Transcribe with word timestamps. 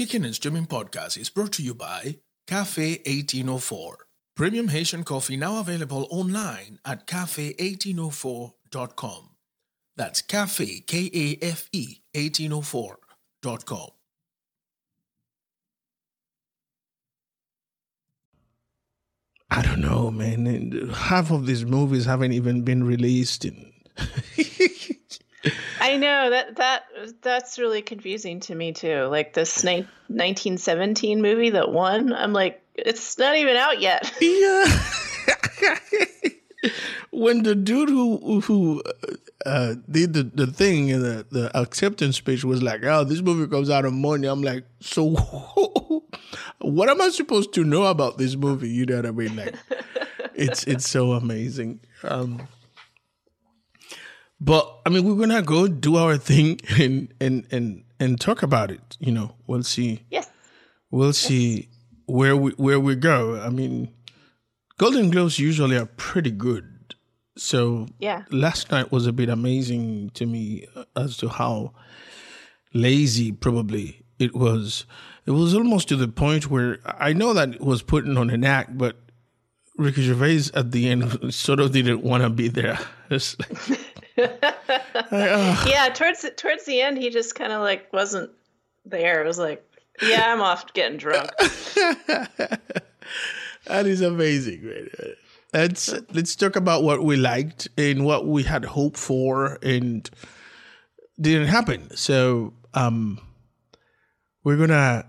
Kicking 0.00 0.24
and 0.24 0.34
Streaming 0.34 0.64
Podcast 0.64 1.18
is 1.18 1.28
brought 1.28 1.52
to 1.52 1.62
you 1.62 1.74
by 1.74 2.16
Cafe 2.46 3.02
1804. 3.04 4.06
Premium 4.34 4.68
Haitian 4.68 5.04
coffee 5.04 5.36
now 5.36 5.60
available 5.60 6.08
online 6.10 6.78
at 6.86 7.06
cafe1804.com. 7.06 9.28
That's 9.98 10.22
cafe, 10.22 10.80
K 10.86 11.10
A 11.12 11.36
F 11.44 11.68
E, 11.72 11.98
1804.com. 12.14 13.88
I 19.50 19.60
don't 19.60 19.82
know, 19.82 20.10
man. 20.10 20.88
Half 20.94 21.30
of 21.30 21.44
these 21.44 21.66
movies 21.66 22.06
haven't 22.06 22.32
even 22.32 22.62
been 22.62 22.84
released. 22.84 23.44
In 23.44 23.70
I 25.80 25.96
know 25.96 26.30
that 26.30 26.56
that 26.56 26.84
that's 27.22 27.58
really 27.58 27.82
confusing 27.82 28.40
to 28.40 28.54
me 28.54 28.72
too. 28.72 29.04
Like 29.04 29.32
this 29.32 29.64
ni- 29.64 29.86
1917 30.08 31.22
movie 31.22 31.50
that 31.50 31.72
won, 31.72 32.12
I'm 32.12 32.32
like, 32.32 32.62
it's 32.74 33.18
not 33.18 33.36
even 33.36 33.56
out 33.56 33.80
yet. 33.80 34.12
yeah. 34.20 34.64
when 37.10 37.42
the 37.42 37.54
dude 37.54 37.88
who 37.88 38.40
who 38.40 38.82
uh, 39.46 39.74
did 39.90 40.12
the, 40.12 40.24
the 40.24 40.46
thing 40.46 40.88
in 40.88 41.02
the, 41.02 41.26
the 41.30 41.56
acceptance 41.58 42.16
speech 42.16 42.44
was 42.44 42.62
like, 42.62 42.84
"Oh, 42.84 43.04
this 43.04 43.22
movie 43.22 43.50
comes 43.50 43.70
out 43.70 43.84
on 43.84 44.00
Monday," 44.00 44.28
I'm 44.28 44.42
like, 44.42 44.64
"So, 44.80 45.10
what 46.58 46.88
am 46.88 47.00
I 47.00 47.08
supposed 47.10 47.52
to 47.54 47.64
know 47.64 47.84
about 47.84 48.18
this 48.18 48.36
movie?" 48.36 48.68
You 48.70 48.86
know 48.86 48.96
what 48.96 49.06
I 49.06 49.10
mean? 49.10 49.36
Like, 49.36 49.54
it's 50.34 50.64
it's 50.64 50.88
so 50.88 51.12
amazing. 51.12 51.80
Um, 52.04 52.46
but 54.40 54.80
I 54.86 54.90
mean, 54.90 55.04
we're 55.04 55.16
gonna 55.26 55.42
go 55.42 55.68
do 55.68 55.96
our 55.96 56.16
thing 56.16 56.60
and 56.78 57.12
and 57.20 57.46
and 57.50 57.84
and 57.98 58.20
talk 58.20 58.42
about 58.42 58.70
it. 58.70 58.96
You 59.00 59.12
know, 59.12 59.34
we'll 59.46 59.62
see. 59.62 60.02
yes. 60.10 60.28
We'll 60.90 61.12
see 61.12 61.68
where 62.06 62.36
we 62.36 62.50
where 62.52 62.80
we 62.80 62.96
go. 62.96 63.40
I 63.40 63.48
mean, 63.50 63.88
Golden 64.78 65.10
Globes 65.10 65.38
usually 65.38 65.76
are 65.76 65.86
pretty 65.86 66.30
good. 66.32 66.66
So 67.36 67.86
Yeah. 68.00 68.24
last 68.30 68.70
night 68.72 68.90
was 68.92 69.06
a 69.06 69.12
bit 69.12 69.28
amazing 69.28 70.10
to 70.14 70.26
me 70.26 70.66
uh, 70.74 70.84
as 70.96 71.16
to 71.18 71.28
how 71.28 71.72
lazy 72.74 73.32
probably 73.32 74.02
it 74.18 74.34
was. 74.34 74.84
It 75.26 75.30
was 75.30 75.54
almost 75.54 75.88
to 75.88 75.96
the 75.96 76.08
point 76.08 76.50
where 76.50 76.78
I 76.84 77.12
know 77.12 77.32
that 77.34 77.54
it 77.54 77.60
was 77.60 77.82
putting 77.82 78.16
on 78.16 78.30
an 78.30 78.44
act, 78.44 78.76
but 78.76 78.96
Ricky 79.78 80.02
Gervais 80.02 80.50
at 80.54 80.72
the 80.72 80.88
end 80.88 81.32
sort 81.34 81.60
of 81.60 81.72
didn't 81.72 82.02
want 82.02 82.22
to 82.22 82.30
be 82.30 82.48
there. 82.48 82.78
It's 83.10 83.36
like, 83.40 83.80
Yeah, 84.16 85.88
towards 85.94 86.26
towards 86.36 86.64
the 86.64 86.80
end, 86.80 86.98
he 86.98 87.10
just 87.10 87.34
kind 87.34 87.52
of 87.52 87.60
like 87.60 87.92
wasn't 87.92 88.30
there. 88.84 89.22
It 89.22 89.26
was 89.26 89.38
like, 89.38 89.64
yeah, 90.02 90.32
I'm 90.32 90.40
off 90.40 90.72
getting 90.74 90.98
drunk. 90.98 91.30
That 93.66 93.86
is 93.86 94.00
amazing. 94.00 94.64
Man. 94.64 94.88
Let's 95.52 95.94
let's 96.12 96.34
talk 96.34 96.56
about 96.56 96.82
what 96.82 97.04
we 97.04 97.16
liked 97.16 97.68
and 97.76 98.04
what 98.04 98.26
we 98.26 98.42
had 98.42 98.64
hoped 98.64 98.96
for 98.96 99.58
and 99.62 100.08
didn't 101.20 101.48
happen. 101.48 101.94
So 101.96 102.54
um 102.74 103.20
we're 104.42 104.56
gonna 104.56 105.06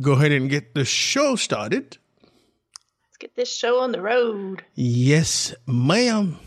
go 0.00 0.12
ahead 0.12 0.32
and 0.32 0.48
get 0.48 0.74
the 0.74 0.84
show 0.84 1.36
started. 1.36 1.98
Let's 2.22 3.18
get 3.18 3.36
this 3.36 3.54
show 3.54 3.80
on 3.80 3.92
the 3.92 4.00
road. 4.00 4.64
Yes, 4.74 5.54
ma'am. 5.66 6.38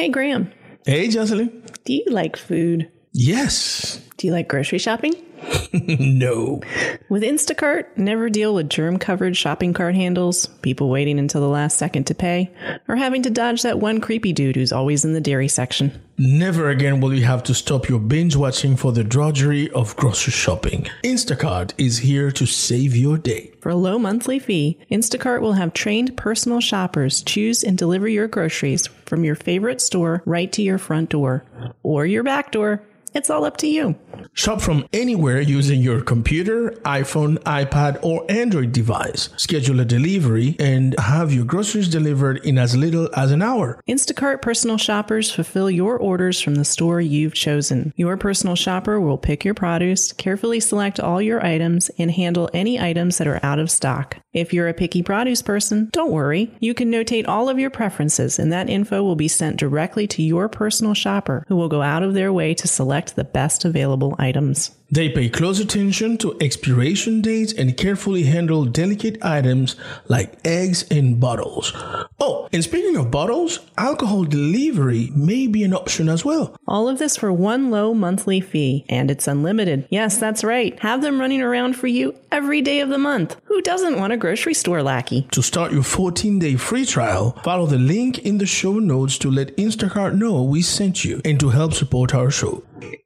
Hey, 0.00 0.08
Graham, 0.08 0.50
Hey 0.86 1.08
Jocelyn. 1.08 1.62
do 1.84 1.92
you 1.92 2.06
like 2.08 2.34
food? 2.38 2.90
Yes. 3.12 4.00
Do 4.16 4.26
you 4.28 4.32
like 4.32 4.48
grocery 4.48 4.78
shopping? 4.78 5.12
no. 5.72 6.60
With 7.08 7.22
Instacart, 7.22 7.96
never 7.96 8.28
deal 8.28 8.54
with 8.54 8.68
germ 8.68 8.98
covered 8.98 9.36
shopping 9.36 9.72
cart 9.72 9.94
handles, 9.94 10.46
people 10.62 10.88
waiting 10.88 11.18
until 11.18 11.40
the 11.40 11.48
last 11.48 11.76
second 11.76 12.04
to 12.08 12.14
pay, 12.14 12.50
or 12.88 12.96
having 12.96 13.22
to 13.22 13.30
dodge 13.30 13.62
that 13.62 13.78
one 13.78 14.00
creepy 14.00 14.32
dude 14.32 14.56
who's 14.56 14.72
always 14.72 15.04
in 15.04 15.12
the 15.12 15.20
dairy 15.20 15.48
section. 15.48 16.00
Never 16.18 16.68
again 16.68 17.00
will 17.00 17.14
you 17.14 17.24
have 17.24 17.42
to 17.44 17.54
stop 17.54 17.88
your 17.88 17.98
binge 17.98 18.36
watching 18.36 18.76
for 18.76 18.92
the 18.92 19.02
drudgery 19.02 19.70
of 19.70 19.96
grocery 19.96 20.32
shopping. 20.32 20.86
Instacart 21.02 21.72
is 21.78 21.98
here 21.98 22.30
to 22.32 22.44
save 22.44 22.94
your 22.94 23.16
day. 23.16 23.52
For 23.60 23.70
a 23.70 23.74
low 23.74 23.98
monthly 23.98 24.38
fee, 24.38 24.78
Instacart 24.90 25.40
will 25.40 25.54
have 25.54 25.72
trained 25.72 26.16
personal 26.16 26.60
shoppers 26.60 27.22
choose 27.22 27.62
and 27.62 27.78
deliver 27.78 28.08
your 28.08 28.28
groceries 28.28 28.86
from 29.06 29.24
your 29.24 29.34
favorite 29.34 29.80
store 29.80 30.22
right 30.26 30.52
to 30.52 30.62
your 30.62 30.78
front 30.78 31.10
door 31.10 31.44
or 31.82 32.04
your 32.04 32.22
back 32.22 32.52
door. 32.52 32.82
It's 33.14 33.30
all 33.30 33.44
up 33.44 33.56
to 33.58 33.66
you. 33.66 33.96
Shop 34.34 34.60
from 34.60 34.86
anywhere 34.92 35.40
using 35.40 35.80
your 35.80 36.00
computer, 36.00 36.70
iPhone, 36.84 37.38
iPad, 37.40 37.98
or 38.04 38.24
Android 38.30 38.72
device. 38.72 39.28
Schedule 39.36 39.80
a 39.80 39.84
delivery 39.84 40.56
and 40.58 40.98
have 40.98 41.32
your 41.32 41.44
groceries 41.44 41.88
delivered 41.88 42.44
in 42.44 42.58
as 42.58 42.76
little 42.76 43.08
as 43.16 43.32
an 43.32 43.42
hour. 43.42 43.80
Instacart 43.88 44.42
personal 44.42 44.76
shoppers 44.76 45.32
fulfill 45.32 45.70
your 45.70 45.96
orders 45.98 46.40
from 46.40 46.54
the 46.54 46.64
store 46.64 47.00
you've 47.00 47.34
chosen. 47.34 47.92
Your 47.96 48.16
personal 48.16 48.54
shopper 48.54 49.00
will 49.00 49.18
pick 49.18 49.44
your 49.44 49.54
produce, 49.54 50.12
carefully 50.12 50.60
select 50.60 51.00
all 51.00 51.20
your 51.20 51.44
items, 51.44 51.90
and 51.98 52.10
handle 52.10 52.48
any 52.54 52.78
items 52.78 53.18
that 53.18 53.26
are 53.26 53.40
out 53.42 53.58
of 53.58 53.70
stock. 53.70 54.18
If 54.32 54.52
you're 54.52 54.68
a 54.68 54.74
picky 54.74 55.02
produce 55.02 55.42
person, 55.42 55.88
don't 55.92 56.12
worry. 56.12 56.54
You 56.60 56.74
can 56.74 56.92
notate 56.92 57.26
all 57.26 57.48
of 57.48 57.58
your 57.58 57.70
preferences, 57.70 58.38
and 58.38 58.52
that 58.52 58.70
info 58.70 59.02
will 59.02 59.16
be 59.16 59.28
sent 59.28 59.56
directly 59.56 60.06
to 60.08 60.22
your 60.22 60.48
personal 60.48 60.94
shopper, 60.94 61.44
who 61.48 61.56
will 61.56 61.68
go 61.68 61.82
out 61.82 62.04
of 62.04 62.14
their 62.14 62.32
way 62.32 62.54
to 62.54 62.68
select 62.68 62.99
the 63.08 63.24
best 63.24 63.64
available 63.64 64.14
items. 64.18 64.70
They 64.92 65.08
pay 65.08 65.28
close 65.28 65.60
attention 65.60 66.18
to 66.18 66.36
expiration 66.40 67.20
dates 67.20 67.52
and 67.52 67.76
carefully 67.76 68.24
handle 68.24 68.64
delicate 68.64 69.22
items 69.22 69.76
like 70.08 70.34
eggs 70.44 70.84
and 70.90 71.20
bottles. 71.20 71.72
Oh, 72.18 72.48
and 72.52 72.64
speaking 72.64 72.96
of 72.96 73.08
bottles, 73.08 73.60
alcohol 73.78 74.24
delivery 74.24 75.12
may 75.14 75.46
be 75.46 75.62
an 75.62 75.74
option 75.74 76.08
as 76.08 76.24
well. 76.24 76.56
All 76.66 76.88
of 76.88 76.98
this 76.98 77.16
for 77.16 77.32
one 77.32 77.70
low 77.70 77.94
monthly 77.94 78.40
fee, 78.40 78.84
and 78.88 79.12
it's 79.12 79.28
unlimited. 79.28 79.86
Yes, 79.90 80.18
that's 80.18 80.42
right. 80.42 80.76
Have 80.80 81.02
them 81.02 81.20
running 81.20 81.40
around 81.40 81.76
for 81.76 81.86
you 81.86 82.16
every 82.32 82.60
day 82.60 82.80
of 82.80 82.88
the 82.88 82.98
month. 82.98 83.36
Who 83.44 83.62
doesn't 83.62 83.98
want 83.98 84.12
a 84.12 84.16
grocery 84.16 84.54
store 84.54 84.82
lackey? 84.82 85.28
To 85.30 85.42
start 85.42 85.70
your 85.70 85.84
14 85.84 86.40
day 86.40 86.56
free 86.56 86.84
trial, 86.84 87.38
follow 87.44 87.66
the 87.66 87.78
link 87.78 88.18
in 88.18 88.38
the 88.38 88.46
show 88.46 88.80
notes 88.80 89.18
to 89.18 89.30
let 89.30 89.56
Instacart 89.56 90.16
know 90.16 90.42
we 90.42 90.62
sent 90.62 91.04
you 91.04 91.20
and 91.24 91.38
to 91.38 91.50
help 91.50 91.74
support 91.74 92.12
our 92.12 92.32
show. 92.32 92.64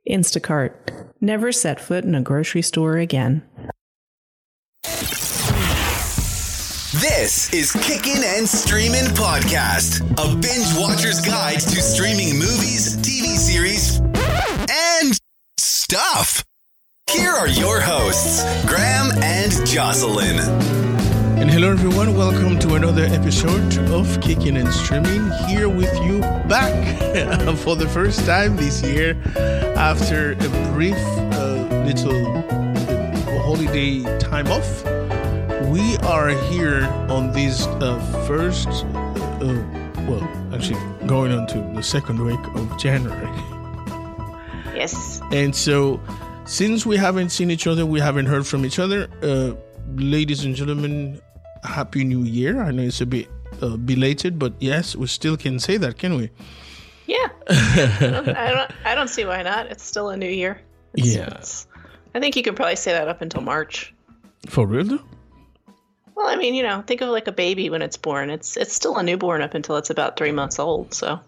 Instacart. 0.08 0.72
Never 1.24 1.52
set 1.52 1.80
foot 1.80 2.04
in 2.04 2.14
a 2.14 2.20
grocery 2.20 2.60
store 2.60 2.98
again. 2.98 3.40
This 7.00 7.50
is 7.50 7.72
Kickin' 7.72 8.22
and 8.22 8.46
Streamin' 8.46 9.06
Podcast, 9.14 10.02
a 10.18 10.36
binge 10.36 10.76
watcher's 10.76 11.22
guide 11.22 11.60
to 11.60 11.80
streaming 11.80 12.34
movies, 12.34 12.98
TV 12.98 13.38
series, 13.38 14.00
and 14.00 15.18
stuff. 15.56 16.44
Here 17.10 17.30
are 17.30 17.48
your 17.48 17.80
hosts, 17.80 18.42
Graham 18.66 19.10
and 19.22 19.66
Jocelyn. 19.66 20.93
And 21.44 21.52
hello, 21.52 21.72
everyone. 21.72 22.16
Welcome 22.16 22.58
to 22.60 22.74
another 22.74 23.02
episode 23.02 23.76
of 23.90 24.18
Kicking 24.22 24.56
and 24.56 24.72
Streaming. 24.72 25.30
Here 25.46 25.68
with 25.68 25.94
you 26.02 26.20
back 26.48 26.72
for 27.58 27.76
the 27.76 27.86
first 27.86 28.24
time 28.24 28.56
this 28.56 28.82
year 28.82 29.14
after 29.76 30.32
a 30.32 30.72
brief 30.72 30.96
uh, 30.96 31.84
little 31.84 32.40
holiday 33.42 34.00
time 34.20 34.46
off. 34.48 34.84
We 35.68 35.98
are 35.98 36.30
here 36.50 36.86
on 37.10 37.32
this 37.32 37.66
uh, 37.66 38.00
first, 38.26 38.66
uh, 38.66 39.64
well, 40.08 40.26
actually 40.54 40.80
going 41.06 41.30
on 41.30 41.46
to 41.48 41.58
the 41.74 41.82
second 41.82 42.24
week 42.24 42.40
of 42.54 42.78
January. 42.78 43.28
Yes. 44.74 45.20
And 45.30 45.54
so, 45.54 46.00
since 46.46 46.86
we 46.86 46.96
haven't 46.96 47.28
seen 47.28 47.50
each 47.50 47.66
other, 47.66 47.84
we 47.84 48.00
haven't 48.00 48.26
heard 48.26 48.46
from 48.46 48.64
each 48.64 48.78
other. 48.78 49.08
Uh, 49.22 49.52
ladies 49.94 50.46
and 50.46 50.56
gentlemen, 50.56 51.20
happy 51.64 52.04
new 52.04 52.22
year! 52.22 52.60
I 52.62 52.70
know 52.70 52.82
it's 52.82 53.00
a 53.00 53.06
bit 53.06 53.28
uh, 53.62 53.76
belated, 53.76 54.38
but 54.38 54.52
yes, 54.60 54.94
we 54.96 55.06
still 55.06 55.36
can 55.36 55.58
say 55.58 55.76
that, 55.78 55.98
can 55.98 56.16
we? 56.16 56.30
Yeah. 57.06 57.28
I 57.48 57.96
don't, 58.00 58.28
I 58.28 58.50
don't. 58.52 58.70
I 58.86 58.94
don't 58.94 59.08
see 59.08 59.24
why 59.24 59.42
not. 59.42 59.66
It's 59.66 59.84
still 59.84 60.08
a 60.10 60.16
new 60.16 60.28
year. 60.30 60.60
It's- 60.96 61.14
Yeah. 61.14 61.26
it's- 61.26 61.66
I 62.14 62.20
think 62.20 62.36
you 62.36 62.42
can 62.44 62.54
probably 62.54 62.76
say 62.76 62.92
that 62.92 63.08
up 63.08 63.22
until 63.22 63.40
March. 63.42 63.92
For 64.48 64.66
real? 64.66 64.84
though? 64.84 65.00
Well, 66.14 66.28
I 66.28 66.36
mean, 66.36 66.54
you 66.54 66.62
know, 66.62 66.80
think 66.86 67.00
of 67.00 67.08
like 67.08 67.26
a 67.26 67.32
baby 67.32 67.68
when 67.70 67.82
it's 67.82 67.96
born. 67.96 68.30
It's 68.30 68.56
it's 68.56 68.72
still 68.72 68.96
a 68.98 69.02
newborn 69.02 69.42
up 69.42 69.54
until 69.54 69.76
it's 69.78 69.90
about 69.90 70.16
three 70.16 70.30
months 70.30 70.60
old. 70.60 70.94
So 70.94 71.18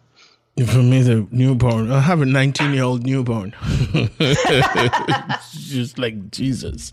For 0.65 0.83
me, 0.83 1.03
the 1.03 1.27
newborn. 1.31 1.93
I 1.93 2.01
have 2.01 2.23
a 2.23 2.27
19 2.27 2.73
year 2.73 2.85
old 2.85 3.05
newborn. 3.05 3.55
Just 5.53 5.99
like 5.99 6.31
Jesus. 6.31 6.93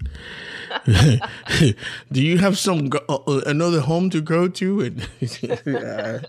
Do 2.12 2.22
you 2.22 2.40
have 2.40 2.58
some 2.58 2.90
uh, 3.08 3.42
another 3.46 3.80
home 3.80 4.10
to 4.10 4.22
go 4.22 4.48
to? 4.50 4.96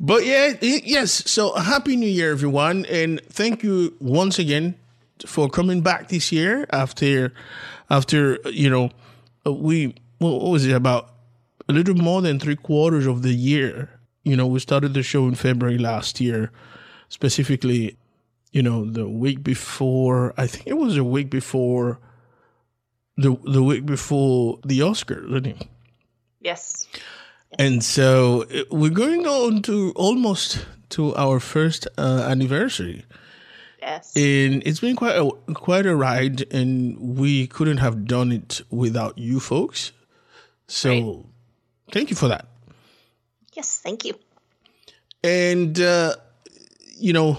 But 0.00 0.26
yeah, 0.26 0.54
yes. 0.60 1.30
So 1.30 1.54
happy 1.54 1.96
New 1.96 2.08
Year, 2.08 2.32
everyone, 2.32 2.84
and 2.86 3.20
thank 3.30 3.62
you 3.62 3.94
once 4.00 4.38
again 4.38 4.74
for 5.24 5.48
coming 5.48 5.80
back 5.80 6.08
this 6.08 6.32
year 6.32 6.66
after 6.70 7.32
after 7.88 8.38
you 8.50 8.68
know 8.68 8.90
we 9.46 9.94
what 10.18 10.42
was 10.50 10.66
it 10.66 10.72
about 10.72 11.14
a 11.68 11.72
little 11.72 11.94
more 11.94 12.20
than 12.20 12.38
three 12.38 12.56
quarters 12.56 13.06
of 13.06 13.22
the 13.22 13.32
year. 13.32 13.93
You 14.24 14.36
know, 14.36 14.46
we 14.46 14.58
started 14.58 14.94
the 14.94 15.02
show 15.02 15.28
in 15.28 15.34
February 15.34 15.78
last 15.78 16.20
year, 16.20 16.50
specifically. 17.08 17.96
You 18.52 18.62
know, 18.62 18.84
the 18.84 19.08
week 19.08 19.42
before. 19.42 20.32
I 20.36 20.46
think 20.46 20.66
it 20.68 20.74
was 20.78 20.96
a 20.96 21.02
week 21.04 21.28
before. 21.30 21.98
The 23.16 23.36
the 23.44 23.62
week 23.62 23.84
before 23.86 24.58
the 24.64 24.80
Oscars, 24.80 25.28
didn't 25.32 25.60
it? 25.60 25.68
Yes. 26.40 26.86
And 27.58 27.82
so 27.84 28.44
we're 28.70 28.90
going 28.90 29.26
on 29.26 29.62
to 29.62 29.92
almost 29.96 30.66
to 30.90 31.14
our 31.16 31.38
first 31.40 31.86
uh, 31.98 32.26
anniversary. 32.28 33.04
Yes. 33.80 34.16
And 34.16 34.62
it's 34.66 34.80
been 34.80 34.96
quite 34.96 35.16
a 35.16 35.30
quite 35.54 35.86
a 35.86 35.94
ride, 35.94 36.42
and 36.52 36.96
we 37.18 37.46
couldn't 37.46 37.78
have 37.78 38.06
done 38.06 38.32
it 38.32 38.62
without 38.70 39.18
you 39.18 39.40
folks. 39.40 39.92
So, 40.68 40.90
Right. 40.90 41.24
thank 41.92 42.10
you 42.10 42.16
for 42.16 42.28
that. 42.28 42.46
Yes. 43.54 43.78
Thank 43.78 44.04
you. 44.04 44.14
And 45.22 45.80
uh, 45.80 46.14
you 46.98 47.12
know, 47.12 47.38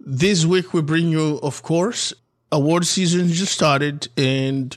this 0.00 0.44
week 0.44 0.74
we 0.74 0.82
bring 0.82 1.08
you, 1.08 1.38
of 1.42 1.62
course, 1.62 2.12
award 2.50 2.86
season 2.86 3.28
just 3.28 3.52
started, 3.52 4.08
and 4.16 4.76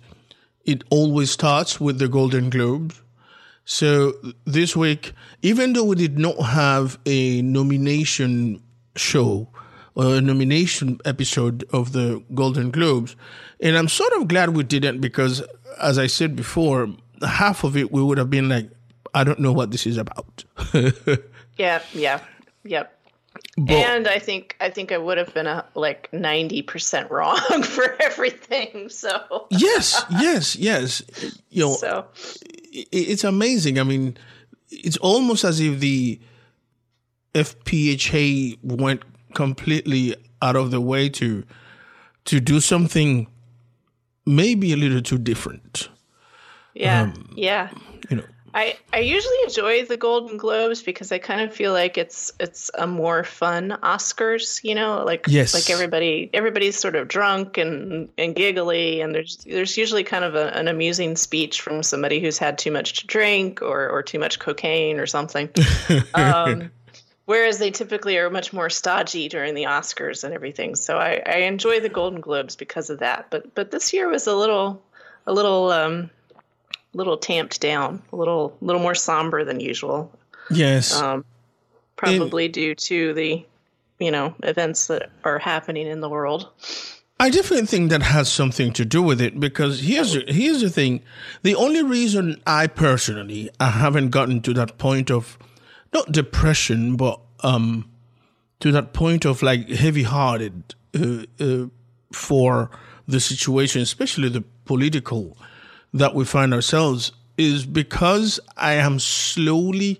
it 0.63 0.83
always 0.89 1.31
starts 1.31 1.79
with 1.79 1.99
the 1.99 2.07
Golden 2.07 2.49
Globes. 2.49 3.01
So 3.65 4.13
this 4.45 4.75
week, 4.75 5.13
even 5.41 5.73
though 5.73 5.85
we 5.85 5.95
did 5.95 6.19
not 6.19 6.39
have 6.39 6.99
a 7.05 7.41
nomination 7.41 8.61
show 8.95 9.49
or 9.95 10.15
a 10.15 10.21
nomination 10.21 10.99
episode 11.03 11.65
of 11.73 11.91
the 11.91 12.23
Golden 12.33 12.69
Globes, 12.69 13.15
and 13.59 13.75
I'm 13.75 13.87
sort 13.87 14.13
of 14.13 14.27
glad 14.27 14.55
we 14.55 14.63
didn't 14.63 15.01
because, 15.01 15.41
as 15.81 15.97
I 15.97 16.07
said 16.07 16.35
before, 16.35 16.89
half 17.25 17.63
of 17.63 17.75
it 17.75 17.91
we 17.91 18.03
would 18.03 18.17
have 18.17 18.29
been 18.29 18.49
like, 18.49 18.69
I 19.15 19.23
don't 19.23 19.39
know 19.39 19.51
what 19.53 19.71
this 19.71 19.87
is 19.87 19.97
about. 19.97 20.43
Yeah. 21.57 21.81
Yeah. 21.93 22.19
Yep. 22.65 22.91
But- 23.57 23.71
and 23.75 24.07
I 24.09 24.19
think 24.19 24.55
I 24.59 24.69
think 24.69 24.91
I 24.91 24.97
would 24.97 25.17
have 25.17 25.33
been 25.33 25.47
a, 25.47 25.63
like 25.73 26.09
ninety 26.11 26.61
percent 26.61 27.09
wrong 27.11 27.63
for 27.63 27.95
everything. 28.01 28.89
So 28.89 29.09
yes, 29.51 30.03
yes, 30.19 30.55
yes. 30.57 31.01
You 31.49 31.63
know, 31.65 31.73
so 31.75 32.05
i- 32.75 32.85
it's 32.91 33.23
amazing. 33.23 33.79
I 33.79 33.83
mean, 33.83 34.17
it's 34.69 34.97
almost 34.97 35.43
as 35.45 35.59
if 35.61 35.79
the 35.79 36.19
FPHA 37.33 38.57
went 38.63 39.03
completely 39.33 40.15
out 40.41 40.55
of 40.55 40.71
the 40.71 40.81
way 40.81 41.09
to 41.09 41.43
to 42.25 42.39
do 42.39 42.59
something 42.59 43.27
maybe 44.25 44.73
a 44.73 44.75
little 44.77 45.01
too 45.01 45.17
different. 45.17 45.89
yeah, 46.73 47.03
um, 47.03 47.29
yeah. 47.35 47.69
I, 48.55 48.77
I 48.93 48.99
usually 48.99 49.35
enjoy 49.43 49.83
the 49.83 49.97
Golden 49.97 50.37
Globes 50.37 50.81
because 50.81 51.11
I 51.11 51.17
kind 51.17 51.41
of 51.41 51.53
feel 51.53 51.73
like 51.73 51.97
it's 51.97 52.31
it's 52.39 52.71
a 52.75 52.87
more 52.87 53.25
fun 53.25 53.77
Oscars, 53.83 54.63
you 54.63 54.73
know, 54.73 55.03
like 55.03 55.25
Yes. 55.27 55.53
like 55.53 55.69
everybody 55.69 56.29
everybody's 56.33 56.79
sort 56.79 56.95
of 56.95 57.09
drunk 57.09 57.57
and 57.57 58.09
and 58.17 58.33
giggly 58.33 59.01
and 59.01 59.13
there's 59.13 59.39
there's 59.45 59.75
usually 59.75 60.05
kind 60.05 60.23
of 60.23 60.35
a, 60.35 60.57
an 60.57 60.69
amusing 60.69 61.17
speech 61.17 61.59
from 61.59 61.83
somebody 61.83 62.21
who's 62.21 62.37
had 62.37 62.57
too 62.57 62.71
much 62.71 62.93
to 62.93 63.07
drink 63.07 63.61
or 63.61 63.89
or 63.89 64.01
too 64.01 64.19
much 64.19 64.39
cocaine 64.39 64.99
or 64.99 65.05
something. 65.05 65.49
um, 66.13 66.71
whereas 67.25 67.59
they 67.59 67.71
typically 67.71 68.17
are 68.17 68.29
much 68.29 68.53
more 68.53 68.69
stodgy 68.69 69.27
during 69.27 69.53
the 69.53 69.63
Oscars 69.63 70.23
and 70.23 70.33
everything. 70.33 70.75
So 70.75 70.97
I, 70.97 71.21
I 71.25 71.37
enjoy 71.39 71.81
the 71.81 71.89
Golden 71.89 72.21
Globes 72.21 72.55
because 72.55 72.89
of 72.89 72.99
that. 72.99 73.29
But 73.29 73.53
but 73.53 73.71
this 73.71 73.91
year 73.91 74.07
was 74.07 74.27
a 74.27 74.33
little 74.35 74.81
a 75.27 75.33
little 75.33 75.71
um 75.71 76.09
little 76.95 77.17
tamped 77.17 77.61
down, 77.61 78.01
a 78.11 78.15
little 78.15 78.57
little 78.61 78.81
more 78.81 78.95
somber 78.95 79.43
than 79.43 79.59
usual. 79.59 80.11
yes, 80.49 80.99
Um, 80.99 81.25
probably 81.95 82.47
due 82.47 82.75
to 82.75 83.13
the 83.13 83.45
you 83.99 84.11
know 84.11 84.33
events 84.43 84.87
that 84.87 85.09
are 85.23 85.39
happening 85.39 85.87
in 85.87 86.01
the 86.01 86.09
world. 86.09 86.49
I 87.17 87.29
definitely 87.29 87.67
think 87.67 87.91
that 87.91 88.01
has 88.01 88.29
something 88.29 88.73
to 88.73 88.83
do 88.83 89.01
with 89.01 89.21
it 89.21 89.39
because 89.39 89.81
here's 89.81 90.13
here's 90.27 90.61
the 90.61 90.69
thing: 90.69 91.01
the 91.43 91.55
only 91.55 91.83
reason 91.83 92.41
I 92.47 92.67
personally 92.67 93.49
I 93.59 93.69
haven't 93.69 94.09
gotten 94.09 94.41
to 94.41 94.53
that 94.53 94.77
point 94.77 95.11
of 95.11 95.37
not 95.93 96.11
depression, 96.11 96.95
but 96.95 97.19
um, 97.41 97.89
to 98.59 98.71
that 98.71 98.93
point 98.93 99.25
of 99.25 99.41
like 99.41 99.69
heavy-hearted 99.69 100.75
uh, 100.99 101.23
uh, 101.39 101.65
for 102.11 102.69
the 103.07 103.19
situation, 103.19 103.81
especially 103.81 104.29
the 104.29 104.43
political 104.65 105.37
that 105.95 106.13
we 106.13 106.25
find 106.25 106.53
ourselves, 106.53 107.11
is 107.37 107.65
because 107.65 108.39
I 108.55 108.73
am 108.73 108.99
slowly 108.99 109.99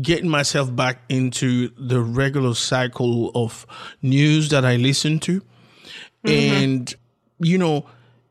getting 0.00 0.28
myself 0.28 0.74
back 0.74 1.02
into 1.08 1.70
the 1.76 2.00
regular 2.00 2.54
cycle 2.54 3.30
of 3.34 3.66
news 4.02 4.48
that 4.50 4.64
I 4.64 4.76
listen 4.76 5.18
to. 5.20 5.40
Mm-hmm. 6.24 6.28
And, 6.28 6.94
you 7.38 7.58
know, 7.58 7.86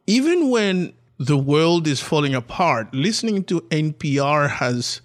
even 0.08 0.50
when 0.50 0.94
the 1.18 1.38
world 1.38 1.88
is 1.88 2.00
falling 2.00 2.34
apart, 2.34 2.94
listening 2.94 3.44
to 3.46 3.62
NPR 3.62 4.50
has 4.50 5.02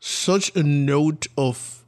such 0.00 0.54
a 0.54 0.62
note 0.62 1.26
of 1.38 1.84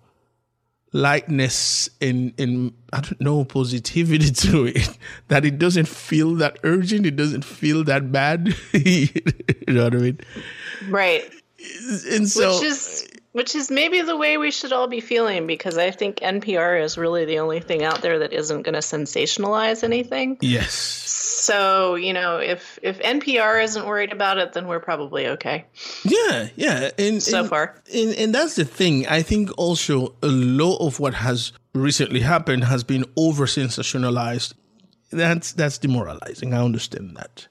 lightness 0.98 1.88
and, 2.00 2.34
and 2.38 2.72
I 2.92 3.00
don't 3.00 3.20
know, 3.20 3.44
positivity 3.44 4.30
to 4.48 4.66
it 4.66 4.98
that 5.28 5.44
it 5.44 5.58
doesn't 5.58 5.88
feel 5.88 6.34
that 6.36 6.58
urgent. 6.64 7.06
It 7.06 7.16
doesn't 7.16 7.44
feel 7.44 7.84
that 7.84 8.10
bad. 8.12 8.54
you 8.74 9.08
know 9.68 9.84
what 9.84 9.94
I 9.94 9.98
mean? 9.98 10.20
Right. 10.88 11.24
And 12.10 12.28
so, 12.28 12.54
which 12.54 12.62
is 12.64 13.08
which 13.32 13.54
is 13.54 13.70
maybe 13.70 14.00
the 14.00 14.16
way 14.16 14.38
we 14.38 14.50
should 14.50 14.72
all 14.72 14.88
be 14.88 15.00
feeling 15.00 15.46
because 15.46 15.76
I 15.76 15.90
think 15.90 16.16
NPR 16.16 16.82
is 16.82 16.96
really 16.96 17.24
the 17.24 17.38
only 17.38 17.60
thing 17.60 17.84
out 17.84 18.00
there 18.00 18.18
that 18.20 18.32
isn't 18.32 18.62
going 18.62 18.74
to 18.74 18.80
sensationalize 18.80 19.84
anything. 19.84 20.38
yes. 20.40 21.04
So, 21.48 21.94
you 21.94 22.12
know, 22.12 22.36
if 22.36 22.78
if 22.82 22.98
NPR 23.00 23.64
isn't 23.64 23.86
worried 23.86 24.12
about 24.12 24.36
it, 24.38 24.52
then 24.52 24.66
we're 24.66 24.80
probably 24.84 25.26
okay. 25.28 25.64
Yeah, 26.04 26.48
yeah. 26.56 26.90
And 26.98 27.22
So 27.22 27.40
and- 27.40 27.48
far. 27.48 27.74
And 27.94 28.14
and 28.22 28.34
that's 28.34 28.54
the 28.56 28.64
thing. 28.66 29.06
I 29.08 29.22
think 29.22 29.50
also 29.56 30.14
a 30.22 30.26
lot 30.28 30.76
of 30.86 31.00
what 31.00 31.14
has 31.14 31.52
recently 31.74 32.20
happened 32.20 32.64
has 32.64 32.84
been 32.84 33.04
over 33.16 33.46
sensationalized. 33.46 34.52
That's 35.10 35.52
that's 35.54 35.78
demoralizing. 35.78 36.52
I 36.52 36.62
understand 36.62 37.16
that. 37.16 37.48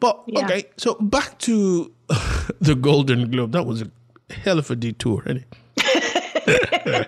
But 0.00 0.22
Yeah. 0.26 0.44
okay, 0.44 0.64
so 0.76 0.94
back 1.00 1.38
to 1.46 1.92
the 2.60 2.74
Golden 2.74 3.30
Globe. 3.30 3.52
That 3.52 3.64
was 3.66 3.82
a 3.82 3.90
hell 4.44 4.58
of 4.58 4.70
a 4.70 4.76
detour, 4.76 5.22
it? 5.26 5.44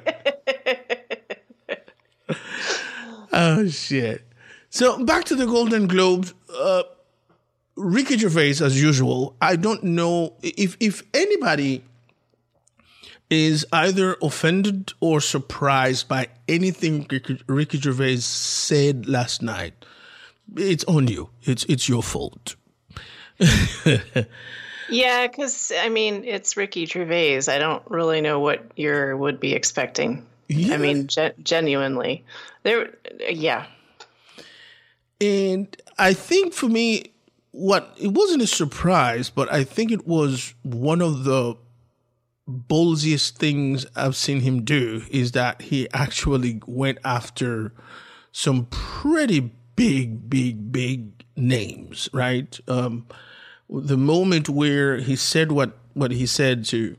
oh 3.32 3.66
shit. 3.68 4.22
So 4.70 5.04
back 5.04 5.24
to 5.24 5.36
the 5.36 5.46
Golden 5.46 5.86
Globes. 5.86 6.34
Uh, 6.52 6.82
Ricky 7.76 8.18
Gervais, 8.18 8.60
as 8.60 8.80
usual, 8.80 9.36
I 9.40 9.56
don't 9.56 9.84
know 9.84 10.34
if 10.42 10.76
if 10.80 11.02
anybody 11.14 11.84
is 13.30 13.64
either 13.72 14.16
offended 14.20 14.92
or 15.00 15.20
surprised 15.20 16.08
by 16.08 16.28
anything 16.48 17.06
Ricky, 17.10 17.40
Ricky 17.46 17.78
Gervais 17.78 18.16
said 18.16 19.08
last 19.08 19.42
night. 19.42 19.74
It's 20.56 20.84
on 20.84 21.06
you. 21.08 21.30
It's 21.42 21.64
it's 21.64 21.88
your 21.88 22.02
fault. 22.02 22.56
Yeah, 24.88 25.26
because 25.26 25.72
I 25.78 25.88
mean, 25.88 26.24
it's 26.24 26.56
Ricky 26.56 26.86
Gervais. 26.86 27.42
I 27.48 27.58
don't 27.58 27.82
really 27.90 28.20
know 28.20 28.40
what 28.40 28.62
you 28.76 29.16
would 29.18 29.38
be 29.38 29.52
expecting. 29.52 30.26
Yeah. 30.48 30.74
I 30.74 30.76
mean, 30.78 31.08
ge- 31.08 31.34
genuinely, 31.42 32.24
there. 32.62 32.94
Yeah, 33.28 33.66
And 35.20 35.74
I 35.98 36.12
think 36.14 36.52
for 36.52 36.68
me, 36.68 37.12
what 37.50 37.96
it 37.98 38.12
wasn't 38.12 38.42
a 38.42 38.46
surprise, 38.46 39.30
but 39.30 39.52
I 39.52 39.64
think 39.64 39.90
it 39.90 40.06
was 40.06 40.54
one 40.62 41.00
of 41.00 41.24
the 41.24 41.56
ballsiest 42.48 43.32
things 43.36 43.84
I've 43.94 44.16
seen 44.16 44.40
him 44.40 44.64
do 44.64 45.02
is 45.10 45.32
that 45.32 45.62
he 45.62 45.88
actually 45.92 46.62
went 46.66 46.98
after 47.04 47.72
some 48.32 48.66
pretty 48.66 49.52
big, 49.76 50.30
big, 50.30 50.72
big 50.72 51.24
names, 51.36 52.08
right? 52.12 52.58
Um, 52.68 53.06
the 53.68 53.98
moment 53.98 54.48
where 54.48 54.98
he 54.98 55.16
said 55.16 55.52
what, 55.52 55.76
what 55.94 56.10
he 56.10 56.26
said 56.26 56.64
to 56.66 56.96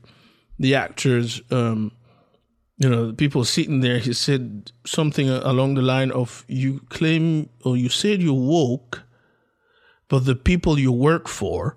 the 0.58 0.74
actors, 0.74 1.40
um, 1.50 1.92
you 2.80 2.88
know, 2.88 3.08
the 3.08 3.12
people 3.12 3.44
sitting 3.44 3.80
there, 3.80 3.98
he 3.98 4.14
said 4.14 4.72
something 4.86 5.28
along 5.28 5.74
the 5.74 5.82
line 5.82 6.10
of, 6.10 6.46
You 6.48 6.80
claim 6.88 7.50
or 7.62 7.76
you 7.76 7.90
said 7.90 8.22
you're 8.22 8.32
woke, 8.32 9.02
but 10.08 10.24
the 10.24 10.34
people 10.34 10.78
you 10.78 10.90
work 10.90 11.28
for, 11.28 11.76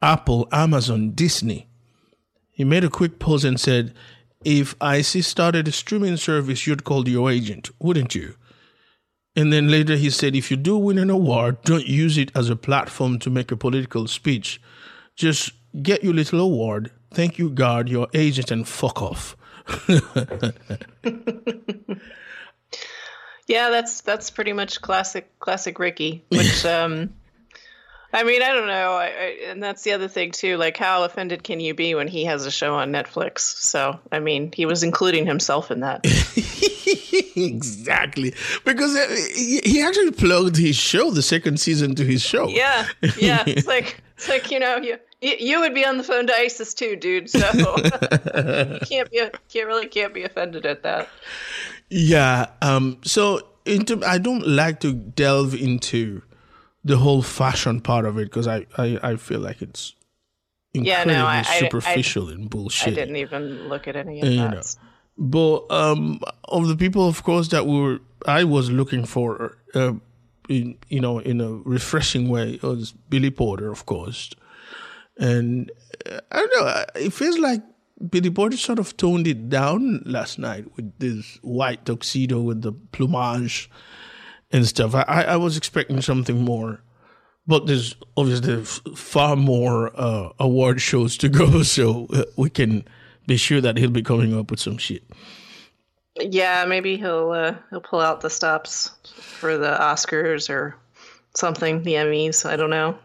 Apple, 0.00 0.48
Amazon, 0.50 1.10
Disney, 1.10 1.68
he 2.50 2.64
made 2.64 2.82
a 2.82 2.88
quick 2.88 3.18
pause 3.18 3.44
and 3.44 3.60
said, 3.60 3.92
If 4.42 4.74
ISIS 4.80 5.26
started 5.26 5.68
a 5.68 5.72
streaming 5.72 6.16
service, 6.16 6.66
you'd 6.66 6.84
call 6.84 7.06
your 7.06 7.30
agent, 7.30 7.68
wouldn't 7.78 8.14
you? 8.14 8.36
And 9.36 9.52
then 9.52 9.68
later 9.68 9.96
he 9.96 10.08
said, 10.08 10.34
if 10.34 10.50
you 10.50 10.56
do 10.56 10.78
win 10.78 10.98
an 10.98 11.10
award, 11.10 11.62
don't 11.62 11.86
use 11.86 12.18
it 12.18 12.32
as 12.34 12.48
a 12.48 12.56
platform 12.56 13.18
to 13.20 13.30
make 13.30 13.52
a 13.52 13.56
political 13.56 14.06
speech. 14.08 14.60
Just 15.14 15.52
get 15.82 16.02
your 16.02 16.14
little 16.14 16.40
award. 16.40 16.90
Thank 17.12 17.38
you, 17.38 17.50
God, 17.50 17.88
your 17.88 18.08
agent, 18.12 18.50
and 18.50 18.66
fuck 18.66 19.00
off. 19.00 19.36
Yeah, 23.50 23.70
that's 23.70 24.02
that's 24.02 24.30
pretty 24.30 24.52
much 24.52 24.80
classic 24.80 25.36
classic 25.40 25.80
Ricky. 25.80 26.24
Which 26.28 26.64
um, 26.76 27.12
I 28.12 28.22
mean, 28.22 28.42
I 28.42 28.52
don't 28.52 28.68
know, 28.68 28.92
I, 28.92 29.06
I, 29.06 29.36
and 29.48 29.60
that's 29.60 29.82
the 29.82 29.90
other 29.90 30.06
thing 30.06 30.30
too. 30.30 30.56
Like, 30.56 30.76
how 30.76 31.02
offended 31.02 31.42
can 31.42 31.58
you 31.58 31.74
be 31.74 31.96
when 31.96 32.06
he 32.06 32.24
has 32.26 32.46
a 32.46 32.50
show 32.52 32.76
on 32.76 32.92
Netflix? 32.92 33.40
So, 33.40 33.98
I 34.12 34.20
mean, 34.20 34.52
he 34.54 34.66
was 34.66 34.84
including 34.84 35.26
himself 35.26 35.72
in 35.72 35.80
that. 35.80 36.02
exactly, 37.36 38.34
because 38.64 38.94
uh, 38.94 39.16
he 39.34 39.60
he 39.64 39.82
actually 39.82 40.12
plugged 40.12 40.56
his 40.56 40.76
show, 40.76 41.10
the 41.10 41.22
second 41.22 41.58
season, 41.58 41.96
to 41.96 42.04
his 42.04 42.22
show. 42.22 42.48
yeah, 42.48 42.86
yeah. 43.18 43.42
It's 43.48 43.66
like 43.66 44.00
it's 44.16 44.28
like 44.28 44.52
you 44.52 44.60
know 44.60 44.76
you. 44.76 44.96
You 45.20 45.36
you 45.38 45.60
would 45.60 45.74
be 45.74 45.84
on 45.84 45.98
the 45.98 46.04
phone 46.04 46.26
to 46.28 46.34
ISIS 46.34 46.72
too, 46.74 46.96
dude. 46.96 47.28
So 47.28 47.38
you 47.54 48.78
can't 48.86 49.10
be 49.10 49.22
can't 49.48 49.66
really 49.66 49.86
can't 49.86 50.14
be 50.14 50.24
offended 50.24 50.64
at 50.66 50.82
that. 50.82 51.08
Yeah. 51.90 52.46
Um. 52.62 52.98
So 53.04 53.46
into, 53.66 54.02
I 54.04 54.18
don't 54.18 54.46
like 54.46 54.80
to 54.80 54.92
delve 54.92 55.54
into 55.54 56.22
the 56.84 56.96
whole 56.96 57.22
fashion 57.22 57.80
part 57.80 58.06
of 58.06 58.16
it 58.18 58.24
because 58.24 58.48
I, 58.48 58.66
I 58.78 58.98
I 59.02 59.16
feel 59.16 59.40
like 59.40 59.60
it's 59.60 59.94
Yeah, 60.72 61.04
no, 61.04 61.26
I- 61.26 61.36
I- 61.36 61.38
I- 61.40 61.58
superficial 61.58 62.28
and 62.30 62.48
bullshit. 62.48 62.92
I 62.92 62.94
didn't 62.94 63.16
even 63.16 63.68
look 63.68 63.86
at 63.88 63.96
any 63.96 64.20
of 64.20 64.28
You 64.28 64.36
that. 64.38 64.50
know. 64.54 64.62
But 65.18 65.70
um, 65.70 66.20
of 66.48 66.68
the 66.68 66.76
people, 66.76 67.06
of 67.06 67.22
course, 67.22 67.48
that 67.48 67.66
we 67.66 67.78
were 67.78 67.98
I 68.26 68.44
was 68.44 68.70
looking 68.70 69.04
for, 69.04 69.58
uh, 69.74 69.92
in 70.48 70.78
you 70.88 71.00
know, 71.00 71.18
in 71.18 71.40
a 71.42 71.50
refreshing 71.52 72.30
way, 72.30 72.58
was 72.62 72.92
Billy 73.10 73.30
Porter, 73.30 73.70
of 73.70 73.84
course, 73.84 74.30
and 75.20 75.70
uh, 76.10 76.18
I 76.32 76.36
don't 76.38 76.52
know. 76.60 76.66
uh, 76.66 76.84
It 76.96 77.12
feels 77.12 77.38
like 77.38 77.62
Billy 78.10 78.30
Porter 78.30 78.56
sort 78.56 78.78
of 78.80 78.96
toned 78.96 79.26
it 79.28 79.48
down 79.48 80.02
last 80.04 80.38
night 80.38 80.64
with 80.76 80.98
this 80.98 81.38
white 81.42 81.84
tuxedo 81.84 82.40
with 82.40 82.62
the 82.62 82.72
plumage 82.72 83.70
and 84.50 84.66
stuff. 84.66 84.94
I, 84.94 85.02
I 85.28 85.36
was 85.36 85.56
expecting 85.56 86.00
something 86.00 86.42
more. 86.42 86.80
But 87.46 87.66
there's 87.66 87.96
obviously 88.16 88.62
far 88.94 89.34
more 89.34 89.90
uh, 89.94 90.28
award 90.38 90.80
shows 90.80 91.16
to 91.18 91.28
go, 91.28 91.62
so 91.76 92.06
uh, 92.12 92.24
we 92.36 92.48
can 92.50 92.84
be 93.26 93.36
sure 93.36 93.60
that 93.60 93.76
he'll 93.76 93.90
be 93.90 94.02
coming 94.02 94.38
up 94.38 94.50
with 94.50 94.60
some 94.60 94.78
shit. 94.78 95.02
Yeah, 96.20 96.64
maybe 96.66 96.96
he'll 96.96 97.30
uh, 97.30 97.54
he'll 97.70 97.80
pull 97.80 98.00
out 98.00 98.20
the 98.20 98.30
stops 98.30 98.90
for 99.40 99.56
the 99.56 99.76
Oscars 99.80 100.50
or 100.50 100.76
something, 101.34 101.82
the 101.82 101.94
Emmys. 101.94 102.44
I 102.48 102.56
don't 102.56 102.70
know. 102.70 102.98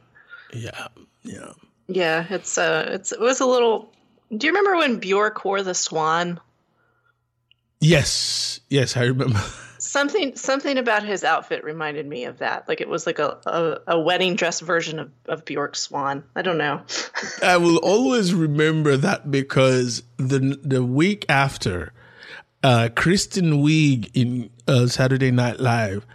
Yeah, 0.54 0.88
yeah. 1.24 1.52
Yeah, 1.88 2.26
it's 2.30 2.58
uh, 2.58 2.90
it's 2.92 3.12
it 3.12 3.20
was 3.20 3.40
a 3.40 3.46
little. 3.46 3.92
Do 4.36 4.48
you 4.48 4.54
remember 4.54 4.78
when 4.78 4.98
Bjork 5.00 5.46
wore 5.46 5.62
the 5.62 5.76
swan? 5.76 6.40
Yes, 7.80 8.60
yes, 8.70 8.98
I 8.98 9.04
remember. 9.04 9.40
Something 9.78 10.36
something 10.36 10.80
about 10.80 11.04
his 11.04 11.24
outfit 11.24 11.64
reminded 11.64 12.08
me 12.08 12.26
of 12.26 12.40
that. 12.40 12.68
Like 12.68 12.82
it 12.82 12.90
was 12.90 13.06
like 13.06 13.20
a 13.20 13.38
a, 13.46 13.96
a 13.96 14.00
wedding 14.00 14.36
dress 14.36 14.60
version 14.60 14.98
of 14.98 15.12
of 15.28 15.46
Bjork's 15.46 15.80
swan. 15.80 16.24
I 16.36 16.42
don't 16.42 16.58
know. 16.58 16.82
I 17.44 17.58
will 17.58 17.78
always 17.78 18.34
remember 18.34 18.98
that 18.98 19.30
because 19.30 20.02
the 20.18 20.60
the 20.64 20.84
week 20.84 21.26
after, 21.30 21.94
uh, 22.64 22.90
Kristen 22.96 23.62
Wiig 23.62 24.10
in 24.16 24.50
uh, 24.68 24.88
Saturday 24.88 25.30
Night 25.30 25.60
Live 25.60 26.06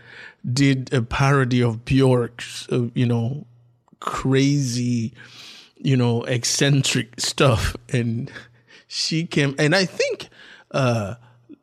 did 0.52 0.92
a 0.92 1.02
parody 1.02 1.62
of 1.62 1.84
Bjork's, 1.84 2.68
uh, 2.72 2.88
you 2.94 3.06
know, 3.06 3.46
crazy, 4.00 5.12
you 5.82 5.96
know, 5.96 6.22
eccentric 6.24 7.20
stuff, 7.20 7.76
and 7.88 8.30
she 8.86 9.26
came, 9.26 9.54
and 9.58 9.74
I 9.74 9.84
think 9.84 10.28
uh, 10.70 11.14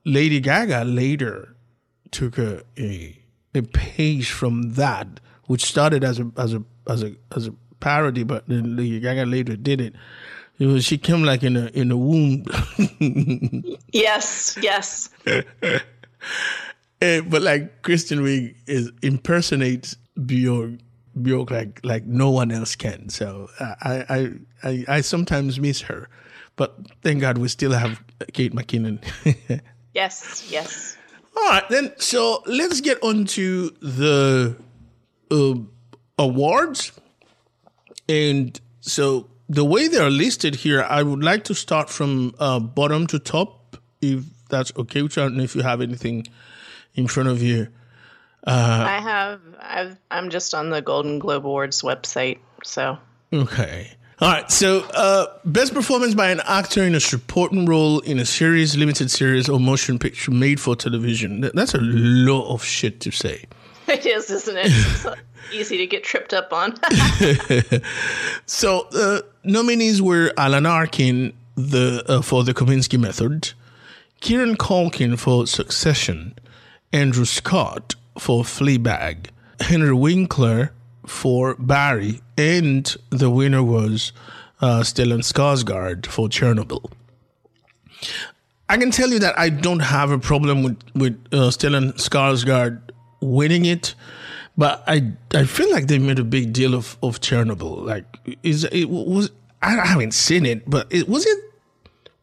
Lady 0.05 0.39
Gaga 0.39 0.83
later 0.83 1.55
took 2.11 2.37
a, 2.37 2.63
a 2.77 3.17
a 3.53 3.61
page 3.61 4.31
from 4.31 4.73
that, 4.73 5.19
which 5.45 5.65
started 5.65 6.03
as 6.03 6.19
a 6.19 6.31
as 6.37 6.53
a 6.53 6.63
as 6.89 7.03
a 7.03 7.15
as 7.35 7.47
a 7.47 7.53
parody, 7.79 8.23
but 8.23 8.47
then 8.47 8.75
Lady 8.75 8.99
Gaga 8.99 9.25
later 9.25 9.55
did 9.55 9.81
it. 9.81 9.93
It 10.59 10.65
was 10.65 10.83
she 10.85 10.97
came 10.97 11.23
like 11.23 11.43
in 11.43 11.55
a 11.55 11.67
in 11.67 11.91
a 11.91 11.97
womb, 11.97 12.45
yes, 13.93 14.57
yes. 14.61 15.09
Eh, 16.99 17.21
but 17.21 17.43
like 17.43 17.83
Kristen 17.83 18.19
Wiig 18.19 18.55
is 18.65 18.91
impersonates 19.03 19.95
Bjork 20.25 20.71
Bjork 21.21 21.51
like 21.51 21.79
like 21.83 22.05
no 22.05 22.29
one 22.29 22.51
else 22.51 22.75
can. 22.75 23.09
So 23.09 23.49
I 23.59 24.05
I 24.09 24.29
I, 24.63 24.85
I 24.87 25.01
sometimes 25.01 25.59
miss 25.59 25.81
her, 25.81 26.09
but 26.55 26.77
thank 27.03 27.21
God 27.21 27.37
we 27.37 27.47
still 27.47 27.73
have 27.73 28.03
Kate 28.33 28.53
McKinnon. 28.53 29.01
Yes, 29.97 30.47
yes. 30.51 30.95
All 31.35 31.49
right, 31.49 31.67
then. 31.69 31.91
So 31.97 32.43
let's 32.45 32.81
get 32.81 33.01
on 33.01 33.25
to 33.25 33.69
the 33.81 34.55
uh, 35.31 35.53
awards. 36.19 36.91
And 38.07 38.61
so 38.79 39.27
the 39.49 39.65
way 39.65 39.87
they 39.87 39.97
are 39.97 40.11
listed 40.11 40.53
here, 40.53 40.83
I 40.83 41.01
would 41.01 41.23
like 41.23 41.45
to 41.45 41.55
start 41.55 41.89
from 41.89 42.35
uh, 42.37 42.59
bottom 42.59 43.07
to 43.07 43.17
top, 43.17 43.77
if 44.01 44.23
that's 44.49 44.71
okay 44.77 45.01
Which. 45.01 45.17
I 45.17 45.21
don't 45.21 45.37
know 45.37 45.43
if 45.43 45.55
you 45.55 45.63
have 45.63 45.81
anything 45.81 46.27
in 46.93 47.07
front 47.07 47.29
of 47.29 47.41
you. 47.41 47.67
I 48.45 48.99
have 48.99 49.41
I've 49.59 49.97
I'm 50.11 50.29
just 50.29 50.53
on 50.53 50.69
the 50.69 50.81
Golden 50.81 51.19
Globe 51.19 51.45
Awards 51.45 51.81
website, 51.81 52.39
so 52.63 52.97
Okay. 53.33 53.91
All 54.19 54.31
right. 54.31 54.49
So, 54.49 54.83
uh, 54.93 55.27
best 55.45 55.73
performance 55.73 56.15
by 56.15 56.29
an 56.29 56.41
actor 56.45 56.83
in 56.83 56.95
a 56.95 56.99
supporting 56.99 57.65
role 57.65 57.99
in 57.99 58.17
a 58.17 58.25
series, 58.25 58.75
limited 58.75 59.11
series, 59.11 59.47
or 59.47 59.59
motion 59.59 59.99
picture 59.99 60.31
made 60.31 60.59
for 60.59 60.75
television. 60.75 61.41
That's 61.53 61.75
a 61.75 61.81
lot 61.81 62.51
of 62.51 62.63
shit 62.63 62.99
to 63.01 63.11
say. 63.11 63.45
it 63.87 64.05
is, 64.05 64.31
isn't 64.31 64.57
it? 64.57 65.19
Easy 65.53 65.77
to 65.77 65.85
get 65.87 66.03
tripped 66.03 66.33
up 66.33 66.51
on. 66.51 66.75
So, 68.45 68.87
uh, 68.93 69.21
nominees 69.43 70.01
were 70.01 70.33
Alan 70.37 70.65
Arkin 70.65 71.33
the 71.55 72.03
uh, 72.07 72.21
for 72.21 72.43
the 72.43 72.53
Kominsky 72.53 72.99
Method, 72.99 73.53
Kieran 74.21 74.55
Culkin 74.55 75.17
for 75.17 75.45
Succession, 75.47 76.35
Andrew 76.93 77.25
Scott 77.25 77.95
for 78.19 78.43
Fleabag, 78.43 79.27
Henry 79.59 79.93
Winkler 79.93 80.71
for 81.05 81.55
Barry, 81.55 82.21
and 82.37 82.95
the 83.09 83.29
winner 83.29 83.63
was 83.63 84.11
uh, 84.61 84.81
Stellan 84.81 85.19
Skarsgård 85.19 86.05
for 86.05 86.27
Chernobyl. 86.27 86.91
I 88.69 88.77
can 88.77 88.91
tell 88.91 89.09
you 89.09 89.19
that 89.19 89.37
I 89.39 89.49
don't 89.49 89.79
have 89.79 90.11
a 90.11 90.19
problem 90.19 90.63
with 90.63 90.77
with 90.93 91.13
uh, 91.31 91.49
Stellan 91.49 91.93
Skarsgård 91.93 92.81
winning 93.21 93.65
it, 93.65 93.95
but 94.57 94.83
I 94.87 95.13
I 95.33 95.45
feel 95.45 95.71
like 95.71 95.87
they 95.87 95.99
made 95.99 96.19
a 96.19 96.23
big 96.23 96.53
deal 96.53 96.75
of 96.75 96.97
of 97.01 97.21
Chernobyl. 97.21 97.85
Like, 97.85 98.05
is 98.43 98.65
it 98.65 98.89
was 98.89 99.31
I 99.61 99.85
haven't 99.85 100.13
seen 100.13 100.45
it, 100.45 100.69
but 100.69 100.87
it 100.93 101.07
was 101.07 101.25
it 101.25 101.39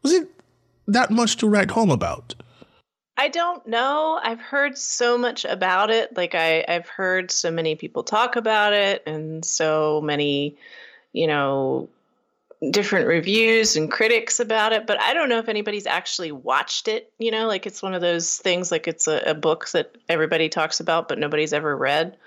was 0.03 0.13
it 0.13 0.29
that 0.87 1.09
much 1.09 1.37
to 1.37 1.47
write 1.47 1.71
home 1.71 1.89
about? 1.89 2.35
I 3.17 3.29
don't 3.29 3.65
know. 3.65 4.19
I've 4.21 4.41
heard 4.41 4.77
so 4.77 5.17
much 5.17 5.45
about 5.45 5.89
it. 5.89 6.15
Like 6.17 6.35
I, 6.35 6.65
I've 6.67 6.87
heard 6.87 7.31
so 7.31 7.49
many 7.49 7.75
people 7.75 8.03
talk 8.03 8.35
about 8.35 8.73
it, 8.73 9.03
and 9.05 9.43
so 9.45 10.01
many, 10.01 10.57
you 11.13 11.27
know, 11.27 11.89
different 12.71 13.07
reviews 13.07 13.75
and 13.75 13.89
critics 13.91 14.39
about 14.39 14.73
it. 14.73 14.85
But 14.85 14.99
I 14.99 15.13
don't 15.13 15.29
know 15.29 15.39
if 15.39 15.47
anybody's 15.47 15.87
actually 15.87 16.31
watched 16.33 16.87
it. 16.89 17.11
You 17.17 17.31
know, 17.31 17.47
like 17.47 17.65
it's 17.65 17.81
one 17.81 17.93
of 17.93 18.01
those 18.01 18.37
things. 18.37 18.71
Like 18.71 18.87
it's 18.87 19.07
a, 19.07 19.19
a 19.27 19.33
book 19.33 19.69
that 19.69 19.95
everybody 20.09 20.49
talks 20.49 20.81
about, 20.81 21.07
but 21.07 21.17
nobody's 21.17 21.53
ever 21.53 21.75
read. 21.75 22.17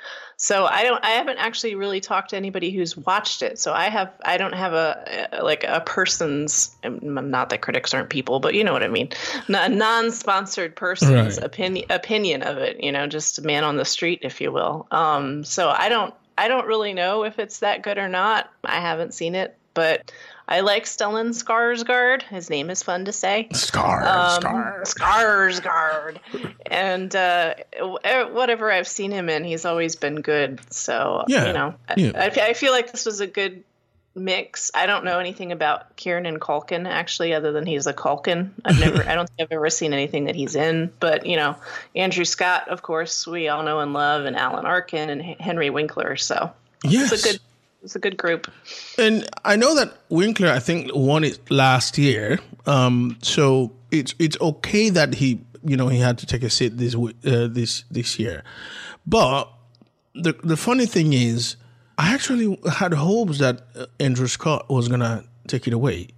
So 0.40 0.66
I 0.66 0.85
don't. 0.85 1.04
I 1.04 1.11
haven't 1.11 1.38
actually 1.38 1.75
really 1.75 2.00
talked 2.00 2.30
to 2.30 2.37
anybody 2.37 2.71
who's 2.71 2.97
watched 2.97 3.42
it. 3.42 3.59
So 3.59 3.73
I 3.73 3.88
have. 3.88 4.12
I 4.25 4.37
don't 4.37 4.54
have 4.54 4.73
a 4.73 5.28
like 5.42 5.64
a 5.64 5.80
person's. 5.80 6.76
Not 6.85 7.50
that 7.50 7.61
critics 7.61 7.92
aren't 7.92 8.09
people, 8.09 8.38
but 8.38 8.54
you 8.54 8.62
know 8.62 8.73
what 8.73 8.85
I 8.85 8.88
mean. 8.88 9.09
A 9.49 9.68
non-sponsored 9.68 10.76
person's 10.76 11.38
Right. 11.38 11.45
opinion 11.45 11.87
opinion 11.90 12.42
of 12.42 12.57
it. 12.59 12.83
You 12.83 12.92
know, 12.92 13.09
just 13.09 13.40
a 13.40 13.42
man 13.42 13.64
on 13.64 13.78
the 13.78 13.85
street, 13.85 14.21
if 14.23 14.40
you 14.40 14.52
will. 14.52 14.87
Um. 14.92 15.42
So 15.42 15.71
I 15.71 15.88
don't. 15.88 16.14
I 16.38 16.47
don't 16.47 16.68
really 16.68 16.95
know 16.95 17.25
if 17.25 17.40
it's 17.40 17.59
that 17.59 17.83
good 17.83 17.99
or 17.99 18.09
not. 18.09 18.49
I 18.64 18.78
haven't 18.78 19.14
seen 19.14 19.35
it, 19.35 19.57
but 19.75 20.12
I 20.50 20.61
like 20.61 20.85
Stellan 20.85 21.28
Skarsgård. 21.35 22.23
His 22.23 22.49
name 22.49 22.71
is 22.71 22.83
fun 22.83 23.05
to 23.05 23.12
say. 23.12 23.49
Scar, 23.52 24.02
Um, 24.02 24.40
scar. 24.40 24.83
Skarsgård. 24.87 26.17
And 26.67 27.14
uh, 27.14 27.55
whatever 27.81 28.71
I've 28.73 28.88
seen 28.88 29.11
him 29.11 29.28
in, 29.28 29.45
he's 29.45 29.64
always 29.64 29.97
been 29.97 30.23
good. 30.23 30.61
So, 30.73 31.25
Yeah, 31.28 31.47
you 31.49 31.52
know, 31.52 31.75
I- 31.88 31.95
yeah. 31.97 32.12
I, 32.14 32.49
I 32.49 32.52
feel 32.55 32.73
like 32.73 32.90
this 32.93 33.05
was 33.05 33.21
a 33.21 33.26
good 33.26 33.62
mix. 34.14 34.71
I 34.75 34.87
don't 34.87 35.05
know 35.05 35.19
anything 35.19 35.52
about 35.52 35.95
Kieran 35.97 36.26
and 36.26 36.40
Culkin 36.40 36.88
actually, 36.88 37.35
other 37.35 37.52
than 37.52 37.67
he's 37.67 37.87
a 37.87 37.93
Culkin. 37.93 38.50
I've 38.64 38.81
never, 38.81 39.07
I 39.09 39.14
don't 39.14 39.28
think 39.28 39.40
I've 39.49 39.52
ever 39.55 39.71
seen 39.71 39.93
anything 39.93 40.25
that 40.25 40.35
he's 40.35 40.57
in. 40.57 40.90
But 40.99 41.26
you 41.26 41.37
know, 41.37 41.57
Andrew 41.95 42.25
Scott, 42.25 42.69
of 42.69 42.83
course, 42.83 43.26
we 43.26 43.49
all 43.49 43.62
know 43.62 43.81
and 43.81 43.93
love, 43.93 44.25
and 44.25 44.35
Alan 44.37 44.64
Arkin 44.67 45.11
and 45.11 45.23
Henry 45.23 45.71
Winkler. 45.71 46.17
So 46.17 46.50
Yes. 46.85 47.12
it's 47.12 47.25
a 47.25 47.33
good, 47.33 47.40
it's 47.88 47.97
a 47.97 47.99
good 47.99 48.18
group. 48.18 48.50
And 48.99 49.26
I 49.47 49.57
know 49.57 49.75
that 49.75 49.95
Winkler, 50.11 50.50
I 50.50 50.59
think, 50.59 50.90
won 50.95 51.25
it 51.25 51.38
last 51.50 51.97
year. 51.97 52.38
Um, 52.66 53.16
so 53.23 53.73
it's 53.90 54.14
it's 54.18 54.38
okay 54.42 54.90
that 54.90 55.14
he, 55.14 55.40
you 55.64 55.75
know, 55.75 55.88
he 55.88 55.99
had 55.99 56.18
to 56.18 56.26
take 56.26 56.42
a 56.42 56.50
seat 56.50 56.76
this 56.76 56.95
uh, 56.95 57.49
this 57.50 57.85
this 57.90 58.18
year. 58.18 58.45
But 59.07 59.50
the 60.14 60.35
the 60.45 60.57
funny 60.57 60.85
thing 60.85 61.14
is, 61.14 61.57
I 61.97 62.12
actually 62.12 62.59
had 62.71 62.92
hopes 62.92 63.38
that 63.38 63.62
uh, 63.75 63.87
Andrew 63.99 64.26
Scott 64.26 64.68
was 64.68 64.88
gonna 64.88 65.25
take 65.47 65.66
it 65.66 65.73
away, 65.73 66.09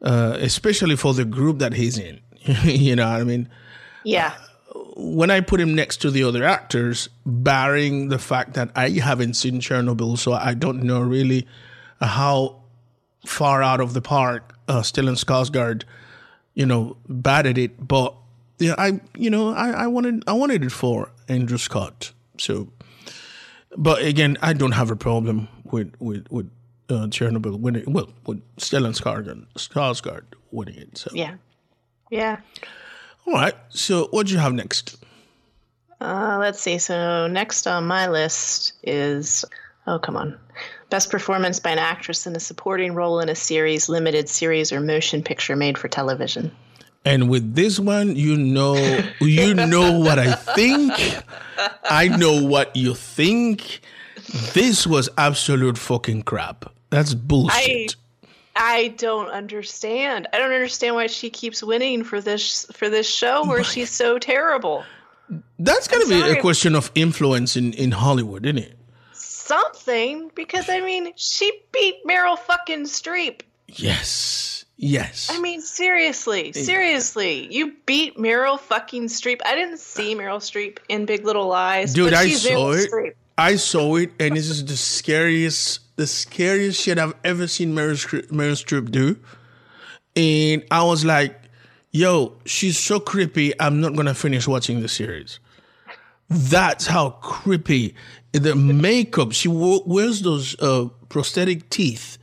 uh, 0.00 0.38
especially 0.40 0.96
for 0.96 1.12
the 1.12 1.26
group 1.26 1.58
that 1.58 1.74
he's 1.74 1.98
in. 1.98 2.20
you 2.64 2.96
know, 2.96 3.10
what 3.10 3.20
I 3.20 3.24
mean, 3.24 3.46
Yeah, 4.04 4.32
when 4.98 5.30
I 5.30 5.40
put 5.40 5.60
him 5.60 5.74
next 5.76 5.98
to 5.98 6.10
the 6.10 6.24
other 6.24 6.44
actors, 6.44 7.08
barring 7.24 8.08
the 8.08 8.18
fact 8.18 8.54
that 8.54 8.70
I 8.74 8.90
haven't 8.90 9.34
seen 9.34 9.60
Chernobyl, 9.60 10.18
so 10.18 10.32
I 10.32 10.54
don't 10.54 10.82
know 10.82 11.00
really 11.00 11.46
how 12.00 12.62
far 13.24 13.62
out 13.62 13.80
of 13.80 13.94
the 13.94 14.02
park 14.02 14.56
uh, 14.66 14.80
Stellan 14.80 15.16
Skarsgård, 15.16 15.84
you 16.54 16.66
know, 16.66 16.96
batted 17.08 17.58
it. 17.58 17.86
But 17.86 18.12
yeah, 18.58 18.74
I 18.76 19.00
you 19.16 19.30
know 19.30 19.50
I, 19.50 19.70
I 19.70 19.86
wanted 19.86 20.24
I 20.26 20.32
wanted 20.32 20.64
it 20.64 20.72
for 20.72 21.12
Andrew 21.28 21.58
Scott. 21.58 22.12
So, 22.36 22.68
but 23.76 24.02
again, 24.02 24.36
I 24.42 24.52
don't 24.52 24.72
have 24.72 24.90
a 24.90 24.96
problem 24.96 25.46
with 25.64 25.94
with 26.00 26.26
with 26.28 26.50
uh, 26.88 27.06
Chernobyl 27.06 27.60
winning. 27.60 27.84
Well, 27.86 28.08
with 28.26 28.42
Stellan 28.56 29.00
Skarsgård 29.00 29.46
Skarsgård 29.54 30.24
winning 30.50 30.78
it. 30.78 30.98
So 30.98 31.12
yeah, 31.14 31.34
yeah. 32.10 32.40
All 33.28 33.40
right. 33.40 33.54
So 33.68 34.08
what 34.10 34.26
do 34.26 34.32
you 34.32 34.38
have 34.38 34.52
next? 34.52 34.96
Uh, 36.00 36.38
let's 36.40 36.60
see. 36.60 36.78
So 36.78 37.26
next 37.26 37.66
on 37.66 37.86
my 37.86 38.08
list 38.08 38.72
is 38.82 39.44
oh 39.86 39.98
come 39.98 40.16
on, 40.16 40.38
best 40.90 41.10
performance 41.10 41.60
by 41.60 41.70
an 41.70 41.78
actress 41.78 42.26
in 42.26 42.34
a 42.36 42.40
supporting 42.40 42.94
role 42.94 43.20
in 43.20 43.28
a 43.28 43.34
series, 43.34 43.88
limited 43.88 44.28
series, 44.28 44.72
or 44.72 44.80
motion 44.80 45.22
picture 45.22 45.56
made 45.56 45.76
for 45.76 45.88
television. 45.88 46.52
And 47.04 47.30
with 47.30 47.54
this 47.54 47.78
one, 47.78 48.16
you 48.16 48.36
know, 48.36 48.74
you 49.20 49.54
know 49.54 49.98
what 49.98 50.18
I 50.18 50.32
think. 50.32 50.92
I 51.84 52.08
know 52.08 52.42
what 52.44 52.74
you 52.76 52.94
think. 52.94 53.80
This 54.52 54.86
was 54.86 55.08
absolute 55.16 55.78
fucking 55.78 56.24
crap. 56.24 56.70
That's 56.90 57.14
bullshit. 57.14 57.96
I 57.96 57.98
don't 58.96 59.30
understand. 59.30 60.26
I 60.32 60.38
don't 60.38 60.52
understand 60.52 60.94
why 60.94 61.06
she 61.06 61.30
keeps 61.30 61.62
winning 61.62 62.04
for 62.04 62.20
this 62.20 62.64
for 62.72 62.88
this 62.88 63.08
show 63.08 63.46
where 63.46 63.62
she's 63.64 63.90
so 63.90 64.18
terrible. 64.18 64.84
That's 65.58 65.88
gonna 65.88 66.06
be 66.06 66.20
a 66.20 66.40
question 66.40 66.74
of 66.74 66.90
influence 66.94 67.56
in, 67.56 67.72
in 67.74 67.92
Hollywood, 67.92 68.46
isn't 68.46 68.58
it? 68.58 68.78
Something 69.12 70.30
because 70.34 70.68
I 70.68 70.80
mean 70.80 71.12
she 71.16 71.50
beat 71.72 72.04
Meryl 72.06 72.38
fucking 72.38 72.84
Streep. 72.84 73.42
Yes. 73.66 74.64
Yes. 74.76 75.28
I 75.30 75.40
mean 75.40 75.60
seriously, 75.60 76.52
seriously, 76.52 77.52
you 77.52 77.74
beat 77.84 78.16
Meryl 78.16 78.58
fucking 78.58 79.08
Streep. 79.08 79.40
I 79.44 79.54
didn't 79.56 79.80
see 79.80 80.14
Meryl 80.14 80.38
Streep 80.38 80.78
in 80.88 81.04
Big 81.04 81.24
Little 81.24 81.48
Lies, 81.48 81.92
Dude, 81.92 82.14
I 82.14 82.28
saw 82.30 82.48
Meryl 82.50 82.84
it. 82.84 82.90
Streep. 82.90 83.14
I 83.38 83.54
saw 83.56 83.96
it, 83.96 84.10
and 84.18 84.36
this 84.36 84.50
is 84.50 84.64
the 84.64 84.76
scariest, 84.76 85.96
the 85.96 86.06
scariest 86.08 86.82
shit 86.82 86.98
I've 86.98 87.14
ever 87.24 87.46
seen 87.46 87.72
Meryl 87.74 87.92
Streep, 87.92 88.26
Meryl 88.32 88.52
Streep 88.62 88.90
do. 88.90 89.16
And 90.16 90.64
I 90.72 90.82
was 90.82 91.04
like, 91.04 91.40
"Yo, 91.92 92.36
she's 92.44 92.76
so 92.78 92.98
creepy. 92.98 93.52
I'm 93.60 93.80
not 93.80 93.94
gonna 93.94 94.14
finish 94.14 94.48
watching 94.48 94.80
the 94.80 94.88
series." 94.88 95.38
That's 96.28 96.86
how 96.88 97.10
creepy 97.10 97.94
the 98.32 98.54
makeup. 98.54 99.32
She 99.32 99.48
wears 99.48 100.20
those 100.22 100.60
uh, 100.60 100.88
prosthetic 101.08 101.70
teeth, 101.70 102.18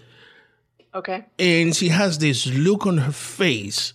Okay. 0.93 1.25
and 1.39 1.75
she 1.75 1.87
has 1.89 2.19
this 2.19 2.45
look 2.45 2.85
on 2.85 2.97
her 2.99 3.11
face, 3.11 3.93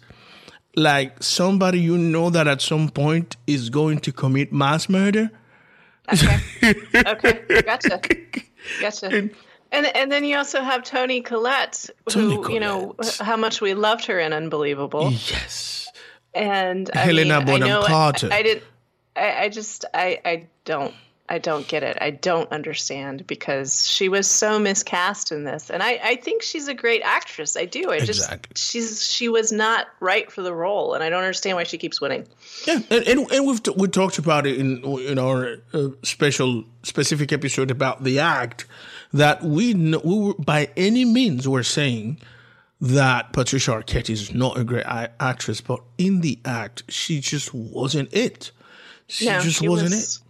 like 0.75 1.23
somebody 1.23 1.79
you 1.81 1.97
know 1.99 2.31
that 2.31 2.49
at 2.49 2.61
some 2.61 2.89
point 2.89 3.37
is 3.47 3.71
going 3.71 3.99
to 4.01 4.11
commit 4.13 4.53
mass 4.53 4.89
murder. 4.89 5.31
Okay. 6.13 6.75
okay. 7.07 7.63
Gotcha. 7.63 8.01
Gotcha. 8.81 9.31
And 9.73 9.87
and 9.97 10.11
then 10.11 10.25
you 10.25 10.37
also 10.37 10.63
have 10.63 10.83
Toni 10.83 11.21
Collette, 11.21 11.89
who 12.13 12.43
Toni 12.43 12.55
you 12.55 12.61
know 12.61 12.97
how 13.21 13.37
much 13.37 13.61
we 13.61 13.75
loved 13.75 14.07
her 14.07 14.19
in 14.19 14.33
Unbelievable. 14.33 15.11
Yes. 15.11 15.89
And 16.35 16.91
I 16.95 16.99
Helena 16.99 17.39
mean, 17.39 17.47
Bonham 17.47 17.63
I 17.63 17.69
know 17.69 17.83
Carter. 17.83 18.29
I, 18.33 18.37
I 18.37 18.43
did. 18.43 18.63
I, 19.17 19.45
I 19.45 19.49
just 19.49 19.85
I 19.95 20.21
I 20.25 20.47
don't 20.65 20.95
I 21.31 21.39
don't 21.39 21.67
get 21.69 21.83
it. 21.85 21.97
I 22.01 22.11
don't 22.11 22.51
understand 22.51 23.27
because 23.27 23.89
she 23.89 24.09
was 24.09 24.27
so 24.27 24.59
miscast 24.59 25.31
in 25.31 25.45
this, 25.45 25.71
and 25.71 25.83
I 25.83 26.01
I 26.03 26.17
think 26.17 26.43
she's 26.43 26.67
a 26.69 26.75
great 26.75 27.03
actress. 27.03 27.57
I 27.57 27.65
do. 27.67 27.91
I 27.91 28.01
just 28.01 28.21
Exactly. 28.25 28.53
she's 28.57 29.03
she 29.07 29.29
was 29.29 29.53
not 29.53 29.87
right 30.01 30.31
for 30.31 30.43
the 30.43 30.53
role, 30.53 30.95
and 30.95 31.05
I 31.05 31.09
don't 31.09 31.23
understand 31.23 31.57
why 31.57 31.63
she 31.65 31.79
keeps 31.79 32.01
winning. 32.01 32.27
Yeah, 32.67 32.81
and, 32.91 33.05
and, 33.07 33.31
and 33.33 33.47
we've 33.47 33.63
t- 33.63 33.73
we 33.77 33.87
talked 33.89 34.19
about 34.19 34.47
it 34.47 34.59
in 34.59 34.83
in 34.85 35.19
our 35.19 35.59
uh, 35.73 35.89
special 36.03 36.65
specific 36.83 37.33
episode 37.33 37.71
about 37.71 38.03
the 38.05 38.19
act 38.19 38.67
that 39.13 39.43
we 39.43 39.73
know, 39.75 40.01
we 40.05 40.19
were, 40.19 40.35
by 40.35 40.69
any 40.77 41.05
means 41.05 41.47
were 41.49 41.63
saying 41.63 42.19
that 42.81 43.33
Patricia 43.33 43.73
Arquette 43.73 44.09
is 44.11 44.33
not 44.35 44.59
a 44.59 44.65
great 44.65 44.87
I- 44.87 45.11
actress, 45.21 45.61
but 45.61 45.81
in 45.99 46.23
the 46.23 46.39
act 46.45 46.83
she 46.89 47.21
just 47.21 47.53
wasn't 47.55 48.13
it. 48.13 48.51
She 49.07 49.27
No, 49.27 49.41
just 49.41 49.59
she 49.59 49.69
wasn't 49.69 49.91
was- 49.91 50.21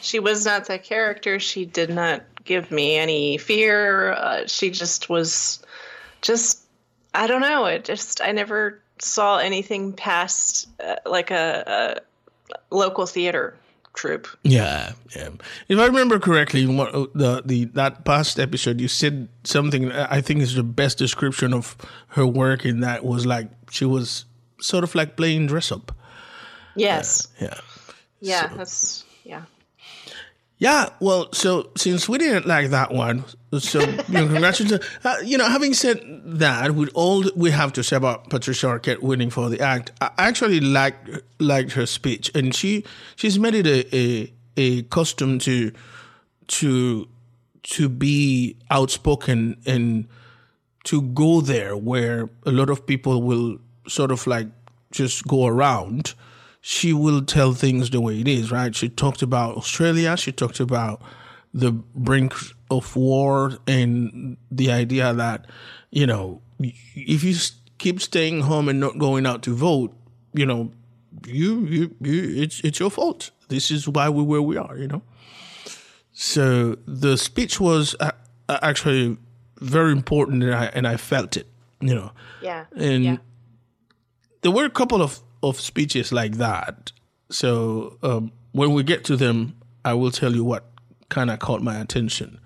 She 0.00 0.18
was 0.18 0.44
not 0.44 0.66
that 0.66 0.84
character. 0.84 1.38
She 1.38 1.64
did 1.64 1.90
not 1.90 2.22
give 2.44 2.70
me 2.70 2.96
any 2.96 3.38
fear. 3.38 4.12
Uh, 4.12 4.46
she 4.46 4.70
just 4.70 5.08
was, 5.08 5.62
just 6.22 6.60
I 7.14 7.26
don't 7.26 7.40
know. 7.40 7.66
It 7.66 7.84
just 7.84 8.20
I 8.20 8.32
never 8.32 8.80
saw 9.00 9.38
anything 9.38 9.92
past 9.92 10.68
uh, 10.80 10.96
like 11.06 11.30
a, 11.30 12.00
a 12.70 12.74
local 12.74 13.06
theater 13.06 13.56
troupe. 13.94 14.28
Yeah, 14.44 14.92
yeah. 15.14 15.30
If 15.68 15.78
I 15.78 15.86
remember 15.86 16.18
correctly, 16.18 16.62
in 16.62 16.76
what, 16.76 16.94
uh, 16.94 17.06
the 17.14 17.42
the 17.44 17.64
that 17.74 18.04
past 18.04 18.38
episode, 18.38 18.80
you 18.80 18.88
said 18.88 19.28
something 19.44 19.92
I 19.92 20.20
think 20.20 20.40
is 20.40 20.54
the 20.54 20.62
best 20.62 20.98
description 20.98 21.52
of 21.52 21.76
her 22.08 22.26
work. 22.26 22.64
In 22.64 22.80
that 22.80 23.04
was 23.04 23.26
like 23.26 23.48
she 23.70 23.84
was 23.84 24.24
sort 24.60 24.84
of 24.84 24.94
like 24.94 25.16
playing 25.16 25.48
dress 25.48 25.72
up. 25.72 25.92
Yes. 26.76 27.28
Yeah. 27.40 27.58
Yeah. 28.20 28.46
That's 28.56 29.04
yeah. 29.24 29.42
Yeah, 30.60 30.88
well, 30.98 31.32
so 31.32 31.70
since 31.76 32.08
we 32.08 32.18
didn't 32.18 32.46
like 32.46 32.70
that 32.70 32.92
one, 32.92 33.24
so 33.58 33.78
you 33.80 33.86
know, 33.86 34.26
congratulations. 34.26 34.84
Uh, 35.04 35.14
you 35.24 35.38
know, 35.38 35.48
having 35.48 35.72
said 35.72 36.00
that, 36.24 36.74
with 36.74 36.90
all 36.94 37.24
we 37.36 37.52
have 37.52 37.72
to 37.74 37.84
say 37.84 37.96
about 37.96 38.28
Patricia 38.28 38.66
Arquette 38.66 39.00
winning 39.00 39.30
for 39.30 39.48
the 39.48 39.60
act, 39.60 39.92
I 40.00 40.10
actually 40.18 40.58
liked 40.60 41.08
liked 41.38 41.72
her 41.72 41.86
speech, 41.86 42.30
and 42.34 42.52
she 42.54 42.84
she's 43.14 43.38
made 43.38 43.54
it 43.54 43.66
a 43.66 43.96
a, 43.96 44.32
a 44.56 44.82
custom 44.84 45.38
to 45.40 45.70
to 46.48 47.08
to 47.62 47.88
be 47.88 48.56
outspoken 48.70 49.56
and 49.64 50.08
to 50.84 51.02
go 51.02 51.40
there 51.40 51.76
where 51.76 52.28
a 52.46 52.50
lot 52.50 52.70
of 52.70 52.86
people 52.86 53.22
will 53.22 53.58
sort 53.86 54.10
of 54.10 54.26
like 54.26 54.48
just 54.90 55.26
go 55.26 55.46
around, 55.46 56.14
she 56.68 56.92
will 56.92 57.22
tell 57.22 57.54
things 57.54 57.88
the 57.88 57.98
way 57.98 58.20
it 58.20 58.28
is, 58.28 58.52
right? 58.52 58.76
She 58.76 58.90
talked 58.90 59.22
about 59.22 59.56
Australia, 59.56 60.18
she 60.18 60.32
talked 60.32 60.60
about 60.60 61.00
the 61.54 61.72
brink 61.72 62.34
of 62.70 62.94
war 62.94 63.56
and 63.66 64.36
the 64.50 64.70
idea 64.70 65.14
that, 65.14 65.46
you 65.90 66.06
know, 66.06 66.42
if 66.60 67.24
you 67.24 67.34
keep 67.78 68.02
staying 68.02 68.42
home 68.42 68.68
and 68.68 68.78
not 68.78 68.98
going 68.98 69.24
out 69.24 69.40
to 69.44 69.54
vote, 69.54 69.96
you 70.34 70.44
know, 70.44 70.70
you, 71.26 71.64
you, 71.64 71.94
you 72.02 72.42
it's, 72.42 72.60
it's 72.60 72.78
your 72.78 72.90
fault. 72.90 73.30
This 73.48 73.70
is 73.70 73.88
why 73.88 74.10
we're 74.10 74.24
where 74.24 74.42
we 74.42 74.58
are, 74.58 74.76
you 74.76 74.88
know? 74.88 75.00
So 76.12 76.76
the 76.86 77.16
speech 77.16 77.58
was 77.58 77.96
uh, 77.98 78.10
uh, 78.46 78.58
actually 78.60 79.16
very 79.58 79.92
important, 79.92 80.42
and 80.42 80.54
I, 80.54 80.66
and 80.66 80.86
I 80.86 80.98
felt 80.98 81.38
it, 81.38 81.46
you 81.80 81.94
know. 81.94 82.12
Yeah. 82.42 82.66
And 82.76 83.04
yeah. 83.04 83.16
there 84.42 84.52
were 84.52 84.66
a 84.66 84.70
couple 84.70 85.00
of, 85.00 85.20
of 85.42 85.60
speeches 85.60 86.12
like 86.12 86.36
that. 86.36 86.92
So 87.30 87.98
um, 88.02 88.32
when 88.52 88.72
we 88.72 88.82
get 88.82 89.04
to 89.04 89.16
them, 89.16 89.56
I 89.84 89.94
will 89.94 90.10
tell 90.10 90.34
you 90.34 90.44
what 90.44 90.64
kind 91.08 91.30
of 91.30 91.38
caught 91.38 91.62
my 91.62 91.76
attention. 91.80 92.40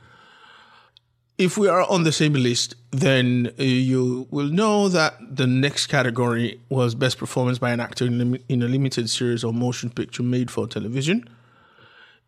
If 1.38 1.56
we 1.56 1.66
are 1.68 1.88
on 1.90 2.04
the 2.04 2.12
same 2.12 2.34
list, 2.34 2.74
then 2.90 3.52
uh, 3.58 3.62
you 3.62 4.28
will 4.30 4.48
know 4.48 4.88
that 4.88 5.14
the 5.36 5.46
next 5.46 5.86
category 5.86 6.60
was 6.68 6.94
best 6.94 7.18
performance 7.18 7.58
by 7.58 7.70
an 7.70 7.80
actor 7.80 8.06
in, 8.06 8.18
lim- 8.18 8.42
in 8.48 8.62
a 8.62 8.68
limited 8.68 9.08
series 9.08 9.42
or 9.42 9.52
motion 9.52 9.90
picture 9.90 10.22
made 10.22 10.50
for 10.50 10.66
television. 10.68 11.28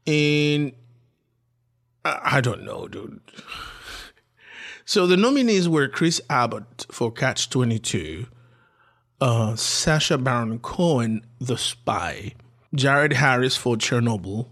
And 0.06 0.72
I 2.04 2.20
I 2.36 2.40
don't 2.40 2.64
know, 2.64 2.88
dude. 2.88 3.20
So 4.86 5.06
the 5.06 5.16
nominees 5.16 5.66
were 5.66 5.88
Chris 5.88 6.20
Abbott 6.28 6.84
for 6.90 7.10
Catch 7.10 7.48
22, 7.48 8.26
uh, 9.20 9.56
Sacha 9.56 10.18
Baron 10.18 10.58
Cohen, 10.58 11.24
The 11.40 11.56
Spy, 11.56 12.34
Jared 12.74 13.14
Harris 13.14 13.56
for 13.56 13.76
Chernobyl, 13.76 14.48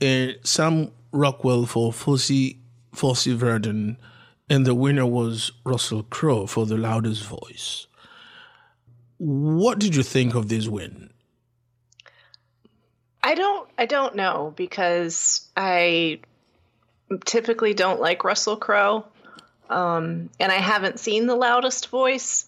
and 0.00 0.36
Sam 0.44 0.90
Rockwell 1.12 1.66
for 1.66 1.92
Fosse, 1.92 2.54
Fosse 2.92 3.26
Verdon, 3.26 3.96
and 4.50 4.66
the 4.66 4.74
winner 4.74 5.06
was 5.06 5.52
Russell 5.64 6.04
Crowe 6.04 6.46
for 6.46 6.66
The 6.66 6.76
Loudest 6.76 7.24
Voice. 7.24 7.86
What 9.18 9.78
did 9.78 9.96
you 9.96 10.02
think 10.02 10.34
of 10.34 10.48
this 10.48 10.68
win? 10.68 11.10
I 13.22 13.34
don't 13.34 13.68
I 13.76 13.86
don't 13.86 14.14
know 14.14 14.54
because 14.56 15.48
I 15.56 16.20
typically 17.24 17.74
don't 17.74 18.00
like 18.00 18.24
Russell 18.24 18.56
Crowe. 18.56 19.04
Um, 19.68 20.30
and 20.40 20.50
I 20.50 20.56
haven't 20.56 20.98
seen 20.98 21.26
the 21.26 21.34
loudest 21.34 21.88
voice. 21.88 22.47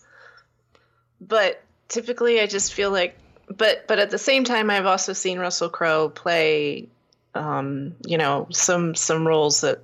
But 1.20 1.62
typically 1.88 2.40
I 2.40 2.46
just 2.46 2.72
feel 2.72 2.90
like 2.90 3.16
but 3.48 3.86
but 3.88 3.98
at 3.98 4.10
the 4.10 4.18
same 4.18 4.44
time 4.44 4.70
I've 4.70 4.86
also 4.86 5.12
seen 5.12 5.38
Russell 5.38 5.68
Crowe 5.68 6.08
play 6.08 6.88
um, 7.34 7.94
you 8.06 8.18
know, 8.18 8.46
some 8.50 8.94
some 8.94 9.26
roles 9.26 9.60
that 9.60 9.80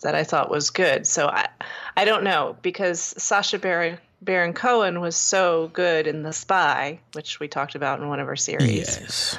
that 0.00 0.14
I 0.14 0.24
thought 0.24 0.50
was 0.50 0.70
good. 0.70 1.06
So 1.06 1.28
I 1.28 1.48
I 1.96 2.04
don't 2.04 2.24
know 2.24 2.56
because 2.62 3.00
Sacha 3.00 3.58
Baron 3.58 3.98
Baron 4.20 4.52
Cohen 4.52 5.00
was 5.00 5.16
so 5.16 5.70
good 5.72 6.06
in 6.06 6.22
The 6.22 6.32
Spy, 6.32 7.00
which 7.12 7.40
we 7.40 7.48
talked 7.48 7.74
about 7.74 8.00
in 8.00 8.08
one 8.08 8.20
of 8.20 8.28
our 8.28 8.36
series. 8.36 8.70
Yes. 8.70 9.38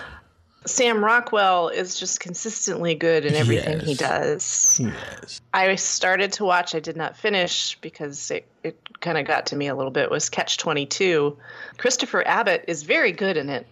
Sam 0.65 1.03
Rockwell 1.03 1.69
is 1.69 1.99
just 1.99 2.19
consistently 2.19 2.95
good 2.95 3.25
in 3.25 3.33
everything 3.35 3.79
he 3.79 3.93
does. 3.95 4.79
Yes. 4.79 5.41
I 5.53 5.75
started 5.75 6.33
to 6.33 6.45
watch, 6.45 6.73
I 6.75 6.79
did 6.79 6.95
not 6.97 7.17
finish 7.17 7.77
because 7.81 8.31
it, 8.31 8.47
it 8.63 8.77
kind 9.01 9.17
of 9.17 9.25
got 9.25 9.47
to 9.47 9.55
me 9.55 9.67
a 9.67 9.75
little 9.75 9.91
bit, 9.91 10.09
was 10.09 10.29
Catch 10.29 10.57
22. 10.57 11.37
Christopher 11.77 12.23
Abbott 12.27 12.65
is 12.67 12.83
very 12.83 13.11
good 13.11 13.37
in 13.37 13.49
it. 13.49 13.67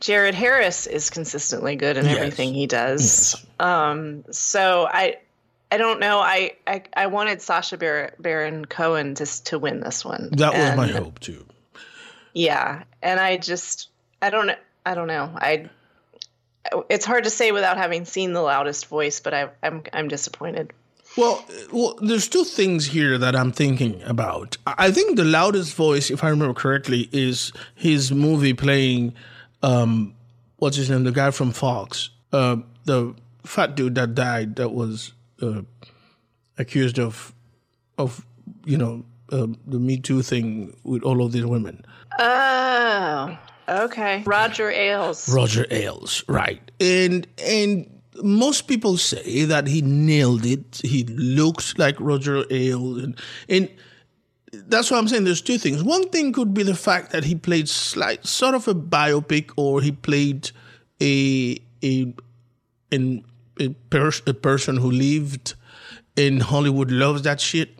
Jared 0.00 0.34
Harris 0.34 0.86
is 0.86 1.08
consistently 1.10 1.74
good 1.76 1.96
in 1.96 2.04
Yes. 2.04 2.16
everything 2.16 2.52
he 2.54 2.66
does. 2.66 3.34
Um, 3.58 4.24
so 4.30 4.86
I 4.90 5.16
I 5.72 5.78
don't 5.78 5.98
know. 5.98 6.20
I, 6.20 6.52
I, 6.66 6.82
I 6.94 7.06
wanted 7.08 7.42
Sacha 7.42 7.76
Bar- 7.76 8.12
Baron 8.20 8.66
Cohen 8.66 9.14
to, 9.16 9.26
to 9.44 9.58
win 9.58 9.80
this 9.80 10.04
one. 10.04 10.28
That 10.32 10.52
was 10.54 10.76
my 10.76 10.86
hope 10.86 11.18
too. 11.18 11.44
yeah, 12.34 12.84
and 13.02 13.18
I 13.18 13.36
just 13.38 13.88
I 14.22 14.30
don't 14.30 14.52
I 14.86 14.94
don't 14.94 15.08
know. 15.08 15.30
I 15.34 15.68
it's 16.88 17.04
hard 17.04 17.24
to 17.24 17.30
say 17.30 17.52
without 17.52 17.76
having 17.76 18.04
seen 18.04 18.32
the 18.32 18.40
loudest 18.40 18.86
voice, 18.86 19.20
but 19.20 19.34
I 19.34 19.50
I'm 19.62 19.82
I'm 19.92 20.08
disappointed. 20.08 20.72
Well, 21.16 21.44
well, 21.72 21.98
there's 22.00 22.28
two 22.28 22.44
things 22.44 22.86
here 22.86 23.16
that 23.18 23.34
I'm 23.34 23.50
thinking 23.50 24.02
about. 24.02 24.56
I 24.66 24.86
I 24.86 24.90
think 24.92 25.16
the 25.16 25.24
loudest 25.24 25.74
voice, 25.74 26.10
if 26.10 26.22
I 26.22 26.28
remember 26.28 26.54
correctly, 26.54 27.08
is 27.12 27.52
his 27.74 28.12
movie 28.12 28.54
playing, 28.54 29.14
um, 29.62 30.14
what's 30.56 30.76
his 30.76 30.88
name, 30.88 31.04
the 31.04 31.12
guy 31.12 31.30
from 31.32 31.52
Fox, 31.52 32.10
uh, 32.32 32.56
the 32.84 33.14
fat 33.44 33.74
dude 33.74 33.96
that 33.96 34.14
died 34.14 34.56
that 34.56 34.70
was 34.70 35.12
uh, 35.42 35.62
accused 36.58 36.98
of, 36.98 37.34
of 37.98 38.24
you 38.64 38.76
know, 38.76 39.04
uh, 39.32 39.46
the 39.66 39.78
Me 39.78 39.96
Too 39.96 40.22
thing 40.22 40.76
with 40.84 41.02
all 41.02 41.24
of 41.24 41.32
these 41.32 41.46
women. 41.46 41.84
Oh, 42.18 43.38
okay. 43.68 44.22
Roger 44.26 44.70
Ailes. 44.70 45.28
Roger 45.32 45.66
Ailes, 45.70 46.24
right? 46.28 46.70
And 46.80 47.26
and 47.44 47.90
most 48.22 48.68
people 48.68 48.96
say 48.96 49.44
that 49.44 49.66
he 49.66 49.82
nailed 49.82 50.44
it. 50.46 50.80
He 50.82 51.04
looks 51.04 51.76
like 51.78 51.98
Roger 52.00 52.44
Ailes, 52.50 53.02
and 53.02 53.20
and 53.48 53.68
that's 54.52 54.90
what 54.90 54.98
I'm 54.98 55.08
saying. 55.08 55.24
There's 55.24 55.42
two 55.42 55.58
things. 55.58 55.82
One 55.82 56.08
thing 56.08 56.32
could 56.32 56.54
be 56.54 56.62
the 56.62 56.74
fact 56.74 57.12
that 57.12 57.24
he 57.24 57.34
played 57.34 57.68
slight, 57.68 58.26
sort 58.26 58.54
of 58.54 58.68
a 58.68 58.74
biopic, 58.74 59.50
or 59.56 59.80
he 59.80 59.92
played 59.92 60.50
a 61.00 61.58
a 61.82 62.14
an, 62.92 63.24
a, 63.60 63.68
pers- 63.90 64.22
a 64.26 64.34
person 64.34 64.76
who 64.76 64.90
lived 64.90 65.54
in 66.16 66.40
Hollywood 66.40 66.90
loves 66.90 67.22
that 67.22 67.40
shit. 67.40 67.78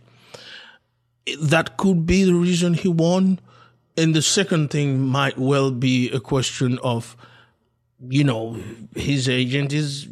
That 1.40 1.77
could 1.77 2.07
be 2.07 2.25
the 2.25 2.35
reason 2.35 2.75
he 2.75 2.88
won. 2.88 3.40
And 3.97 4.15
the 4.15 4.23
second 4.23 4.71
thing 4.71 5.01
might 5.01 5.39
well 5.39 5.71
be 5.71 6.11
a 6.11 6.21
question 6.21 6.79
of, 6.83 7.17
you 8.09 8.25
know, 8.25 8.61
his 8.95 9.29
agent 9.29 9.73
is 9.73 10.09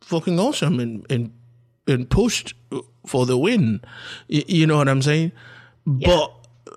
fucking 0.00 0.38
awesome 0.38 0.80
and 0.80 1.06
and, 1.10 1.32
and 1.86 2.08
pushed 2.10 2.54
for 3.06 3.26
the 3.26 3.38
win. 3.38 3.80
You 4.28 4.66
know 4.66 4.76
what 4.76 4.88
I'm 4.88 5.02
saying? 5.02 5.32
But 5.86 6.32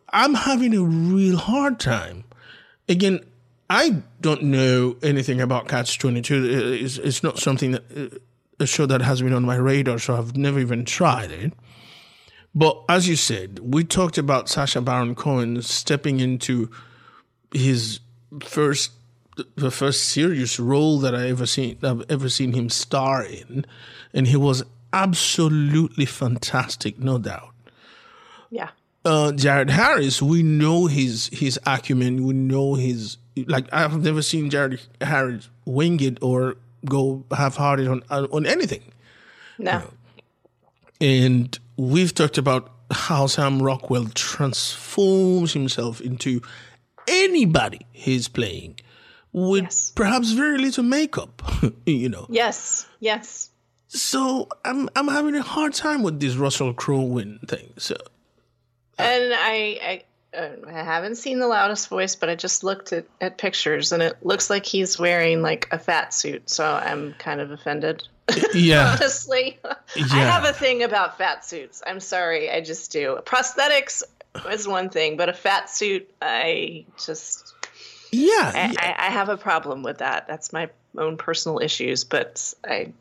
I'm 0.09 0.33
having 0.33 0.75
a 0.75 0.83
real 0.83 1.37
hard 1.37 1.79
time. 1.79 2.23
Again, 2.89 3.19
I 3.69 4.01
don't 4.21 4.43
know 4.43 4.95
anything 5.03 5.41
about 5.41 5.67
Catch 5.67 5.99
22. 5.99 6.79
It's, 6.81 6.97
it's 6.97 7.23
not 7.23 7.37
something 7.37 7.71
that, 7.71 7.83
uh, 7.95 8.17
a 8.59 8.65
show 8.65 8.85
that 8.85 9.01
has 9.01 9.21
been 9.21 9.33
on 9.33 9.43
my 9.43 9.55
radar, 9.55 9.99
so 9.99 10.15
I've 10.15 10.35
never 10.35 10.59
even 10.59 10.85
tried 10.85 11.31
it. 11.31 11.53
But 12.57 12.83
as 12.89 13.07
you 13.07 13.15
said, 13.15 13.59
we 13.59 13.83
talked 13.83 14.17
about 14.17 14.49
Sacha 14.49 14.81
Baron 14.81 15.13
Cohen 15.13 15.61
stepping 15.61 16.19
into 16.19 16.71
his 17.53 17.99
first 18.43 18.93
the 19.55 19.69
first 19.69 20.05
serious 20.05 20.59
role 20.59 20.97
that 20.97 21.13
I 21.13 21.27
ever 21.29 21.45
seen 21.45 21.77
I've 21.83 22.03
ever 22.09 22.29
seen 22.29 22.53
him 22.53 22.71
star 22.71 23.23
in, 23.23 23.63
and 24.11 24.25
he 24.25 24.37
was 24.37 24.63
absolutely 24.91 26.07
fantastic, 26.07 26.97
no 26.97 27.19
doubt. 27.19 27.53
Yeah. 28.49 28.69
Uh, 29.05 29.33
Jared 29.33 29.69
Harris, 29.69 30.19
we 30.19 30.41
know 30.41 30.87
his 30.87 31.29
his 31.31 31.59
acumen, 31.63 32.25
we 32.25 32.33
know 32.33 32.73
his 32.73 33.17
like 33.45 33.71
I've 33.71 34.01
never 34.01 34.23
seen 34.23 34.49
Jared 34.49 34.81
Harris 34.99 35.47
wing 35.65 35.99
it 35.99 36.17
or 36.23 36.55
go 36.85 37.23
half 37.31 37.57
hearted 37.57 37.87
on 37.87 38.01
on 38.09 38.47
anything. 38.47 38.91
No. 39.59 39.91
And 40.99 41.59
we've 41.77 42.13
talked 42.13 42.37
about 42.37 42.71
how 42.91 43.27
Sam 43.27 43.61
Rockwell 43.61 44.05
transforms 44.15 45.53
himself 45.53 46.01
into 46.01 46.41
anybody 47.07 47.85
he's 47.91 48.27
playing 48.27 48.79
with 49.33 49.63
Yes. 49.65 49.91
perhaps 49.95 50.31
very 50.31 50.57
little 50.57 50.83
makeup, 50.83 51.41
you 51.85 52.09
know. 52.09 52.27
Yes. 52.29 52.85
Yes. 52.99 53.51
So 53.89 54.47
I'm 54.65 54.89
I'm 54.95 55.07
having 55.07 55.35
a 55.35 55.41
hard 55.41 55.73
time 55.73 56.03
with 56.03 56.19
this 56.19 56.35
Russell 56.35 56.73
Crowe 56.73 57.01
win 57.01 57.39
thing. 57.47 57.73
So 57.77 57.95
And 58.97 59.33
I 59.33 59.79
I 59.81 59.95
uh, 59.95 60.06
I 60.33 60.83
haven't 60.83 61.15
seen 61.15 61.39
the 61.39 61.47
loudest 61.47 61.87
voice, 61.87 62.15
but 62.15 62.29
I 62.29 62.35
just 62.35 62.63
looked 62.63 62.93
at, 62.93 63.05
at 63.21 63.37
pictures 63.37 63.91
and 63.91 64.03
it 64.03 64.17
looks 64.25 64.49
like 64.49 64.65
he's 64.65 64.99
wearing 64.99 65.41
like 65.41 65.67
a 65.71 65.79
fat 65.79 66.13
suit. 66.13 66.49
So 66.49 66.65
I'm 66.65 67.13
kind 67.13 67.41
of 67.41 67.51
offended. 67.51 68.07
yeah, 68.53 68.95
Honestly, 68.99 69.57
I 69.95 70.19
have 70.19 70.43
a 70.43 70.53
thing 70.53 70.83
about 70.83 71.17
fat 71.17 71.45
suits. 71.45 71.81
I'm 71.87 72.01
sorry, 72.01 72.51
I 72.51 72.61
just 72.61 72.91
do. 72.91 73.19
Prosthetics 73.25 74.03
is 74.49 74.67
one 74.67 74.89
thing, 74.89 75.17
but 75.17 75.29
a 75.29 75.33
fat 75.33 75.69
suit, 75.69 76.09
I 76.21 76.85
just 77.03 77.53
yeah, 78.11 78.51
I, 78.53 78.71
yeah. 78.73 78.95
I, 78.99 79.07
I 79.07 79.09
have 79.09 79.29
a 79.29 79.37
problem 79.37 79.83
with 79.83 79.99
that. 79.99 80.27
That's 80.27 80.53
my 80.53 80.69
own 80.97 81.17
personal 81.17 81.59
issues, 81.59 82.03
but 82.03 82.53
I 82.65 82.91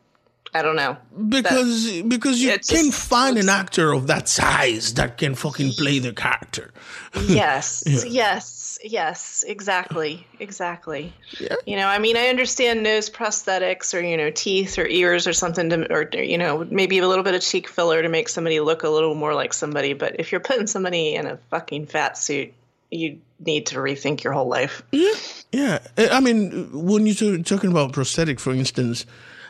I 0.53 0.61
don't 0.61 0.75
know. 0.75 0.97
because 1.29 2.01
because 2.03 2.41
you 2.41 2.51
can 2.51 2.59
just, 2.63 2.93
find 2.93 3.37
an 3.37 3.49
actor 3.49 3.91
of 3.91 4.07
that 4.07 4.27
size 4.27 4.93
that 4.95 5.17
can 5.17 5.35
fucking 5.35 5.73
play 5.73 5.99
the 5.99 6.13
character. 6.13 6.71
Yes, 7.27 7.83
yes, 7.87 8.77
yes, 8.83 9.43
exactly, 9.47 10.27
exactly. 10.39 11.13
Yeah. 11.39 11.55
You 11.65 11.77
know, 11.77 11.87
I 11.87 11.97
mean, 11.97 12.15
I 12.15 12.27
understand 12.27 12.83
nose 12.83 13.09
prosthetics 13.09 13.93
or 13.93 14.01
you 14.01 14.17
know 14.17 14.29
teeth 14.29 14.77
or 14.77 14.85
ears 14.85 15.25
or 15.25 15.33
something 15.33 15.69
to, 15.69 15.91
or 15.91 16.09
you 16.13 16.37
know 16.37 16.65
maybe 16.69 16.99
a 16.99 17.07
little 17.07 17.23
bit 17.23 17.33
of 17.33 17.41
cheek 17.41 17.67
filler 17.67 18.01
to 18.01 18.09
make 18.09 18.29
somebody 18.29 18.59
look 18.59 18.83
a 18.83 18.89
little 18.89 19.15
more 19.15 19.33
like 19.33 19.53
somebody. 19.53 19.93
But 19.93 20.19
if 20.19 20.31
you're 20.31 20.41
putting 20.41 20.67
somebody 20.67 21.15
in 21.15 21.25
a 21.25 21.37
fucking 21.49 21.87
fat 21.87 22.17
suit, 22.17 22.53
you 22.91 23.19
need 23.39 23.67
to 23.67 23.77
rethink 23.77 24.23
your 24.23 24.33
whole 24.33 24.47
life. 24.47 24.83
Yeah, 24.91 25.13
yeah. 25.51 25.79
I 25.97 26.19
mean, 26.19 26.69
when 26.71 27.05
you're 27.07 27.39
talking 27.39 27.71
about 27.71 27.93
prosthetic, 27.93 28.39
for 28.39 28.53
instance, 28.53 29.05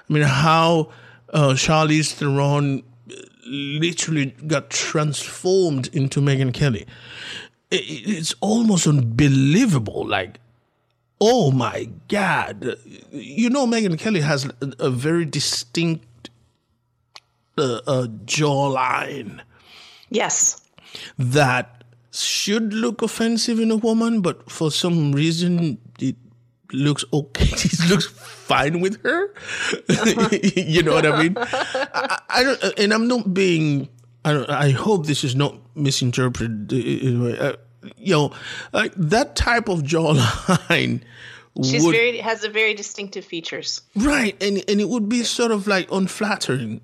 I 0.10 0.14
mean 0.14 0.24
how 0.24 0.92
uh, 1.34 1.50
Charlize 1.50 2.14
Theron 2.14 2.84
literally 3.46 4.28
got 4.46 4.70
transformed 4.70 5.88
into 5.94 6.22
Megyn 6.22 6.54
Kelly. 6.54 6.86
It's 7.70 8.34
almost 8.40 8.88
unbelievable. 8.88 10.08
Like, 10.08 10.40
oh 11.20 11.52
my 11.52 11.90
god! 12.08 12.78
You 13.12 13.50
know, 13.50 13.68
Megyn 13.68 14.00
Kelly 14.00 14.22
has 14.22 14.50
a, 14.62 14.90
very 14.90 15.26
distinct 15.26 16.30
uh, 17.58 17.82
uh, 17.88 18.08
jawline 18.26 19.42
Yes. 20.10 20.62
that 21.18 21.84
should 22.12 22.74
look 22.74 23.02
offensive 23.02 23.60
in 23.60 23.70
a 23.72 23.76
woman, 23.76 24.22
but 24.22 24.50
for 24.50 24.72
some 24.72 25.12
reason 25.12 25.78
looks 26.72 27.04
okay. 27.14 27.46
It 27.54 27.90
looks 27.90 28.08
fine 28.08 28.80
with 28.80 29.02
her. 29.04 29.34
you 30.56 30.84
know 30.84 30.94
what 30.94 31.06
I 31.06 31.22
mean? 31.24 31.36
I, 31.38 32.20
I 32.30 32.44
don't, 32.44 32.80
and 32.80 32.94
I'm 32.94 33.08
not 33.08 33.34
being. 33.34 33.90
I 34.26 34.34
don't. 34.34 34.50
I 34.50 34.72
hope 34.72 35.06
this 35.06 35.24
is 35.24 35.36
not 35.36 35.56
misinterpreted. 35.76 36.72
uh, 37.40 37.54
you 37.98 38.14
know, 38.14 38.32
like 38.74 38.94
that 38.96 39.36
type 39.36 39.70
of 39.70 39.82
jawline. 39.82 41.02
She's 41.64 41.84
would, 41.84 41.92
very 41.96 42.18
has 42.18 42.44
a 42.44 42.50
very 42.50 42.74
distinctive 42.74 43.26
features. 43.26 43.82
right, 43.96 44.36
and 44.44 44.64
and 44.70 44.80
it 44.80 44.90
would 44.90 45.10
be 45.10 45.24
sort 45.24 45.52
of 45.52 45.66
like 45.68 45.92
unflattering 45.92 46.82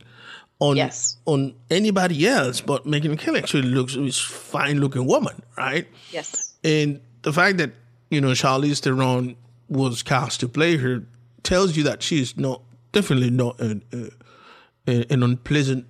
on 0.60 0.78
Yes. 0.78 1.18
on 1.26 1.54
anybody 1.70 2.26
else, 2.28 2.62
but 2.62 2.86
Megyn 2.86 3.18
Kelly 3.20 3.40
actually 3.40 3.64
looks 3.64 3.96
is 3.96 4.18
fine 4.20 4.80
looking 4.80 5.06
woman, 5.06 5.44
right? 5.58 5.88
Yes. 6.12 6.54
And 6.64 7.02
the 7.22 7.34
fact 7.34 7.58
that 7.58 7.72
you 8.10 8.22
know 8.22 8.30
Charlize 8.32 8.80
Theron 8.80 9.36
was 9.70 10.04
cast 10.04 10.40
to 10.42 10.48
play 10.48 10.78
her 10.78 11.06
tells 11.44 11.76
you 11.76 11.84
that 11.84 12.02
she's 12.02 12.38
not 12.38 12.62
definitely 12.92 13.30
not 13.30 13.60
an, 13.60 13.84
uh, 13.94 15.04
an 15.10 15.24
unpleasant 15.24 15.86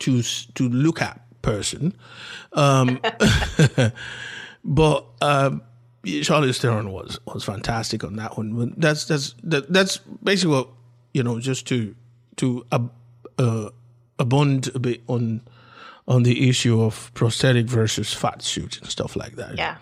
to 0.00 0.22
to 0.22 0.68
look 0.68 1.00
at 1.02 1.20
person. 1.42 1.96
Um, 2.52 3.00
but 4.64 5.06
um, 5.22 5.62
Charlize 6.04 6.60
Theron 6.60 6.92
was 6.92 7.18
was 7.26 7.44
fantastic 7.44 8.04
on 8.04 8.16
that 8.16 8.36
one. 8.36 8.74
That's 8.76 9.04
that's 9.06 9.34
that, 9.42 9.72
that's 9.72 9.98
basically 10.22 10.54
what 10.54 10.68
you 11.12 11.22
know. 11.22 11.40
Just 11.40 11.66
to 11.68 11.94
to 12.36 12.66
ab- 12.72 12.92
uh, 13.38 13.70
abund 14.18 14.74
a 14.74 14.78
bit 14.78 15.02
on 15.08 15.42
on 16.08 16.22
the 16.22 16.48
issue 16.48 16.80
of 16.80 17.10
prosthetic 17.14 17.66
versus 17.66 18.12
fat 18.12 18.42
suit 18.42 18.78
and 18.80 18.90
stuff 18.90 19.16
like 19.16 19.36
that. 19.36 19.56
Yeah. 19.56 19.76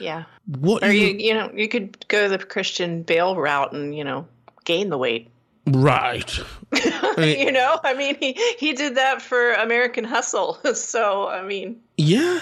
Yeah. 0.00 0.24
What 0.58 0.82
Or 0.82 0.90
you, 0.92 1.06
you 1.08 1.14
you 1.28 1.34
know, 1.34 1.50
you 1.54 1.68
could 1.68 2.06
go 2.08 2.28
the 2.28 2.38
Christian 2.38 3.02
Bale 3.02 3.36
route 3.36 3.72
and, 3.72 3.94
you 3.96 4.02
know, 4.04 4.26
gain 4.64 4.88
the 4.90 4.98
weight. 4.98 5.28
right? 5.66 6.38
you 7.18 7.52
know, 7.52 7.78
I 7.84 7.94
mean, 7.94 8.16
he 8.18 8.32
he 8.58 8.72
did 8.72 8.94
that 8.96 9.20
for 9.22 9.52
American 9.52 10.04
Hustle. 10.04 10.58
So, 10.74 11.28
I 11.28 11.42
mean, 11.42 11.80
Yeah. 11.96 12.40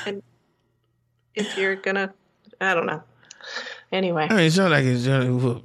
if 1.35 1.57
you're 1.59 1.77
gonna, 1.77 2.13
I 2.61 2.75
don't 2.75 2.87
know. 2.87 3.03
Anyway, 3.93 4.27
I 4.31 4.35
mean, 4.37 4.45
it's 4.47 4.57
not 4.59 4.71
like 4.71 4.85
it's 4.85 5.07
uh, 5.07 5.25
what, 5.27 5.63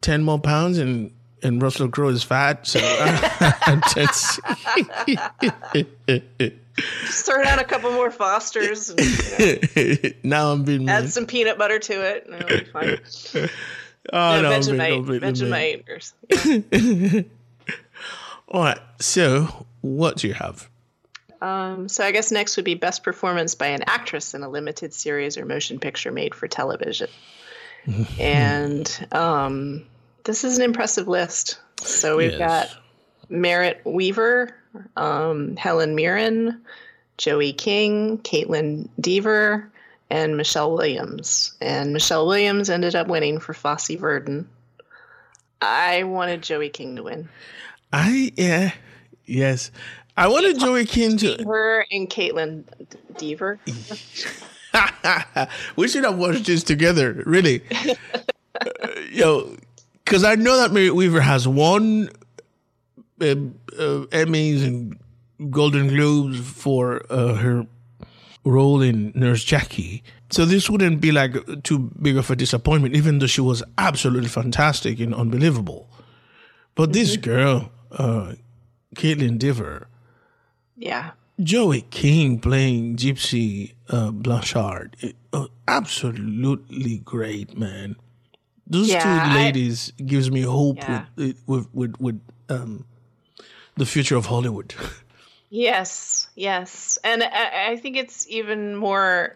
ten 0.00 0.22
more 0.22 0.38
pounds 0.40 0.78
and 0.78 1.12
and 1.42 1.62
Russell 1.62 1.88
Crowe 1.88 2.08
is 2.08 2.22
fat, 2.22 2.66
so 2.66 2.78
that's 3.94 4.38
just 6.76 7.26
throw 7.26 7.42
down 7.42 7.58
a 7.58 7.64
couple 7.64 7.90
more 7.92 8.10
Fosters 8.10 8.90
and 8.90 9.00
you 9.00 9.58
know, 10.02 10.10
now 10.22 10.52
I'm 10.52 10.64
being 10.64 10.80
mean. 10.80 10.88
add 10.88 11.10
some 11.10 11.26
peanut 11.26 11.58
butter 11.58 11.78
to 11.78 11.92
it, 12.16 12.26
and 12.26 12.34
it'll 12.36 12.58
be 12.58 12.64
fine. 12.64 12.98
oh, 14.12 14.42
No, 14.42 14.42
no, 14.42 14.50
Vegemite. 14.50 15.20
Vegemite, 15.20 15.88
or 15.88 15.98
yeah. 17.16 17.22
All 18.48 18.62
right, 18.62 18.78
so 18.98 19.66
what 19.80 20.16
do 20.16 20.26
you 20.28 20.34
have? 20.34 20.68
Um, 21.40 21.88
so 21.88 22.04
I 22.04 22.10
guess 22.10 22.30
next 22.32 22.56
would 22.56 22.64
be 22.64 22.74
best 22.74 23.02
performance 23.02 23.54
by 23.54 23.68
an 23.68 23.82
actress 23.86 24.34
in 24.34 24.42
a 24.42 24.48
limited 24.48 24.92
series 24.92 25.38
or 25.38 25.46
motion 25.46 25.78
picture 25.78 26.10
made 26.10 26.34
for 26.34 26.48
television. 26.48 27.08
and 28.18 29.08
um, 29.12 29.86
this 30.24 30.44
is 30.44 30.58
an 30.58 30.64
impressive 30.64 31.08
list. 31.08 31.58
So 31.80 32.16
we've 32.18 32.32
Yes. 32.32 32.38
got 32.38 32.76
Merritt 33.30 33.80
Wever, 33.84 34.54
um, 34.96 35.56
Helen 35.56 35.94
Mirren, 35.94 36.60
Joey 37.18 37.52
King, 37.52 38.18
Kaitlyn 38.18 38.88
Dever, 39.00 39.70
and 40.10 40.36
Michelle 40.36 40.72
Williams. 40.72 41.52
And 41.60 41.92
Michelle 41.92 42.26
Williams 42.26 42.70
ended 42.70 42.94
up 42.94 43.08
winning 43.08 43.38
for 43.38 43.54
Fosse 43.54 43.90
Verdon. 43.90 44.48
I 45.60 46.04
wanted 46.04 46.42
Joey 46.42 46.70
King 46.70 46.96
to 46.96 47.02
win. 47.02 47.28
I 47.92 48.32
yeah, 48.36 48.72
yes. 49.26 49.70
I 50.16 50.28
wanted 50.28 50.58
Joey 50.58 50.86
King 50.86 51.16
to. 51.18 51.44
Her 51.44 51.86
and 51.90 52.08
Kaitlyn 52.08 52.64
Dever. 53.16 53.58
we 55.76 55.88
should 55.88 56.04
have 56.04 56.18
watched 56.18 56.46
this 56.46 56.62
together, 56.62 57.22
really. 57.26 57.62
Uh, 58.62 58.88
yo, 59.10 59.56
because 60.04 60.22
I 60.22 60.34
know 60.34 60.58
that 60.58 60.70
Mary 60.70 60.90
Wever 60.90 61.22
has 61.22 61.48
won 61.48 62.08
uh, 62.08 62.19
Emmys 63.20 64.64
and 64.66 64.98
Golden 65.50 65.88
Globes 65.88 66.38
for 66.40 67.02
uh, 67.10 67.34
her 67.34 67.66
role 68.44 68.80
in 68.82 69.12
Nurse 69.14 69.44
Jackie. 69.44 70.02
So 70.30 70.44
this 70.44 70.70
wouldn't 70.70 71.00
be 71.00 71.12
like 71.12 71.34
too 71.62 71.90
big 72.00 72.16
of 72.16 72.30
a 72.30 72.36
disappointment, 72.36 72.94
even 72.94 73.18
though 73.18 73.26
she 73.26 73.40
was 73.40 73.62
absolutely 73.78 74.28
fantastic 74.28 75.00
and 75.00 75.14
unbelievable. 75.14 75.88
But 76.74 76.92
this 76.92 77.16
girl, 77.16 77.70
uh, 77.92 78.34
Kaitlyn 78.96 79.38
Dever, 79.38 79.88
Yeah. 80.76 81.10
Joey 81.42 81.82
King 81.90 82.38
playing 82.38 82.96
Gypsy 82.96 83.72
uh, 83.88 84.10
Blanchard, 84.10 84.96
it- 85.00 85.16
uh, 85.32 85.46
absolutely 85.68 86.98
great, 86.98 87.56
man. 87.56 87.96
Those 88.66 88.88
Yeah, 88.88 89.02
two 89.02 89.30
I- 89.30 89.34
ladies 89.34 89.92
gives 90.04 90.30
me 90.30 90.42
hope 90.42 90.76
Yeah. 90.78 91.06
with 91.16 91.36
with 91.46 91.66
with 91.74 91.94
with 92.00 92.20
um, 92.48 92.84
the 93.80 93.86
future 93.86 94.16
of 94.18 94.26
Hollywood. 94.26 94.74
Yes, 95.52 96.28
yes, 96.36 96.96
and 97.02 97.24
I, 97.24 97.72
I 97.72 97.76
think 97.76 97.96
it's 97.96 98.24
even 98.28 98.76
more 98.76 99.34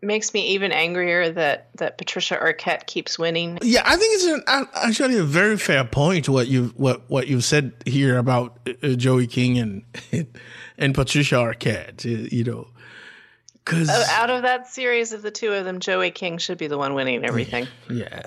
makes 0.00 0.32
me 0.32 0.54
even 0.54 0.70
angrier 0.70 1.32
that 1.32 1.70
that 1.78 1.98
Patricia 1.98 2.36
Arquette 2.36 2.86
keeps 2.86 3.18
winning. 3.18 3.58
yeah, 3.62 3.82
I 3.84 3.96
think 3.96 4.14
it's 4.14 4.24
an, 4.26 4.66
actually 4.74 5.18
a 5.18 5.24
very 5.24 5.56
fair 5.58 5.82
point 5.84 6.28
what 6.28 6.46
you 6.46 6.72
what 6.76 7.02
what 7.10 7.26
you've 7.26 7.42
said 7.42 7.72
here 7.84 8.16
about 8.16 8.60
uh, 8.82 8.90
Joey 8.90 9.26
King 9.26 9.58
and 9.58 9.82
and 10.78 10.94
Patricia 10.94 11.34
Arquette. 11.34 12.06
uh, 12.06 12.28
You 12.30 12.44
know, 12.44 12.68
because 13.64 13.88
Out 13.90 14.30
of 14.30 14.42
that 14.42 14.68
series 14.68 15.12
of 15.12 15.22
the 15.22 15.32
two 15.32 15.52
of 15.52 15.64
them, 15.64 15.80
Joey 15.80 16.12
King 16.12 16.38
should 16.38 16.58
be 16.58 16.68
the 16.68 16.78
one 16.78 16.94
winning 16.94 17.24
everything 17.24 17.66
yeah, 17.90 18.22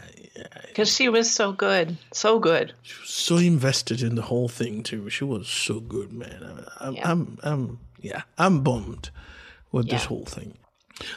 because 0.68 0.94
she 0.94 1.10
was 1.10 1.32
so 1.32 1.52
good, 1.52 1.98
so 2.12 2.40
good. 2.40 2.74
She 2.82 3.00
was 3.02 3.10
so 3.10 3.38
invested 3.38 4.02
in 4.02 4.16
the 4.16 4.24
whole 4.24 4.48
thing 4.48 4.84
too. 4.84 5.10
She 5.10 5.24
was 5.24 5.48
so 5.48 5.80
good, 5.80 6.12
man. 6.12 6.66
I, 6.80 6.88
I'm, 6.88 6.96
Yeah. 6.96 7.12
I'm, 7.12 7.38
I'm, 7.44 7.80
yeah, 8.02 8.22
I'm 8.38 8.64
bummed 8.64 9.10
with 9.72 9.90
this 9.90 10.06
whole 10.06 10.26
thing. 10.26 10.58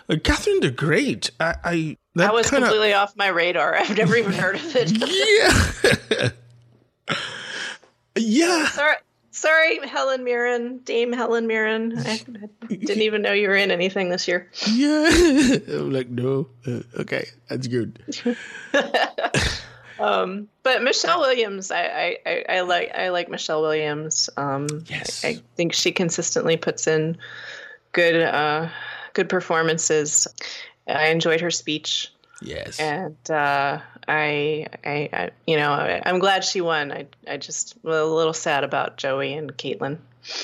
Uh, 0.09 0.17
Catherine 0.23 0.61
the 0.61 0.71
Great, 0.71 1.31
I, 1.39 1.55
I 1.65 1.97
that 2.15 2.27
That 2.27 2.35
was 2.35 2.49
kinda, 2.51 2.67
completely 2.67 2.95
off 2.95 3.17
my 3.17 3.29
radar. 3.29 3.75
I've 3.79 3.97
never 3.97 4.17
even 4.17 4.33
heard 4.33 4.57
of 4.57 4.77
it. 4.77 4.91
yeah, 6.17 6.31
yeah. 8.17 8.69
sorry, 8.69 8.97
sorry, 9.37 9.87
Helen 9.87 10.25
Mirren, 10.25 10.79
Dame 10.79 11.13
Helen 11.13 11.47
Mirren. 11.47 11.99
I, 11.99 12.21
I 12.63 12.67
didn't 12.75 13.03
even 13.03 13.23
know 13.23 13.33
you 13.33 13.49
were 13.49 13.57
in 13.57 13.71
anything 13.71 14.09
this 14.09 14.27
year. 14.27 14.51
Yeah, 14.67 15.09
I'm 15.69 15.93
like 15.93 16.09
no, 16.09 16.49
uh, 16.67 16.81
okay, 17.01 17.27
that's 17.49 17.67
good. 17.67 18.03
Um, 19.99 20.49
but 20.63 20.83
Michelle 20.83 21.21
Williams, 21.21 21.71
I, 21.71 21.85
I, 21.87 22.19
I, 22.27 22.45
I 22.57 22.61
like 22.61 22.95
I 22.95 23.09
like 23.09 23.31
Michelle 23.31 23.63
Williams. 23.63 24.29
Um, 24.37 24.67
Yes. 24.89 25.25
I, 25.25 25.29
I 25.29 25.41
think 25.57 25.73
she 25.73 25.91
consistently 25.91 26.59
puts 26.59 26.87
in 26.87 27.17
good 27.93 28.21
uh, 28.21 28.69
good 29.15 29.31
performances. 29.31 30.29
I 30.87 31.07
enjoyed 31.09 31.41
her 31.41 31.51
speech, 31.51 32.13
Yes, 32.43 32.79
and 32.79 33.17
uh, 33.31 33.81
I, 34.09 34.67
I, 34.85 35.09
I, 35.13 35.31
you 35.47 35.57
know, 35.57 35.73
I, 35.73 36.03
I'm 36.05 36.19
glad 36.19 36.45
she 36.45 36.61
won. 36.61 36.93
I, 36.93 37.07
I 37.29 37.37
just 37.37 37.77
was 37.83 37.97
a 37.97 38.05
little 38.05 38.33
sad 38.33 38.65
about 38.65 38.97
Joey 38.97 39.33
and 39.35 39.57
Kaitlyn. 39.57 39.99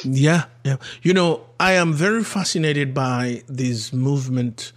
Yeah, 0.04 0.44
yeah. 0.64 0.76
You 1.02 1.14
know, 1.14 1.46
I 1.58 1.72
am 1.72 1.92
very 1.92 2.24
fascinated 2.24 2.94
by 2.94 3.42
this 3.48 3.92
movement. 3.92 4.72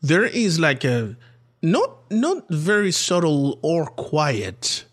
There 0.00 0.24
is 0.24 0.58
like 0.58 0.84
a 0.84 1.16
not 1.62 2.10
not 2.10 2.48
very 2.48 2.92
subtle 2.92 3.58
or 3.62 3.86
quiet 3.86 4.84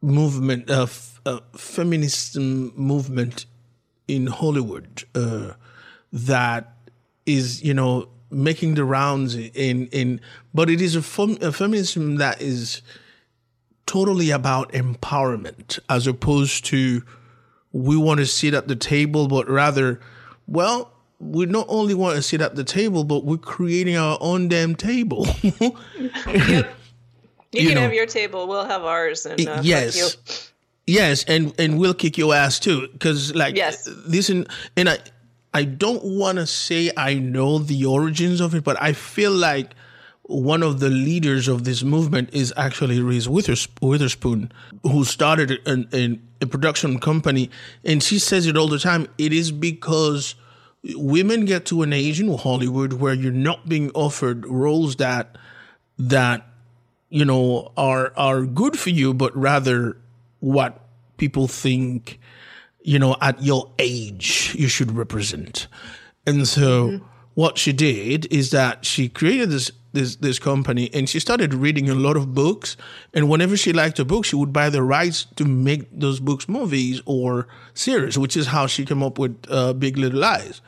movement 0.00 0.70
of 0.70 1.20
uh, 1.26 1.40
feminist 1.56 2.36
movement 2.36 3.46
in 4.06 4.26
Hollywood 4.26 5.04
uh, 5.14 5.52
that 6.12 6.72
is 7.26 7.62
you 7.62 7.74
know 7.74 8.08
making 8.30 8.74
the 8.74 8.84
rounds 8.84 9.34
in 9.34 9.86
in 9.88 10.20
but 10.52 10.68
it 10.68 10.80
is 10.80 10.94
a, 10.96 11.02
fem- 11.02 11.38
a 11.40 11.50
feminism 11.52 12.16
that 12.16 12.40
is 12.42 12.82
totally 13.86 14.30
about 14.30 14.70
empowerment 14.72 15.78
as 15.88 16.06
opposed 16.06 16.64
to 16.66 17.02
we 17.72 17.96
want 17.96 18.18
to 18.20 18.26
sit 18.26 18.54
at 18.54 18.66
the 18.66 18.74
table, 18.76 19.28
but 19.28 19.48
rather, 19.48 20.00
well, 20.46 20.90
we 21.20 21.44
not 21.46 21.66
only 21.68 21.92
want 21.94 22.16
to 22.16 22.22
sit 22.22 22.40
at 22.40 22.54
the 22.54 22.64
table, 22.64 23.04
but 23.04 23.24
we're 23.26 23.36
creating 23.36 23.94
our 23.96 24.16
own 24.20 24.48
damn 24.48 24.74
table. 24.74 25.26
You, 27.50 27.60
You 27.62 27.66
can 27.68 27.74
know. 27.76 27.80
have 27.82 27.94
your 27.94 28.04
table. 28.06 28.46
We'll 28.46 28.66
have 28.66 28.84
ours. 28.84 29.24
And 29.24 29.48
uh, 29.48 29.60
yes. 29.62 29.96
you. 30.86 30.94
yes, 30.94 31.24
and 31.24 31.54
and 31.58 31.78
we'll 31.78 31.94
kick 31.94 32.18
your 32.18 32.34
ass 32.34 32.58
too, 32.60 32.88
because 32.92 33.34
like 33.34 33.56
Yes. 33.56 33.88
this 34.06 34.28
and 34.28 34.46
and 34.76 34.90
I 34.90 34.98
I 35.54 35.64
don't 35.64 36.04
want 36.04 36.38
to 36.38 36.46
say 36.46 36.90
I 36.96 37.14
know 37.14 37.58
the 37.58 37.84
origins 37.84 38.40
of 38.40 38.54
it, 38.54 38.64
but 38.64 38.80
I 38.80 38.92
feel 38.92 39.32
like 39.32 39.74
one 40.22 40.62
of 40.62 40.78
the 40.78 40.90
leaders 40.90 41.48
of 41.48 41.64
this 41.64 41.82
movement 41.82 42.28
is 42.34 42.52
actually 42.56 43.00
Reese 43.00 43.26
Witherspoon, 43.26 44.52
who 44.82 45.04
started 45.04 45.66
an, 45.66 45.88
an, 45.92 46.22
a 46.42 46.46
production 46.46 47.00
company. 47.00 47.50
And 47.82 48.02
she 48.02 48.18
says 48.18 48.46
it 48.46 48.56
all 48.56 48.68
the 48.68 48.78
time. 48.78 49.08
It 49.16 49.32
is 49.32 49.50
because 49.50 50.34
women 50.94 51.46
get 51.46 51.64
to 51.66 51.82
an 51.82 51.94
age 51.94 52.20
in 52.20 52.36
Hollywood 52.36 52.94
where 52.94 53.14
you're 53.14 53.32
not 53.32 53.68
being 53.68 53.90
offered 53.92 54.46
roles 54.46 54.96
that 54.96 55.36
that 55.98 56.46
you 57.08 57.24
know 57.24 57.72
are 57.76 58.12
are 58.16 58.42
good 58.42 58.78
for 58.78 58.90
you, 58.90 59.14
but 59.14 59.34
rather 59.36 59.96
what 60.40 60.80
people 61.16 61.48
think 61.48 62.20
you 62.82 62.98
know 62.98 63.16
at 63.20 63.42
your 63.42 63.70
age 63.78 64.54
you 64.58 64.68
should 64.68 64.92
represent. 64.92 65.66
And 66.26 66.46
so 66.46 66.88
mm-hmm. 66.88 67.04
what 67.34 67.58
she 67.58 67.72
did 67.72 68.30
is 68.32 68.50
that 68.50 68.84
she 68.84 69.08
created 69.08 69.50
this 69.50 69.70
this 69.92 70.16
this 70.16 70.38
company 70.38 70.90
and 70.92 71.08
she 71.08 71.18
started 71.18 71.54
reading 71.54 71.88
a 71.88 71.94
lot 71.94 72.16
of 72.16 72.34
books 72.34 72.76
and 73.14 73.28
whenever 73.28 73.56
she 73.56 73.72
liked 73.72 73.98
a 73.98 74.04
book 74.04 74.26
she 74.26 74.36
would 74.36 74.52
buy 74.52 74.68
the 74.68 74.82
rights 74.82 75.24
to 75.36 75.46
make 75.46 75.88
those 75.90 76.20
books 76.20 76.46
movies 76.46 77.00
or 77.06 77.48
series 77.72 78.18
which 78.18 78.36
is 78.36 78.48
how 78.48 78.66
she 78.66 78.84
came 78.84 79.02
up 79.02 79.18
with 79.18 79.34
uh, 79.48 79.72
Big 79.72 79.96
Little 79.96 80.20
Lies 80.20 80.60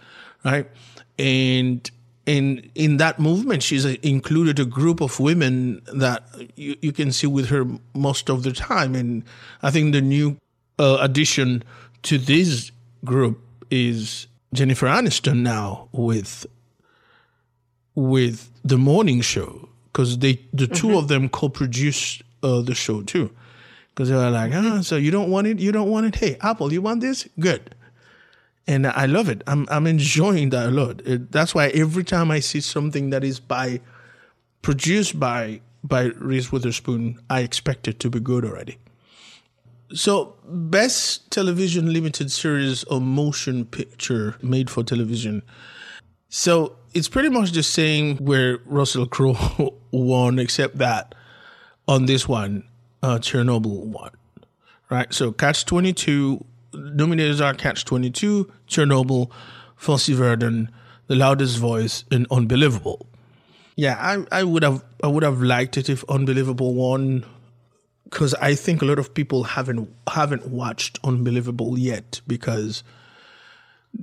right? 0.44 0.68
And 1.18 1.90
in 2.26 2.70
in 2.74 2.98
that 2.98 3.18
movement, 3.18 3.62
she's 3.62 3.84
included 3.84 4.58
a 4.58 4.64
group 4.64 5.00
of 5.00 5.18
women 5.20 5.82
that 5.92 6.24
you, 6.56 6.76
you 6.80 6.92
can 6.92 7.12
see 7.12 7.26
with 7.26 7.48
her 7.48 7.66
most 7.94 8.30
of 8.30 8.42
the 8.42 8.52
time. 8.52 8.94
And 8.94 9.24
I 9.62 9.70
think 9.70 9.92
the 9.92 10.00
new 10.00 10.36
uh, 10.78 10.98
addition 11.00 11.62
to 12.02 12.18
this 12.18 12.72
group 13.04 13.40
is 13.70 14.26
Jennifer 14.52 14.86
Aniston 14.86 15.38
now 15.38 15.88
with 15.92 16.46
with 17.94 18.50
the 18.64 18.78
morning 18.78 19.20
show 19.20 19.68
because 19.92 20.18
they 20.18 20.34
the 20.52 20.64
mm-hmm. 20.64 20.74
two 20.74 20.98
of 20.98 21.08
them 21.08 21.28
co-produced 21.28 22.22
uh, 22.42 22.60
the 22.60 22.74
show 22.74 23.02
too 23.02 23.30
because 23.90 24.08
they 24.08 24.14
were 24.14 24.30
like 24.30 24.52
ah 24.54 24.80
so 24.80 24.96
you 24.96 25.10
don't 25.10 25.30
want 25.30 25.46
it 25.46 25.58
you 25.58 25.72
don't 25.72 25.90
want 25.90 26.06
it 26.06 26.14
hey 26.14 26.36
apple 26.40 26.72
you 26.72 26.80
want 26.80 27.00
this 27.00 27.28
good 27.38 27.74
and 28.70 28.86
I 28.86 29.06
love 29.06 29.28
it. 29.28 29.42
I'm 29.48 29.66
I'm 29.68 29.86
enjoying 29.86 30.50
that 30.50 30.68
a 30.68 30.70
lot. 30.70 31.00
It, 31.04 31.32
that's 31.32 31.54
why 31.54 31.68
every 31.68 32.04
time 32.04 32.30
I 32.30 32.38
see 32.38 32.60
something 32.60 33.10
that 33.10 33.24
is 33.24 33.40
by 33.40 33.80
produced 34.62 35.18
by 35.18 35.60
by 35.82 36.04
Reese 36.16 36.52
Witherspoon, 36.52 37.18
I 37.28 37.40
expect 37.40 37.88
it 37.88 37.98
to 38.00 38.10
be 38.10 38.20
good 38.20 38.44
already. 38.44 38.78
So, 39.92 40.36
best 40.44 41.30
television 41.30 41.92
limited 41.92 42.30
series 42.30 42.84
or 42.84 43.00
motion 43.00 43.64
picture 43.64 44.36
made 44.40 44.70
for 44.70 44.84
television. 44.84 45.42
So 46.28 46.76
it's 46.94 47.08
pretty 47.08 47.28
much 47.28 47.50
the 47.50 47.64
same 47.64 48.16
where 48.18 48.58
Russell 48.64 49.06
Crowe 49.06 49.74
won, 49.90 50.38
except 50.38 50.78
that 50.78 51.14
on 51.88 52.06
this 52.06 52.28
one, 52.28 52.62
uh, 53.02 53.18
Chernobyl 53.18 53.84
won. 53.86 54.10
Right. 54.88 55.12
So 55.12 55.32
Catch 55.32 55.66
Twenty 55.66 55.92
Two 55.92 56.44
nominated 56.72 57.40
are 57.40 57.54
Catch 57.54 57.84
22, 57.84 58.50
Chernobyl, 58.68 59.30
Fosse 59.76 60.08
Verdon, 60.08 60.70
The 61.06 61.16
Loudest 61.16 61.58
Voice, 61.58 62.04
and 62.10 62.26
Unbelievable. 62.30 63.06
Yeah, 63.76 63.96
I, 63.98 64.40
I 64.40 64.44
would 64.44 64.62
have 64.62 64.84
I 65.02 65.06
would 65.06 65.22
have 65.22 65.40
liked 65.40 65.78
it 65.78 65.88
if 65.88 66.04
Unbelievable 66.08 66.74
won 66.74 67.24
because 68.10 68.34
I 68.34 68.54
think 68.54 68.82
a 68.82 68.84
lot 68.84 68.98
of 68.98 69.14
people 69.14 69.44
haven't 69.44 69.88
haven't 70.08 70.48
watched 70.48 70.98
Unbelievable 71.04 71.78
yet 71.78 72.20
because 72.26 72.82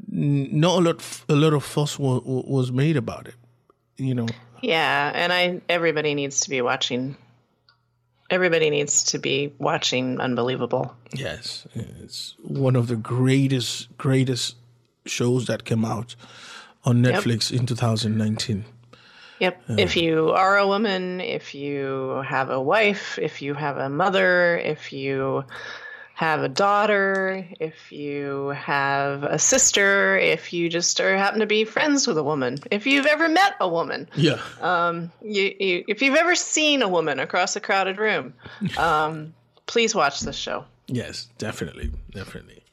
not 0.09 0.79
a 0.79 0.81
lot 0.81 1.23
a 1.29 1.35
lot 1.35 1.53
of 1.53 1.63
fuss 1.63 1.99
was, 1.99 2.21
was 2.23 2.71
made 2.71 2.97
about 2.97 3.27
it, 3.27 3.35
you 3.97 4.15
know. 4.15 4.27
Yeah, 4.61 5.11
and 5.13 5.31
I 5.31 5.61
everybody 5.69 6.15
needs 6.15 6.41
to 6.41 6.49
be 6.49 6.61
watching 6.61 7.17
Everybody 8.29 8.69
needs 8.69 9.03
to 9.05 9.19
be 9.19 9.53
watching 9.57 10.19
Unbelievable. 10.19 10.93
Yes, 11.13 11.65
it's 11.73 12.35
one 12.43 12.75
of 12.75 12.87
the 12.87 12.97
greatest, 12.97 13.95
greatest 13.97 14.57
shows 15.05 15.45
that 15.45 15.63
came 15.63 15.85
out 15.85 16.15
on 16.83 17.01
Netflix 17.01 17.51
yep. 17.51 17.61
in 17.61 17.65
2019. 17.67 18.65
Yep. 19.39 19.61
Uh, 19.69 19.75
if 19.77 19.95
you 19.95 20.31
are 20.31 20.57
a 20.57 20.67
woman, 20.67 21.21
if 21.21 21.53
you 21.53 22.23
have 22.25 22.49
a 22.49 22.61
wife, 22.61 23.19
if 23.21 23.41
you 23.41 23.53
have 23.53 23.77
a 23.77 23.89
mother, 23.89 24.57
if 24.57 24.91
you 24.91 25.43
have 26.17 26.41
a 26.41 26.49
daughter, 26.49 27.47
if 27.59 27.91
you 27.91 28.47
have 28.47 29.21
a 29.23 29.37
sister, 29.37 30.17
if 30.17 30.51
you 30.51 30.67
just 30.67 30.99
are 30.99 31.15
happen 31.15 31.39
to 31.41 31.45
be 31.45 31.63
friends 31.63 32.07
with 32.07 32.17
a 32.17 32.23
woman, 32.23 32.57
if 32.71 32.87
you've 32.87 33.05
ever 33.05 33.29
met 33.29 33.53
a 33.59 33.69
woman, 33.69 34.09
yeah, 34.15 34.41
um, 34.59 35.11
you, 35.21 35.53
you, 35.59 35.85
if 35.87 36.01
you've 36.01 36.17
ever 36.17 36.33
seen 36.33 36.81
a 36.81 36.87
woman 36.87 37.19
across 37.19 37.55
a 37.55 37.59
crowded 37.59 37.99
room, 37.99 38.33
um, 38.79 39.31
please 39.67 39.93
watch 39.93 40.21
this 40.21 40.35
show. 40.35 40.65
Yes, 40.87 41.27
definitely, 41.37 41.91
definitely. 42.09 42.63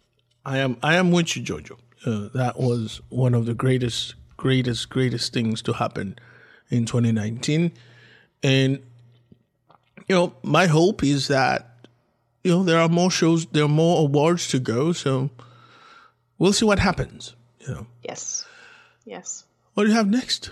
I 0.47 0.59
am 0.59 0.79
I 0.83 0.95
am 0.97 1.11
with 1.11 1.37
you, 1.37 1.43
Jojo. 1.43 1.77
Uh, 2.07 2.31
that 2.35 2.59
was 2.59 3.03
one 3.11 3.35
of 3.35 3.45
the 3.45 3.55
greatest, 3.55 4.15
greatest, 4.39 4.89
greatest 4.89 5.35
things 5.35 5.61
to 5.63 5.75
happen 5.75 6.19
in 6.77 6.87
2019, 6.87 7.73
and 8.43 8.83
you 10.09 10.15
know, 10.15 10.35
my 10.43 10.67
hope 10.67 11.03
is 11.03 11.29
that 11.29 11.75
you 12.45 12.51
know, 12.51 12.63
there 12.63 12.79
are 12.79 12.89
more 12.89 13.11
shows, 13.11 13.47
there 13.47 13.65
are 13.65 13.69
more 13.69 14.03
awards 14.03 14.49
to 14.49 14.61
go. 14.61 14.93
So 14.93 15.31
we'll 16.39 16.53
see 16.53 16.67
what 16.67 16.79
happens. 16.79 17.35
You 17.61 17.75
know. 17.75 17.87
Yes. 18.03 18.47
Yes. 19.07 19.45
What 19.73 19.85
do 19.85 19.91
you 19.91 19.97
have 19.97 20.09
next? 20.09 20.51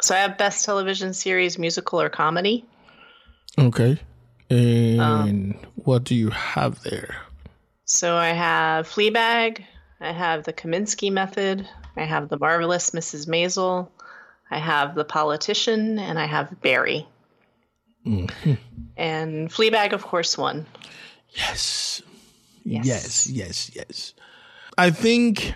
So 0.00 0.14
I 0.14 0.18
have 0.18 0.38
best 0.38 0.64
television 0.64 1.14
series, 1.14 1.58
musical 1.58 2.00
or 2.00 2.08
comedy. 2.08 2.64
Okay. 3.58 3.98
And 4.48 5.00
um, 5.00 5.54
what 5.76 6.04
do 6.04 6.14
you 6.14 6.30
have 6.30 6.82
there? 6.82 7.16
So 7.84 8.16
I 8.16 8.28
have 8.28 8.88
Fleabag. 8.88 9.64
I 10.00 10.12
have 10.12 10.44
The 10.44 10.52
Kominsky 10.52 11.12
Method. 11.12 11.68
I 11.96 12.04
have 12.04 12.28
The 12.28 12.38
Marvelous 12.38 12.90
Mrs. 12.90 13.28
Maisel. 13.28 13.88
I 14.50 14.58
have 14.58 14.94
The 14.94 15.04
Politician, 15.04 15.98
and 15.98 16.18
I 16.18 16.26
have 16.26 16.60
Barry. 16.62 17.06
Mm-hmm. 18.06 18.54
And 18.98 19.50
Fleabag, 19.50 19.92
of 19.92 20.04
course, 20.04 20.38
won. 20.38 20.64
Yes. 21.28 22.00
Yes. 22.64 22.86
Yes, 22.86 23.26
yes, 23.26 23.70
yes. 23.74 24.14
I 24.78 24.90
think 24.90 25.52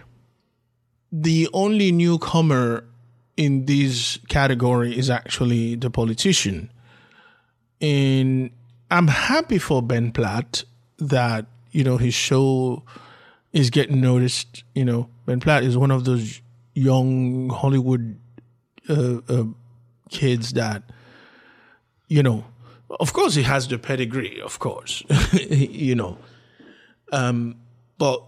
the 1.11 1.49
only 1.55 1.91
newcomer 1.91 2.85
in 3.39 3.65
this 3.65 4.19
category 4.29 4.95
is 4.95 5.09
actually 5.09 5.75
the 5.75 5.89
politician. 5.89 6.71
And 7.81 8.51
I'm 8.91 9.09
happy 9.09 9.57
for 9.57 9.81
Ben 9.81 10.13
Platt 10.13 10.65
that, 10.99 11.47
you 11.73 11.83
know, 11.83 11.97
his 11.97 12.13
show 12.13 12.83
is 13.55 13.71
getting 13.71 14.03
noticed. 14.03 14.65
You 14.75 14.85
know, 14.85 15.09
Ben 15.25 15.41
Platt 15.41 15.65
is 15.65 15.79
one 15.79 15.91
of 15.91 16.05
those 16.05 16.43
young 16.75 17.49
Hollywood 17.49 18.20
uh, 18.91 19.21
uh, 19.29 19.45
kids 20.11 20.53
that, 20.55 20.83
you 22.09 22.23
know, 22.23 22.45
of 22.99 23.13
course, 23.13 23.35
he 23.35 23.43
has 23.45 23.69
the 23.69 23.79
pedigree, 23.79 24.41
of 24.41 24.59
course, 24.59 25.05
you 25.33 25.95
know. 25.95 26.19
Um, 27.13 27.57
but 27.99 28.23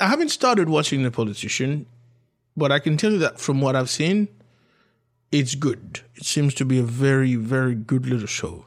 I 0.00 0.08
haven't 0.08 0.28
started 0.30 0.68
watching 0.68 1.02
The 1.02 1.10
Politician, 1.10 1.86
but 2.56 2.70
I 2.70 2.78
can 2.78 2.96
tell 2.96 3.12
you 3.12 3.18
that 3.18 3.40
from 3.40 3.60
what 3.60 3.74
I've 3.74 3.90
seen, 3.90 4.28
it's 5.32 5.54
good. 5.54 6.00
It 6.14 6.24
seems 6.24 6.54
to 6.54 6.64
be 6.64 6.78
a 6.78 6.82
very, 6.82 7.36
very 7.36 7.74
good 7.74 8.06
little 8.06 8.26
show. 8.26 8.64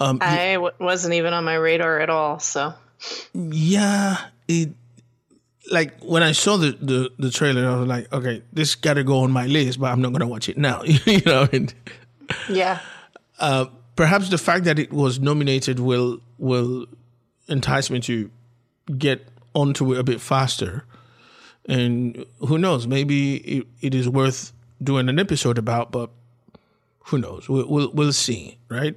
Um, 0.00 0.18
I 0.20 0.54
w- 0.54 0.74
wasn't 0.78 1.14
even 1.14 1.32
on 1.32 1.44
my 1.44 1.54
radar 1.54 2.00
at 2.00 2.10
all. 2.10 2.38
So, 2.40 2.74
yeah, 3.32 4.26
it 4.48 4.70
like 5.70 6.02
when 6.02 6.22
I 6.22 6.32
saw 6.32 6.56
the, 6.56 6.72
the, 6.72 7.10
the 7.18 7.30
trailer, 7.30 7.68
I 7.68 7.76
was 7.76 7.88
like, 7.88 8.12
okay, 8.12 8.42
this 8.52 8.74
got 8.74 8.94
to 8.94 9.04
go 9.04 9.20
on 9.20 9.32
my 9.32 9.46
list, 9.46 9.80
but 9.80 9.90
I'm 9.90 10.00
not 10.00 10.10
going 10.10 10.20
to 10.20 10.26
watch 10.26 10.48
it 10.48 10.58
now. 10.58 10.82
you 10.84 11.22
know, 11.24 11.48
and 11.52 11.72
yeah. 12.48 12.80
Uh, 13.38 13.66
perhaps 13.96 14.28
the 14.28 14.38
fact 14.38 14.64
that 14.64 14.78
it 14.78 14.92
was 14.92 15.18
nominated 15.18 15.80
will 15.80 16.20
will 16.38 16.86
entice 17.48 17.90
me 17.90 18.00
to 18.00 18.30
get 18.98 19.26
onto 19.54 19.92
it 19.92 19.98
a 19.98 20.04
bit 20.04 20.20
faster. 20.20 20.84
And 21.66 22.26
who 22.40 22.58
knows? 22.58 22.86
Maybe 22.86 23.36
it, 23.36 23.66
it 23.80 23.94
is 23.94 24.08
worth 24.08 24.52
doing 24.82 25.08
an 25.08 25.18
episode 25.18 25.56
about, 25.56 25.90
but 25.90 26.10
who 27.06 27.18
knows? 27.18 27.48
We'll 27.48 27.68
we'll, 27.68 27.90
we'll 27.92 28.12
see, 28.12 28.58
right? 28.68 28.96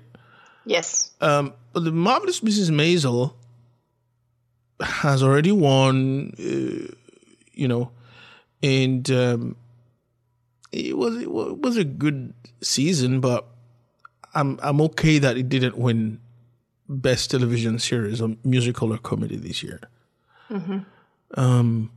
Yes. 0.65 1.11
Um, 1.21 1.53
but 1.71 1.85
the 1.85 1.93
marvelous 1.93 2.41
Mrs. 2.41 2.71
Maisel 2.71 3.33
has 4.81 5.23
already 5.23 5.51
won, 5.51 6.33
uh, 6.39 6.93
you 7.53 7.67
know, 7.67 7.91
and 8.61 9.09
um, 9.11 9.55
it 10.71 10.97
was 10.97 11.17
it 11.21 11.29
was 11.29 11.77
a 11.77 11.83
good 11.83 12.33
season, 12.61 13.19
but 13.19 13.47
I'm 14.33 14.59
I'm 14.61 14.81
okay 14.81 15.19
that 15.19 15.37
it 15.37 15.49
didn't 15.49 15.77
win 15.77 16.19
best 16.89 17.31
television 17.31 17.79
series 17.79 18.21
or 18.21 18.35
musical 18.43 18.93
or 18.93 18.97
comedy 18.97 19.35
this 19.35 19.61
year. 19.63 19.81
Mm-hmm. 20.49 20.79
Um, 21.39 21.91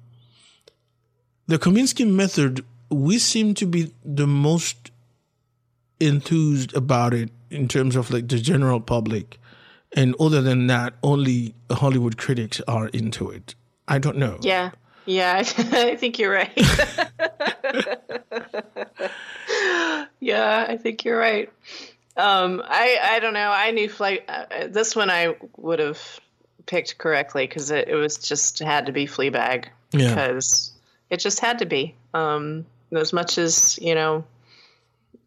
the 1.46 1.58
Kominsky 1.58 2.08
Method 2.08 2.64
we 2.90 3.18
seem 3.18 3.54
to 3.54 3.66
be 3.66 3.92
the 4.04 4.26
most 4.26 4.90
enthused 6.00 6.74
about 6.74 7.14
it 7.14 7.30
in 7.50 7.68
terms 7.68 7.96
of 7.96 8.10
like 8.10 8.28
the 8.28 8.38
general 8.38 8.80
public. 8.80 9.38
And 9.96 10.14
other 10.20 10.40
than 10.40 10.68
that, 10.68 10.94
only 11.02 11.54
Hollywood 11.70 12.16
critics 12.16 12.60
are 12.68 12.88
into 12.88 13.30
it. 13.30 13.54
I 13.88 13.98
don't 13.98 14.18
know. 14.18 14.38
Yeah. 14.42 14.70
Yeah, 15.06 15.38
I 15.38 15.96
think 15.96 16.18
you're 16.18 16.32
right. 16.32 16.52
yeah, 20.20 20.66
I 20.68 20.76
think 20.76 21.04
you're 21.04 21.18
right. 21.18 21.50
Um, 22.16 22.62
I 22.64 22.98
I 23.02 23.20
don't 23.20 23.34
know. 23.34 23.50
I 23.50 23.70
knew 23.70 23.88
flight. 23.88 24.24
Uh, 24.28 24.66
this 24.68 24.94
one 24.94 25.10
I 25.10 25.36
would 25.56 25.78
have 25.78 26.20
picked 26.66 26.98
correctly 26.98 27.46
because 27.46 27.70
it, 27.70 27.88
it 27.88 27.94
was 27.94 28.18
just 28.18 28.58
had 28.58 28.86
to 28.86 28.92
be 28.92 29.06
Fleabag 29.06 29.66
Yeah. 29.92 30.10
because 30.10 30.72
it 31.08 31.18
just 31.18 31.40
had 31.40 31.60
to 31.60 31.66
be. 31.66 31.94
Um, 32.14 32.66
as 32.94 33.12
much 33.12 33.38
as 33.38 33.78
you 33.80 33.94
know, 33.94 34.24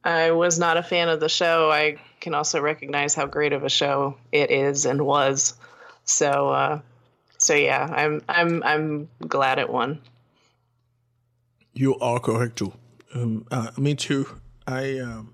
I 0.04 0.32
was 0.32 0.60
not 0.60 0.78
a 0.78 0.84
fan 0.84 1.10
of 1.10 1.20
the 1.20 1.30
show. 1.30 1.72
I 1.72 1.98
can 2.20 2.34
also 2.34 2.60
recognize 2.62 3.16
how 3.16 3.26
great 3.26 3.54
of 3.54 3.64
a 3.64 3.70
show 3.70 4.18
it 4.32 4.52
is 4.52 4.86
and 4.86 5.02
was. 5.06 5.56
So, 6.04 6.50
uh, 6.50 6.80
so 7.38 7.54
yeah, 7.54 7.88
I'm 7.92 8.22
I'm 8.28 8.64
I'm 8.64 9.10
glad 9.28 9.60
it 9.60 9.70
won. 9.70 10.02
You 11.74 11.98
are 12.00 12.20
correct 12.20 12.58
too. 12.58 12.74
Um, 13.14 13.46
uh, 13.52 13.72
me 13.78 13.96
too. 13.96 14.28
I 14.68 15.00
um, 15.00 15.34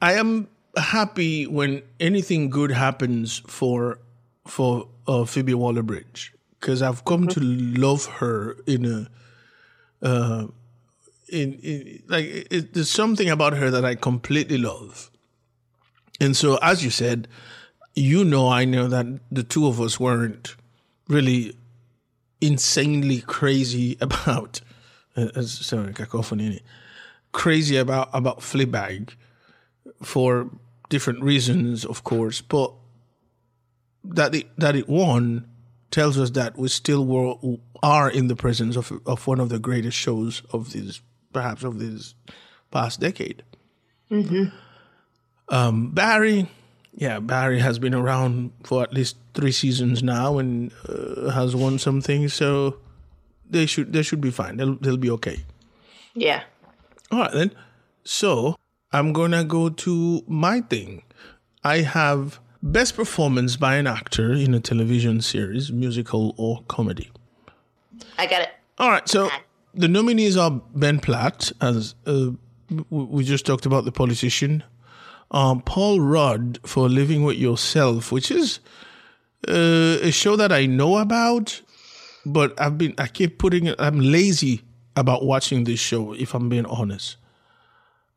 I 0.00 0.14
am 0.14 0.48
happy 0.76 1.46
when 1.46 1.82
anything 2.00 2.50
good 2.50 2.70
happens 2.70 3.38
for 3.46 3.98
for 4.46 4.88
uh, 5.06 5.24
Phoebe 5.24 5.54
Waller-Bridge 5.54 6.34
because 6.58 6.82
I've 6.82 7.04
come 7.04 7.28
to 7.28 7.40
love 7.40 8.06
her 8.06 8.56
in 8.66 8.84
a 8.84 10.06
uh, 10.06 10.46
like 11.30 12.24
it, 12.50 12.74
there's 12.74 12.90
something 12.90 13.28
about 13.28 13.54
her 13.54 13.70
that 13.70 13.84
I 13.84 13.94
completely 13.94 14.58
love. 14.58 15.10
And 16.20 16.36
so, 16.36 16.58
as 16.62 16.82
you 16.82 16.90
said, 16.90 17.28
you 17.94 18.24
know, 18.24 18.48
I 18.48 18.64
know 18.64 18.88
that 18.88 19.06
the 19.30 19.42
two 19.42 19.66
of 19.66 19.80
us 19.80 20.00
weren't 20.00 20.56
really 21.08 21.56
insanely 22.40 23.20
crazy 23.20 23.96
about 24.00 24.60
uh, 25.16 25.42
sorry, 25.42 25.92
cacophony, 25.92 26.60
crazy 27.32 27.76
about 27.76 28.08
about 28.12 28.40
Fleabag 28.40 29.14
for 30.02 30.50
different 30.88 31.22
reasons, 31.22 31.84
of 31.84 32.04
course, 32.04 32.40
but 32.40 32.72
that 34.04 34.34
it, 34.34 34.46
that 34.58 34.76
it 34.76 34.88
won 34.88 35.48
tells 35.90 36.18
us 36.18 36.30
that 36.30 36.56
we 36.56 36.68
still 36.68 37.04
were, 37.04 37.34
are 37.82 38.10
in 38.10 38.28
the 38.28 38.36
presence 38.36 38.76
of 38.76 38.92
of 39.06 39.26
one 39.26 39.40
of 39.40 39.48
the 39.48 39.58
greatest 39.58 39.96
shows 39.96 40.42
of 40.52 40.72
this, 40.72 41.00
perhaps 41.32 41.64
of 41.64 41.78
this 41.78 42.14
past 42.70 43.00
decade. 43.00 43.42
Um, 45.48 45.90
Barry, 45.92 46.48
yeah, 46.94 47.20
Barry 47.20 47.60
has 47.60 47.78
been 47.78 47.94
around 47.94 48.52
for 48.64 48.82
at 48.82 48.92
least 48.92 49.16
three 49.34 49.52
seasons 49.52 50.02
now 50.02 50.38
and 50.38 50.72
uh, 50.88 51.30
has 51.30 51.54
won 51.54 51.78
some 51.78 52.00
things, 52.00 52.34
so 52.34 52.76
they 53.48 53.66
should 53.66 53.92
they 53.92 54.02
should 54.02 54.20
be 54.20 54.30
fine. 54.30 54.56
They'll 54.56 54.76
they'll 54.76 54.96
be 54.96 55.10
okay. 55.10 55.44
Yeah. 56.14 56.42
All 57.10 57.20
right 57.20 57.32
then. 57.32 57.52
So 58.04 58.56
I'm 58.92 59.12
gonna 59.12 59.44
go 59.44 59.68
to 59.68 60.22
my 60.26 60.60
thing. 60.62 61.02
I 61.64 61.78
have 61.78 62.40
best 62.62 62.96
performance 62.96 63.56
by 63.56 63.76
an 63.76 63.86
actor 63.86 64.32
in 64.32 64.54
a 64.54 64.60
television 64.60 65.20
series, 65.20 65.70
musical 65.70 66.34
or 66.36 66.62
comedy. 66.68 67.10
I 68.16 68.26
got 68.26 68.42
it. 68.42 68.50
All 68.78 68.90
right, 68.90 69.08
so 69.08 69.28
the 69.74 69.88
nominees 69.88 70.36
are 70.36 70.60
Ben 70.74 71.00
Platt, 71.00 71.52
as 71.60 71.94
uh, 72.06 72.30
we 72.90 73.24
just 73.24 73.46
talked 73.46 73.66
about 73.66 73.84
the 73.84 73.92
politician, 73.92 74.62
um, 75.30 75.60
Paul 75.62 76.00
Rudd 76.00 76.58
for 76.64 76.88
Living 76.88 77.22
with 77.22 77.36
Yourself, 77.36 78.10
which 78.12 78.30
is 78.30 78.60
uh, 79.46 79.98
a 80.02 80.10
show 80.10 80.36
that 80.36 80.52
I 80.52 80.66
know 80.66 80.98
about, 80.98 81.60
but 82.24 82.58
I've 82.60 82.78
been 82.78 82.94
I 82.98 83.06
keep 83.06 83.38
putting 83.38 83.66
it. 83.66 83.76
I'm 83.78 84.00
lazy 84.00 84.62
about 84.96 85.24
watching 85.24 85.64
this 85.64 85.80
show. 85.80 86.12
If 86.12 86.34
I'm 86.34 86.48
being 86.48 86.66
honest, 86.66 87.16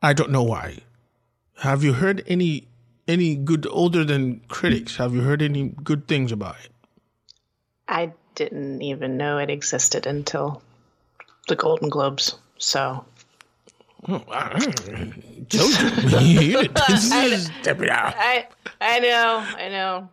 I 0.02 0.14
don't 0.14 0.32
know 0.32 0.44
why. 0.44 0.80
Have 1.60 1.84
you 1.84 1.94
heard 1.94 2.24
any 2.28 2.68
any 3.08 3.36
good 3.36 3.68
older 3.70 4.04
than 4.04 4.42
critics? 4.48 4.96
Have 4.98 5.14
you 5.14 5.22
heard 5.22 5.42
any 5.42 5.70
good 5.84 6.08
things 6.08 6.32
about 6.32 6.56
it? 6.64 6.72
I 7.88 8.14
didn't 8.36 8.82
even 8.82 9.18
know 9.18 9.38
it 9.38 9.50
existed 9.50 10.08
until 10.08 10.64
the 11.48 11.56
Golden 11.56 11.90
Globes. 11.90 12.36
So 12.58 13.06
Jojo, 15.50 16.22
you 16.26 16.62
did- 16.62 16.76
this 16.88 17.12
is- 17.14 17.50
I 17.68 18.48
I 18.80 19.00
know, 19.00 19.46
I 19.58 19.70
know. 19.70 20.10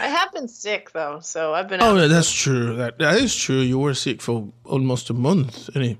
I 0.00 0.08
have 0.08 0.32
been 0.32 0.48
sick 0.48 0.90
though, 0.92 1.20
so 1.22 1.54
I've 1.54 1.68
been 1.68 1.80
Oh, 1.82 1.96
yeah, 1.96 2.06
that's 2.06 2.30
true. 2.30 2.76
That 2.76 2.98
that 2.98 3.16
is 3.18 3.34
true. 3.34 3.60
You 3.60 3.78
were 3.78 3.94
sick 3.94 4.20
for 4.20 4.48
almost 4.64 5.08
a 5.10 5.14
month. 5.14 5.70
Any 5.74 5.98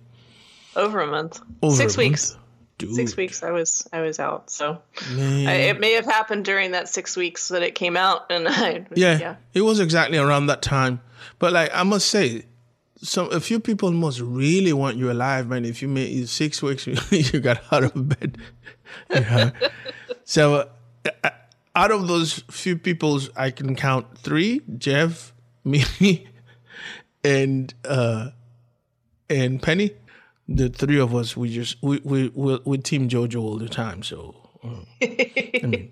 over 0.77 1.01
a 1.01 1.07
month. 1.07 1.41
over 1.63 1.75
Six 1.75 1.95
a 1.97 1.99
weeks. 1.99 2.31
month? 2.33 2.37
Dude, 2.79 2.95
Six 2.95 3.17
weeks 3.17 3.43
I 3.43 3.51
was 3.53 3.87
I 3.93 4.01
was 4.01 4.19
out. 4.19 4.51
So. 4.51 4.81
I, 5.17 5.71
it 5.71 5.81
may 5.81 5.93
have 5.93 6.07
happened 6.07 6.45
during 6.45 6.73
that 6.73 6.89
six 6.89 7.17
weeks 7.17 7.49
that 7.49 7.63
it 7.63 7.75
came 7.75 7.97
out 7.97 8.27
and 8.31 8.49
I 8.51 8.87
yeah, 8.95 9.19
yeah. 9.19 9.37
it 9.55 9.63
was 9.63 9.81
exactly 9.81 10.19
around 10.19 10.47
that 10.47 10.63
time. 10.63 11.01
But 11.39 11.53
like 11.53 11.71
I 11.75 11.83
must 11.85 12.07
say, 12.09 12.45
some 13.03 13.33
a 13.33 13.41
few 13.41 13.61
people 13.61 13.91
must 13.93 14.21
really 14.21 14.73
want 14.73 14.97
you 14.97 15.11
alive, 15.11 15.49
man. 15.49 15.65
If 15.65 15.83
you 15.83 15.89
made 15.89 16.17
it 16.17 16.29
six 16.29 16.63
weeks, 16.63 16.87
you 17.11 17.41
got 17.41 17.61
out 17.73 17.85
of 17.85 18.09
bed. 18.09 18.39
Yeah. 19.11 19.51
so, 20.25 20.71
uh, 21.25 21.31
out 21.75 21.91
of 21.91 22.09
those 22.09 22.45
few 22.51 22.77
people, 22.77 23.21
I 23.37 23.51
can 23.51 23.75
count 23.75 24.19
three: 24.19 24.61
Jeff, 24.77 25.33
me, 25.65 26.29
and 27.25 27.73
uh, 27.85 28.31
and 29.29 29.63
Penny. 29.63 29.93
The 30.53 30.69
three 30.69 30.99
of 30.99 31.15
us, 31.15 31.37
we 31.37 31.55
just 31.55 31.77
we 31.81 32.01
we 32.03 32.29
we, 32.35 32.59
we 32.65 32.79
team 32.79 33.09
JoJo 33.09 33.41
all 33.41 33.57
the 33.57 33.69
time. 33.69 34.03
So. 34.03 34.35
uh, 34.63 34.85
I 35.01 35.67
mean, 35.67 35.91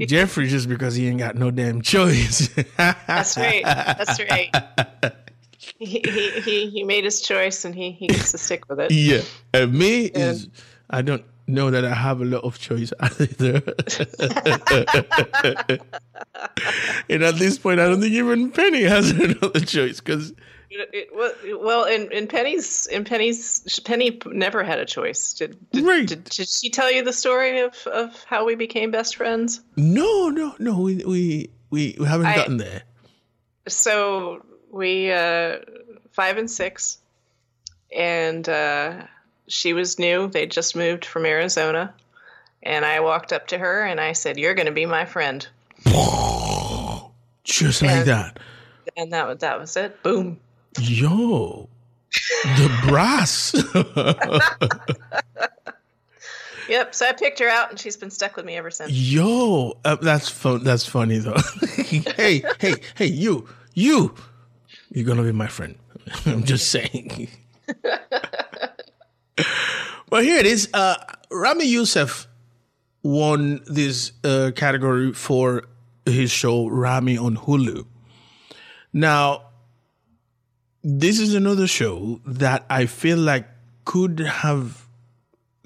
Jeffrey 0.00 0.46
just 0.48 0.68
because 0.68 0.96
he 0.96 1.06
ain't 1.08 1.18
got 1.18 1.36
no 1.36 1.50
damn 1.50 1.80
choice. 1.80 2.48
That's 2.76 3.38
right. 3.38 3.62
That's 3.64 4.20
right. 4.20 5.14
He, 5.84 6.00
he, 6.44 6.70
he, 6.70 6.84
made 6.84 7.04
his 7.04 7.20
choice 7.20 7.64
and 7.64 7.74
he, 7.74 7.90
he 7.92 8.06
gets 8.06 8.30
to 8.32 8.38
stick 8.38 8.68
with 8.68 8.80
it. 8.80 8.90
Yeah. 8.92 9.22
And 9.52 9.72
me 9.72 10.06
is 10.06 10.48
I 10.90 11.02
don't 11.02 11.24
know 11.46 11.70
that 11.70 11.84
I 11.84 11.92
have 11.94 12.20
a 12.20 12.24
lot 12.24 12.44
of 12.44 12.58
choice 12.58 12.92
either. 13.00 13.62
and 17.08 17.22
at 17.22 17.36
this 17.36 17.58
point 17.58 17.80
I 17.80 17.88
don't 17.88 18.00
think 18.00 18.12
even 18.12 18.50
Penny 18.50 18.82
has 18.82 19.10
another 19.26 19.60
choice 19.60 20.00
because 20.00 20.32
well- 21.60 21.84
in, 21.84 22.10
in 22.12 22.26
Penny's 22.26 22.86
in 22.86 23.04
Penny's 23.04 23.80
Penny 23.84 24.18
never 24.26 24.62
had 24.64 24.78
a 24.78 24.86
choice. 24.86 25.34
Did 25.34 25.58
did, 25.70 25.84
Right. 25.84 26.06
did, 26.06 26.24
did 26.24 26.48
she 26.48 26.70
tell 26.70 26.90
you 26.90 27.02
the 27.04 27.12
story 27.12 27.60
of, 27.60 27.74
of 27.88 28.24
how 28.24 28.44
we 28.46 28.54
became 28.54 28.90
best 28.90 29.16
friends? 29.16 29.60
no, 29.76 30.28
no, 30.28 30.54
no, 30.58 30.78
we 30.80 30.96
we 31.04 31.50
we, 31.70 31.96
we 31.98 32.06
haven't 32.06 32.26
I- 32.26 32.36
gotten 32.36 32.56
there. 32.58 32.82
So 33.68 34.44
we 34.72 35.12
uh, 35.12 35.58
five 36.10 36.36
and 36.38 36.50
six, 36.50 36.98
and 37.96 38.48
uh, 38.48 39.04
she 39.46 39.72
was 39.74 39.98
new. 40.00 40.26
They 40.28 40.46
just 40.46 40.74
moved 40.74 41.04
from 41.04 41.24
Arizona, 41.26 41.94
and 42.62 42.84
I 42.84 42.98
walked 43.00 43.32
up 43.32 43.46
to 43.48 43.58
her 43.58 43.84
and 43.84 44.00
I 44.00 44.12
said, 44.12 44.38
"You're 44.38 44.54
going 44.54 44.66
to 44.66 44.72
be 44.72 44.86
my 44.86 45.04
friend," 45.04 45.46
Just 47.44 47.82
like 47.82 47.90
And- 47.90 48.06
that. 48.08 48.38
and 48.96 49.12
that 49.12 49.28
was 49.28 49.38
that 49.38 49.60
was 49.60 49.76
it. 49.76 50.02
Boom. 50.02 50.38
Yo. 50.80 51.68
The 52.44 52.78
brass. 52.88 53.54
Yep. 56.68 56.94
So 56.94 57.06
I 57.06 57.12
picked 57.12 57.38
her 57.40 57.48
out, 57.48 57.70
and 57.70 57.78
she's 57.78 57.96
been 57.96 58.10
stuck 58.10 58.36
with 58.36 58.44
me 58.44 58.54
ever 58.56 58.70
since. 58.70 58.92
Yo, 58.92 59.76
uh, 59.84 59.96
that's 59.96 60.28
fun. 60.28 60.62
That's 60.64 60.86
funny 60.86 61.18
though. 61.18 61.36
hey, 62.16 62.44
hey, 62.60 62.74
hey, 62.94 63.06
you, 63.06 63.48
you, 63.74 64.14
you're 64.92 65.04
gonna 65.06 65.22
be 65.22 65.32
my 65.32 65.46
friend. 65.46 65.76
I'm 66.26 66.44
just 66.44 66.70
saying. 66.70 67.28
well, 70.10 70.22
here 70.22 70.38
it 70.38 70.46
is. 70.46 70.68
Uh, 70.72 70.96
Ramy 71.30 71.66
Youssef 71.66 72.28
won 73.02 73.60
this 73.66 74.12
uh, 74.22 74.52
category 74.54 75.12
for 75.12 75.64
his 76.06 76.30
show 76.30 76.68
Ramy 76.68 77.16
on 77.16 77.36
Hulu. 77.36 77.86
Now, 78.92 79.44
this 80.82 81.18
is 81.18 81.34
another 81.34 81.66
show 81.66 82.20
that 82.26 82.64
I 82.68 82.86
feel 82.86 83.18
like 83.18 83.46
could 83.84 84.20
have 84.20 84.86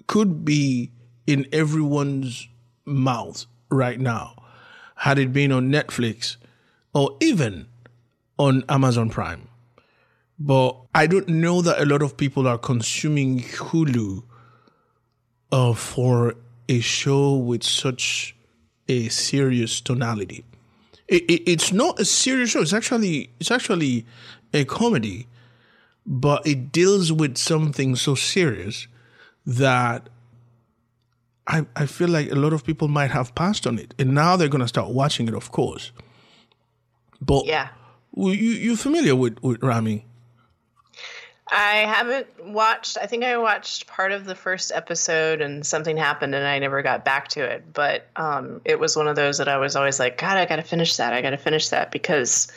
could 0.06 0.44
be 0.44 0.92
in 1.26 1.46
everyone's 1.52 2.48
mouth 2.84 3.46
right 3.70 3.98
now 3.98 4.36
had 4.94 5.18
it 5.18 5.32
been 5.32 5.50
on 5.52 5.70
Netflix 5.70 6.36
or 6.94 7.16
even 7.20 7.66
on 8.38 8.64
Amazon 8.68 9.10
Prime. 9.10 9.48
but 10.38 10.76
I 10.94 11.06
don't 11.06 11.28
know 11.28 11.62
that 11.62 11.80
a 11.80 11.86
lot 11.86 12.02
of 12.02 12.16
people 12.16 12.46
are 12.46 12.58
consuming 12.58 13.40
Hulu 13.40 14.22
uh, 15.52 15.72
for 15.74 16.34
a 16.68 16.80
show 16.80 17.34
with 17.36 17.62
such 17.62 18.36
a 18.88 19.08
serious 19.08 19.80
tonality. 19.80 20.44
It, 21.08 21.22
it, 21.30 21.42
it's 21.50 21.72
not 21.72 21.98
a 22.00 22.04
serious 22.04 22.50
show. 22.50 22.60
It's 22.62 22.72
actually 22.72 23.30
it's 23.40 23.50
actually 23.50 24.04
a 24.52 24.64
comedy, 24.64 25.26
but 26.04 26.46
it 26.46 26.72
deals 26.72 27.12
with 27.12 27.38
something 27.38 27.96
so 27.96 28.14
serious 28.14 28.88
that 29.46 30.08
I 31.46 31.64
I 31.76 31.86
feel 31.86 32.08
like 32.08 32.30
a 32.30 32.34
lot 32.34 32.52
of 32.52 32.64
people 32.64 32.88
might 32.88 33.10
have 33.12 33.34
passed 33.34 33.66
on 33.66 33.78
it, 33.78 33.94
and 33.98 34.14
now 34.14 34.36
they're 34.36 34.48
gonna 34.48 34.68
start 34.68 34.90
watching 34.90 35.28
it, 35.28 35.34
of 35.34 35.50
course. 35.52 35.92
But 37.20 37.46
Yeah. 37.46 37.68
You 38.16 38.32
you 38.32 38.76
familiar 38.76 39.14
with 39.14 39.42
with 39.42 39.62
Ramy? 39.62 40.06
I 41.48 41.84
haven't 41.86 42.26
watched. 42.44 42.98
I 43.00 43.06
think 43.06 43.22
I 43.22 43.36
watched 43.36 43.86
part 43.86 44.10
of 44.10 44.24
the 44.24 44.34
first 44.34 44.72
episode, 44.72 45.40
and 45.40 45.64
something 45.64 45.96
happened, 45.96 46.34
and 46.34 46.44
I 46.44 46.58
never 46.58 46.82
got 46.82 47.04
back 47.04 47.28
to 47.28 47.44
it. 47.44 47.72
But 47.72 48.08
um, 48.16 48.60
it 48.64 48.80
was 48.80 48.96
one 48.96 49.06
of 49.06 49.14
those 49.14 49.38
that 49.38 49.46
I 49.46 49.58
was 49.58 49.76
always 49.76 50.00
like, 50.00 50.18
God, 50.18 50.38
I 50.38 50.46
got 50.46 50.56
to 50.56 50.62
finish 50.62 50.96
that. 50.96 51.12
I 51.12 51.22
got 51.22 51.30
to 51.30 51.36
finish 51.36 51.68
that 51.68 51.92
because, 51.92 52.48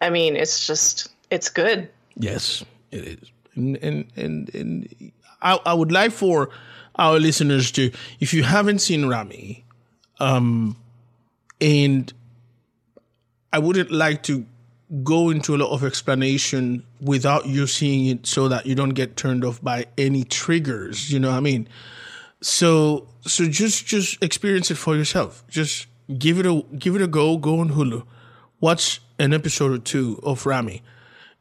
I 0.00 0.10
mean, 0.10 0.34
it's 0.34 0.66
just 0.66 1.08
it's 1.30 1.50
good. 1.50 1.88
Yes, 2.16 2.64
it 2.90 3.04
is. 3.04 3.30
And 3.54 3.76
and 3.76 4.12
and, 4.16 4.54
and 4.54 5.12
I, 5.40 5.60
I 5.64 5.74
would 5.74 5.92
like 5.92 6.10
for 6.10 6.50
our 6.96 7.20
listeners 7.20 7.70
to, 7.72 7.92
if 8.18 8.34
you 8.34 8.42
haven't 8.42 8.80
seen 8.80 9.06
Ramy, 9.06 9.64
um, 10.18 10.76
and 11.60 12.12
I 13.52 13.60
wouldn't 13.60 13.92
like 13.92 14.22
to 14.24 14.46
go 15.02 15.30
into 15.30 15.54
a 15.54 15.58
lot 15.58 15.70
of 15.70 15.84
explanation 15.84 16.84
without 17.00 17.46
you 17.46 17.66
seeing 17.66 18.06
it 18.06 18.26
so 18.26 18.48
that 18.48 18.66
you 18.66 18.74
don't 18.74 18.90
get 18.90 19.16
turned 19.16 19.44
off 19.44 19.62
by 19.62 19.86
any 19.96 20.24
triggers, 20.24 21.10
you 21.10 21.18
know 21.18 21.30
what 21.30 21.36
I 21.36 21.40
mean? 21.40 21.68
So 22.40 23.08
so 23.22 23.48
just 23.48 23.86
just 23.86 24.22
experience 24.22 24.70
it 24.70 24.76
for 24.76 24.96
yourself. 24.96 25.44
Just 25.48 25.86
give 26.18 26.38
it 26.38 26.46
a 26.46 26.62
give 26.78 26.94
it 26.96 27.02
a 27.02 27.06
go, 27.06 27.36
go 27.38 27.60
on 27.60 27.70
Hulu. 27.70 28.04
Watch 28.60 29.00
an 29.18 29.32
episode 29.32 29.72
or 29.72 29.78
two 29.78 30.20
of 30.22 30.46
Ramy 30.46 30.82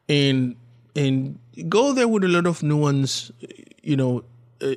and 0.08 0.56
and 0.96 1.40
go 1.70 1.94
there 1.94 2.08
with 2.08 2.24
a 2.24 2.28
lot 2.28 2.46
of 2.46 2.64
nuance, 2.64 3.32
you 3.82 3.96
know, 3.96 4.24
uh, 4.62 4.76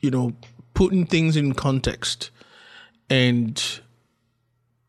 you 0.00 0.10
know, 0.10 0.32
putting 0.74 1.06
things 1.06 1.36
in 1.36 1.54
context, 1.54 2.30
and 3.10 3.80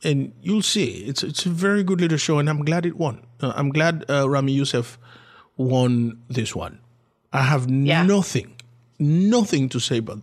and 0.03 0.33
you'll 0.41 0.61
see 0.61 1.05
it's 1.05 1.23
it's 1.23 1.45
a 1.45 1.49
very 1.49 1.83
good 1.83 2.01
little 2.01 2.17
show, 2.17 2.39
and 2.39 2.49
I'm 2.49 2.63
glad 2.65 2.85
it 2.85 2.97
won. 2.97 3.25
Uh, 3.41 3.53
I'm 3.55 3.69
glad 3.69 4.05
uh, 4.09 4.29
Ramy 4.29 4.53
Youssef 4.53 4.97
won 5.57 6.19
this 6.29 6.55
one. 6.55 6.79
I 7.31 7.43
have 7.43 7.69
Yeah. 7.69 8.03
nothing, 8.05 8.55
nothing 8.99 9.69
to 9.69 9.79
say 9.79 9.99
but 9.99 10.19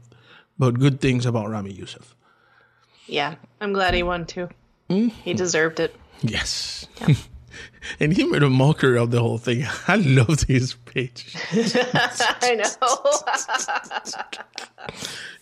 but 0.59 0.79
good 0.79 1.01
things 1.01 1.27
about 1.27 1.49
Ramy 1.51 1.73
Youssef. 1.73 2.15
Yeah, 3.07 3.35
I'm 3.61 3.73
glad 3.73 3.95
he 3.95 4.03
won 4.03 4.27
too. 4.27 4.49
He 4.89 5.35
deserved 5.35 5.81
it. 5.81 5.95
Yes. 6.23 6.87
and 8.01 8.13
he 8.13 8.25
made 8.25 8.43
a 8.43 8.51
mockery 8.51 8.99
of 8.99 9.11
the 9.11 9.21
whole 9.21 9.39
thing. 9.39 9.65
I 9.89 9.97
loved 9.97 10.47
his 10.49 10.75
page. 10.75 11.35
I 11.53 12.55
know. 12.57 12.65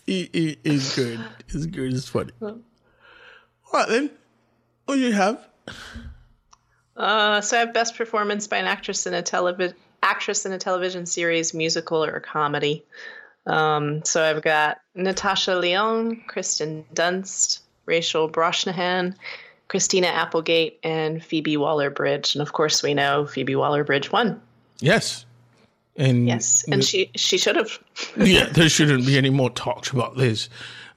He, 0.05 0.29
he, 0.33 0.57
he's 0.63 0.95
good. 0.95 1.19
He's 1.51 1.65
good. 1.67 1.93
It's 1.93 2.07
funny. 2.09 2.31
All 2.41 2.59
right, 3.73 3.87
then. 3.89 4.11
Do 4.95 4.99
you 4.99 5.13
have? 5.13 5.45
Uh, 6.97 7.41
so 7.41 7.57
I 7.57 7.59
have 7.61 7.73
best 7.73 7.95
performance 7.95 8.47
by 8.47 8.57
an 8.57 8.65
actress 8.65 9.05
in 9.05 9.13
a 9.13 9.21
television 9.21 9.75
actress 10.01 10.45
in 10.45 10.51
a 10.51 10.57
television 10.57 11.05
series, 11.05 11.53
musical 11.53 12.03
or 12.03 12.19
comedy. 12.19 12.85
Um, 13.45 14.03
so 14.05 14.23
I've 14.23 14.41
got 14.41 14.79
Natasha 14.95 15.55
Lyonne, 15.55 16.23
Kristen 16.27 16.85
Dunst, 16.93 17.59
Rachel 17.85 18.29
Brosnahan, 18.29 19.15
Christina 19.67 20.07
Applegate, 20.07 20.79
and 20.83 21.23
Phoebe 21.23 21.57
Waller-Bridge. 21.57 22.35
And 22.35 22.41
of 22.41 22.53
course, 22.53 22.81
we 22.81 22.93
know 22.93 23.25
Phoebe 23.25 23.55
Waller-Bridge 23.55 24.11
won. 24.11 24.41
Yes. 24.79 25.25
And 25.97 26.27
Yes, 26.27 26.63
and 26.71 26.83
she 26.83 27.11
she 27.15 27.37
should 27.37 27.57
have. 27.57 27.77
yeah, 28.17 28.45
there 28.45 28.69
shouldn't 28.69 29.05
be 29.05 29.17
any 29.17 29.29
more 29.29 29.49
talks 29.49 29.91
about 29.91 30.15
this 30.15 30.47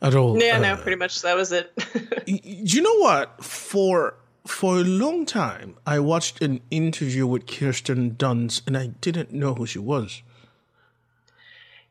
at 0.03 0.15
all. 0.15 0.43
yeah, 0.43 0.57
Uh, 0.57 0.61
no, 0.61 0.77
pretty 0.77 0.97
much 0.97 1.23
that 1.23 1.37
was 1.37 1.53
it. 1.53 1.73
Do 2.27 2.33
you 2.45 2.83
know 2.83 2.99
what? 2.99 3.43
For 3.43 4.15
for 4.47 4.77
a 4.79 4.85
long 4.85 5.25
time, 5.25 5.77
I 5.87 6.01
watched 6.01 6.43
an 6.43 6.61
interview 6.71 7.27
with 7.27 7.47
Kirsten 7.47 8.13
Dunst, 8.13 8.63
and 8.67 8.77
I 8.77 8.89
didn't 9.01 9.33
know 9.33 9.55
who 9.55 9.67
she 9.67 9.79
was. 9.79 10.23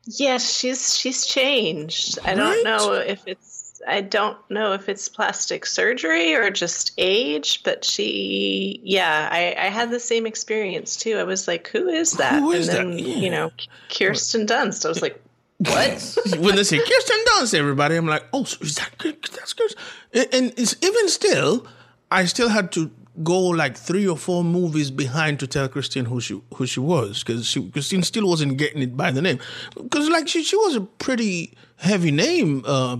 Yes, 0.04 0.52
she's 0.58 0.96
she's 0.98 1.26
changed. 1.26 2.18
I 2.24 2.34
don't 2.34 2.64
know 2.64 2.92
if 2.94 3.22
it's 3.26 3.80
I 3.86 4.00
don't 4.00 4.38
know 4.50 4.72
if 4.72 4.88
it's 4.88 5.08
plastic 5.08 5.64
surgery 5.64 6.34
or 6.34 6.50
just 6.50 6.92
age, 6.98 7.62
but 7.62 7.84
she 7.84 8.80
yeah, 8.82 9.28
I, 9.30 9.54
I 9.58 9.68
had 9.70 9.90
the 9.90 10.00
same 10.00 10.26
experience 10.26 10.96
too. 10.96 11.18
I 11.18 11.24
was 11.24 11.46
like, 11.46 11.68
who 11.68 11.88
is 11.88 12.12
that? 12.12 12.40
Who 12.40 12.52
is 12.52 12.68
and 12.68 12.76
then, 12.76 12.90
that? 12.96 13.02
Yeah. 13.02 13.16
you 13.16 13.30
know, 13.30 13.50
Kirsten 13.96 14.46
Dunst. 14.46 14.84
I 14.84 14.88
was 14.88 15.02
like, 15.02 15.22
what? 15.68 16.18
when 16.38 16.56
they 16.56 16.64
say 16.64 16.78
Kirsten 16.78 17.24
Dunst, 17.28 17.54
everybody, 17.54 17.96
I'm 17.96 18.06
like, 18.06 18.24
oh, 18.32 18.44
so 18.44 18.58
is 18.60 18.76
that 18.76 18.96
good? 18.98 19.22
That's 19.32 19.52
good. 19.52 19.74
And, 20.12 20.52
it's 20.56 20.76
even 20.82 21.08
still, 21.08 21.66
I 22.10 22.24
still 22.24 22.48
had 22.48 22.72
to 22.72 22.90
go 23.22 23.38
like 23.38 23.76
three 23.76 24.08
or 24.08 24.16
four 24.16 24.42
movies 24.42 24.90
behind 24.90 25.38
to 25.40 25.46
tell 25.46 25.68
Christine 25.68 26.06
who 26.06 26.20
she 26.20 26.40
who 26.54 26.66
she 26.66 26.80
was 26.80 27.22
because 27.22 27.46
she, 27.46 27.68
Christine 27.70 28.02
still 28.02 28.26
wasn't 28.26 28.56
getting 28.56 28.80
it 28.80 28.96
by 28.96 29.10
the 29.10 29.20
name 29.20 29.38
because 29.74 30.08
like 30.08 30.28
she 30.28 30.42
she 30.42 30.56
was 30.56 30.76
a 30.76 30.80
pretty 30.80 31.52
heavy 31.76 32.10
name 32.10 32.64
uh, 32.66 32.96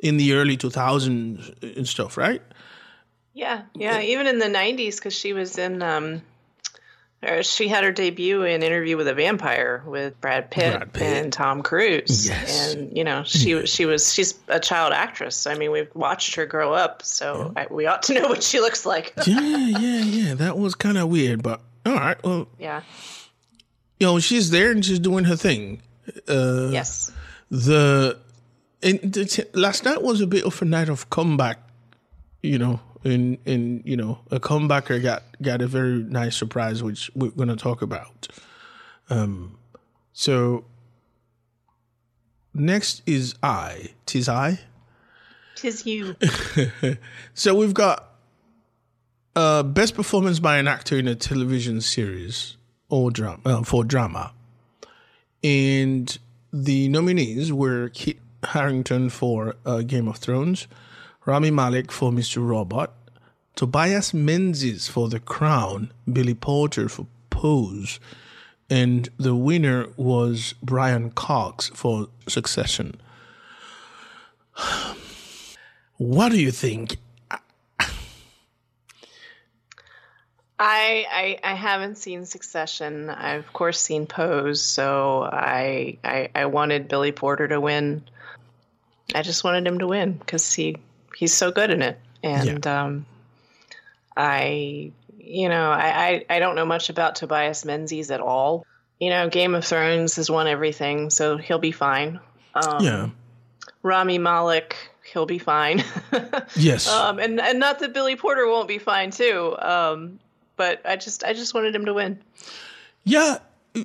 in 0.00 0.16
the 0.16 0.32
early 0.32 0.56
2000s 0.56 1.76
and 1.76 1.86
stuff, 1.86 2.16
right? 2.16 2.42
yeah, 3.34 3.62
yeah. 3.74 4.00
Even 4.00 4.26
in 4.26 4.38
the 4.38 4.46
'90s, 4.46 4.96
because 4.96 5.14
she 5.14 5.32
was 5.32 5.58
in. 5.58 5.82
um 5.82 6.22
she 7.42 7.68
had 7.68 7.84
her 7.84 7.92
debut 7.92 8.42
in 8.42 8.62
Interview 8.62 8.96
with 8.96 9.08
a 9.08 9.14
Vampire 9.14 9.82
with 9.86 10.20
Brad 10.20 10.50
Pitt, 10.50 10.72
Brad 10.76 10.92
Pitt. 10.92 11.02
and 11.24 11.32
Tom 11.32 11.62
Cruise. 11.62 12.26
Yes. 12.28 12.74
And 12.74 12.96
you 12.96 13.04
know, 13.04 13.22
she 13.24 13.54
was 13.54 13.70
she 13.70 13.86
was 13.86 14.12
she's 14.12 14.34
a 14.48 14.58
child 14.60 14.92
actress. 14.92 15.46
I 15.46 15.54
mean, 15.54 15.70
we've 15.70 15.88
watched 15.94 16.34
her 16.34 16.46
grow 16.46 16.72
up, 16.72 17.02
so 17.02 17.52
I, 17.56 17.66
we 17.70 17.86
ought 17.86 18.02
to 18.04 18.14
know 18.14 18.28
what 18.28 18.42
she 18.42 18.60
looks 18.60 18.84
like. 18.86 19.12
Yeah, 19.26 19.40
yeah, 19.40 20.00
yeah. 20.02 20.34
That 20.34 20.58
was 20.58 20.74
kind 20.74 20.98
of 20.98 21.08
weird, 21.08 21.42
but 21.42 21.60
all 21.86 21.94
right. 21.94 22.22
Well, 22.24 22.48
yeah. 22.58 22.82
you 24.00 24.06
know, 24.06 24.18
she's 24.18 24.50
there 24.50 24.70
and 24.70 24.84
she's 24.84 24.98
doing 24.98 25.24
her 25.24 25.36
thing. 25.36 25.82
Uh, 26.28 26.68
Yes. 26.70 27.10
the 27.50 28.18
and 28.82 29.00
the 29.00 29.46
last 29.54 29.84
night 29.84 30.02
was 30.02 30.20
a 30.20 30.26
bit 30.26 30.44
of 30.44 30.60
a 30.60 30.64
night 30.66 30.88
of 30.90 31.08
comeback 31.08 31.58
you 32.42 32.58
know 32.58 32.78
and 33.04 33.38
and 33.46 33.82
you 33.84 33.96
know 33.96 34.18
a 34.30 34.40
comebacker 34.40 35.02
got 35.02 35.22
got 35.42 35.62
a 35.62 35.66
very 35.66 36.02
nice 36.02 36.36
surprise 36.36 36.82
which 36.82 37.10
we're 37.14 37.30
going 37.30 37.48
to 37.48 37.56
talk 37.56 37.82
about. 37.82 38.28
Um 39.10 39.58
so 40.12 40.64
next 42.52 43.02
is 43.06 43.34
i. 43.42 43.90
Tis 44.06 44.28
i? 44.28 44.60
Tis 45.56 45.86
you. 45.86 46.16
so 47.34 47.54
we've 47.54 47.74
got 47.74 48.08
uh 49.36 49.62
best 49.62 49.94
performance 49.94 50.38
by 50.38 50.58
an 50.58 50.68
actor 50.68 50.98
in 50.98 51.08
a 51.08 51.14
television 51.14 51.80
series 51.80 52.56
or 52.88 53.10
drama 53.10 53.40
uh, 53.44 53.62
for 53.62 53.84
drama. 53.84 54.32
And 55.42 56.16
the 56.52 56.88
nominees 56.88 57.52
were 57.52 57.88
Kit 57.90 58.18
Harington 58.44 59.10
for 59.10 59.56
uh, 59.66 59.82
Game 59.82 60.08
of 60.08 60.16
Thrones, 60.16 60.68
Rami 61.26 61.50
Malek 61.50 61.90
for 61.90 62.10
Mr. 62.10 62.46
Robot, 62.46 62.92
Tobias 63.56 64.12
Menzies 64.12 64.88
for 64.88 65.08
The 65.08 65.20
Crown, 65.20 65.90
Billy 66.10 66.34
Porter 66.34 66.88
for 66.88 67.06
Pose, 67.30 67.98
and 68.68 69.08
the 69.16 69.34
winner 69.34 69.86
was 69.96 70.54
Brian 70.62 71.10
Cox 71.10 71.68
for 71.68 72.08
Succession. 72.28 73.00
What 75.96 76.32
do 76.32 76.40
you 76.40 76.50
think? 76.50 76.96
I, 77.30 77.38
I 80.58 81.38
I 81.44 81.54
haven't 81.54 81.98
seen 81.98 82.26
Succession. 82.26 83.08
I've 83.10 83.46
of 83.46 83.52
course 83.52 83.78
seen 83.80 84.06
Pose, 84.06 84.60
so 84.60 85.22
I 85.22 85.98
I, 86.02 86.30
I 86.34 86.46
wanted 86.46 86.88
Billy 86.88 87.12
Porter 87.12 87.46
to 87.46 87.60
win. 87.60 88.02
I 89.14 89.22
just 89.22 89.44
wanted 89.44 89.66
him 89.66 89.78
to 89.78 89.86
win 89.86 90.14
because 90.14 90.52
he 90.52 90.78
he's 91.16 91.34
so 91.34 91.50
good 91.50 91.70
in 91.70 91.82
it, 91.82 91.98
and 92.22 92.66
um, 92.66 93.06
I 94.16 94.92
you 95.18 95.48
know 95.48 95.70
I, 95.70 96.24
I 96.28 96.36
I 96.36 96.38
don't 96.38 96.56
know 96.56 96.66
much 96.66 96.90
about 96.90 97.16
Tobias 97.16 97.64
Menzies 97.64 98.10
at 98.10 98.20
all. 98.20 98.66
You 99.00 99.10
know, 99.10 99.28
Game 99.28 99.54
of 99.54 99.64
Thrones 99.64 100.16
has 100.16 100.30
won 100.30 100.46
everything, 100.46 101.10
so 101.10 101.36
he'll 101.36 101.58
be 101.58 101.72
fine. 101.72 102.20
Um, 102.54 102.82
Yeah. 102.84 103.08
Rami 103.82 104.18
Malek, 104.18 104.76
he'll 105.12 105.26
be 105.26 105.38
fine. 105.38 105.82
Yes. 106.56 106.88
Um, 106.88 107.18
and 107.18 107.40
and 107.40 107.58
not 107.58 107.80
that 107.80 107.92
Billy 107.92 108.16
Porter 108.16 108.46
won't 108.46 108.68
be 108.68 108.78
fine 108.78 109.10
too. 109.10 109.56
Um, 109.58 110.20
but 110.56 110.80
I 110.84 110.96
just 110.96 111.24
I 111.24 111.32
just 111.32 111.54
wanted 111.54 111.74
him 111.74 111.84
to 111.86 111.94
win. 111.94 112.20
Yeah. 113.04 113.38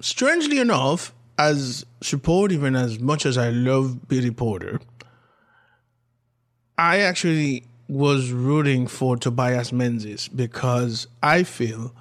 Strangely 0.00 0.58
enough, 0.60 1.12
as 1.38 1.84
supportive 2.00 2.62
and 2.62 2.76
as 2.76 3.00
much 3.00 3.26
as 3.26 3.36
I 3.36 3.50
love 3.50 4.08
Billy 4.08 4.30
Porter, 4.30 4.80
I 6.78 7.00
actually 7.00 7.64
was 7.88 8.30
rooting 8.30 8.86
for 8.86 9.16
Tobias 9.16 9.72
Menzies 9.72 10.28
because 10.28 11.08
I 11.22 11.42
feel 11.42 11.92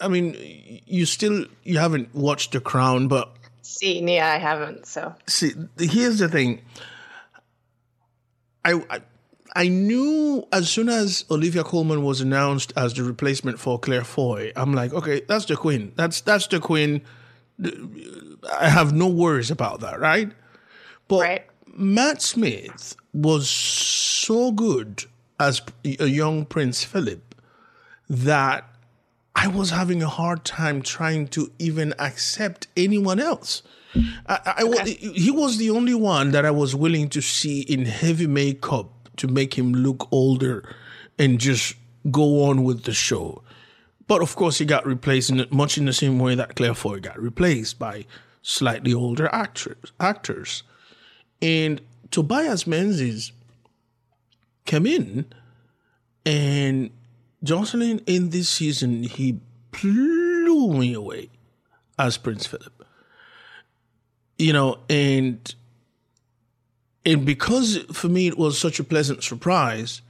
I 0.00 0.08
mean 0.08 0.82
you 0.86 1.04
still 1.04 1.46
you 1.62 1.78
haven't 1.78 2.14
watched 2.14 2.52
The 2.52 2.60
Crown 2.60 3.08
but 3.08 3.30
See, 3.62 4.00
yeah, 4.02 4.30
I 4.30 4.36
haven't. 4.36 4.86
So 4.86 5.14
see 5.26 5.52
here's 5.78 6.18
the 6.18 6.28
thing. 6.28 6.62
I, 8.64 8.74
I 8.90 9.00
I 9.56 9.68
knew 9.68 10.46
as 10.52 10.68
soon 10.68 10.88
as 10.88 11.24
Olivia 11.30 11.64
Colman 11.64 12.02
was 12.04 12.20
announced 12.20 12.72
as 12.76 12.92
the 12.94 13.04
replacement 13.04 13.58
for 13.58 13.78
Claire 13.78 14.04
Foy, 14.04 14.52
I'm 14.54 14.74
like, 14.74 14.92
okay, 14.92 15.22
that's 15.26 15.46
the 15.46 15.56
queen. 15.56 15.92
That's 15.96 16.20
that's 16.20 16.46
the 16.46 16.60
queen. 16.60 17.02
I 18.60 18.68
have 18.68 18.92
no 18.92 19.08
worries 19.08 19.50
about 19.50 19.80
that, 19.80 19.98
right? 19.98 20.30
But 21.08 21.20
right. 21.20 21.46
Matt 21.74 22.20
Smith 22.20 22.96
was 23.14 23.48
so 23.48 24.52
good 24.52 25.04
as 25.38 25.62
a 25.84 26.06
young 26.06 26.44
Prince 26.44 26.84
Philip 26.84 27.34
that 28.08 28.68
I 29.36 29.48
was 29.48 29.70
having 29.70 30.02
a 30.02 30.08
hard 30.08 30.44
time 30.44 30.82
trying 30.82 31.28
to 31.28 31.50
even 31.58 31.94
accept 31.98 32.66
anyone 32.76 33.20
else. 33.20 33.62
I, 34.26 34.54
I, 34.58 34.62
okay. 34.64 34.94
he 34.94 35.30
was 35.30 35.56
the 35.56 35.70
only 35.70 35.94
one 35.94 36.32
that 36.32 36.44
I 36.44 36.50
was 36.50 36.74
willing 36.74 37.08
to 37.10 37.20
see 37.20 37.60
in 37.60 37.86
heavy 37.86 38.26
makeup 38.26 38.90
to 39.16 39.28
make 39.28 39.54
him 39.54 39.72
look 39.72 40.08
older 40.12 40.68
and 41.18 41.38
just 41.38 41.76
go 42.10 42.44
on 42.44 42.64
with 42.64 42.84
the 42.84 42.92
show. 42.92 43.42
But 44.06 44.20
of 44.20 44.34
course, 44.34 44.58
he 44.58 44.64
got 44.64 44.86
replaced 44.86 45.30
in 45.30 45.46
much 45.50 45.78
in 45.78 45.84
the 45.84 45.92
same 45.92 46.18
way 46.18 46.34
that 46.34 46.56
Claire 46.56 46.74
Foy 46.74 47.00
got 47.00 47.20
replaced 47.20 47.78
by 47.78 48.06
slightly 48.42 48.92
older 48.92 49.28
actors. 49.32 49.92
Actors, 50.00 50.62
and 51.40 51.80
Tobias 52.14 52.64
Menzies 52.64 53.32
came 54.66 54.86
in, 54.86 55.26
and 56.24 56.90
Jocelyn 57.42 58.02
in 58.06 58.30
this 58.30 58.48
season 58.48 59.02
he 59.02 59.40
blew 59.72 60.74
me 60.74 60.94
away 60.94 61.28
as 61.98 62.16
Prince 62.16 62.46
Philip. 62.46 62.86
You 64.38 64.52
know, 64.52 64.78
and 64.88 65.52
and 67.04 67.26
because 67.26 67.78
for 67.92 68.08
me 68.08 68.28
it 68.28 68.38
was 68.38 68.60
such 68.60 68.78
a 68.78 68.84
pleasant 68.84 69.24
surprise, 69.24 70.00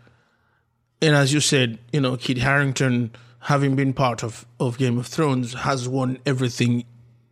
and 1.00 1.16
as 1.16 1.32
you 1.32 1.40
said, 1.40 1.78
you 1.90 2.02
know, 2.02 2.18
Kit 2.18 2.36
Harington, 2.36 3.12
having 3.40 3.76
been 3.76 3.94
part 3.94 4.22
of, 4.22 4.44
of 4.61 4.76
Game 4.76 4.98
of 4.98 5.07
Thrones, 5.07 5.55
has 5.55 5.88
won 5.88 6.18
everything, 6.26 6.84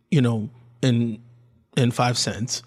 you 0.09 0.23
know, 0.23 0.49
in 0.81 1.21
in 1.77 1.91
five 1.91 2.17
cents. 2.17 2.63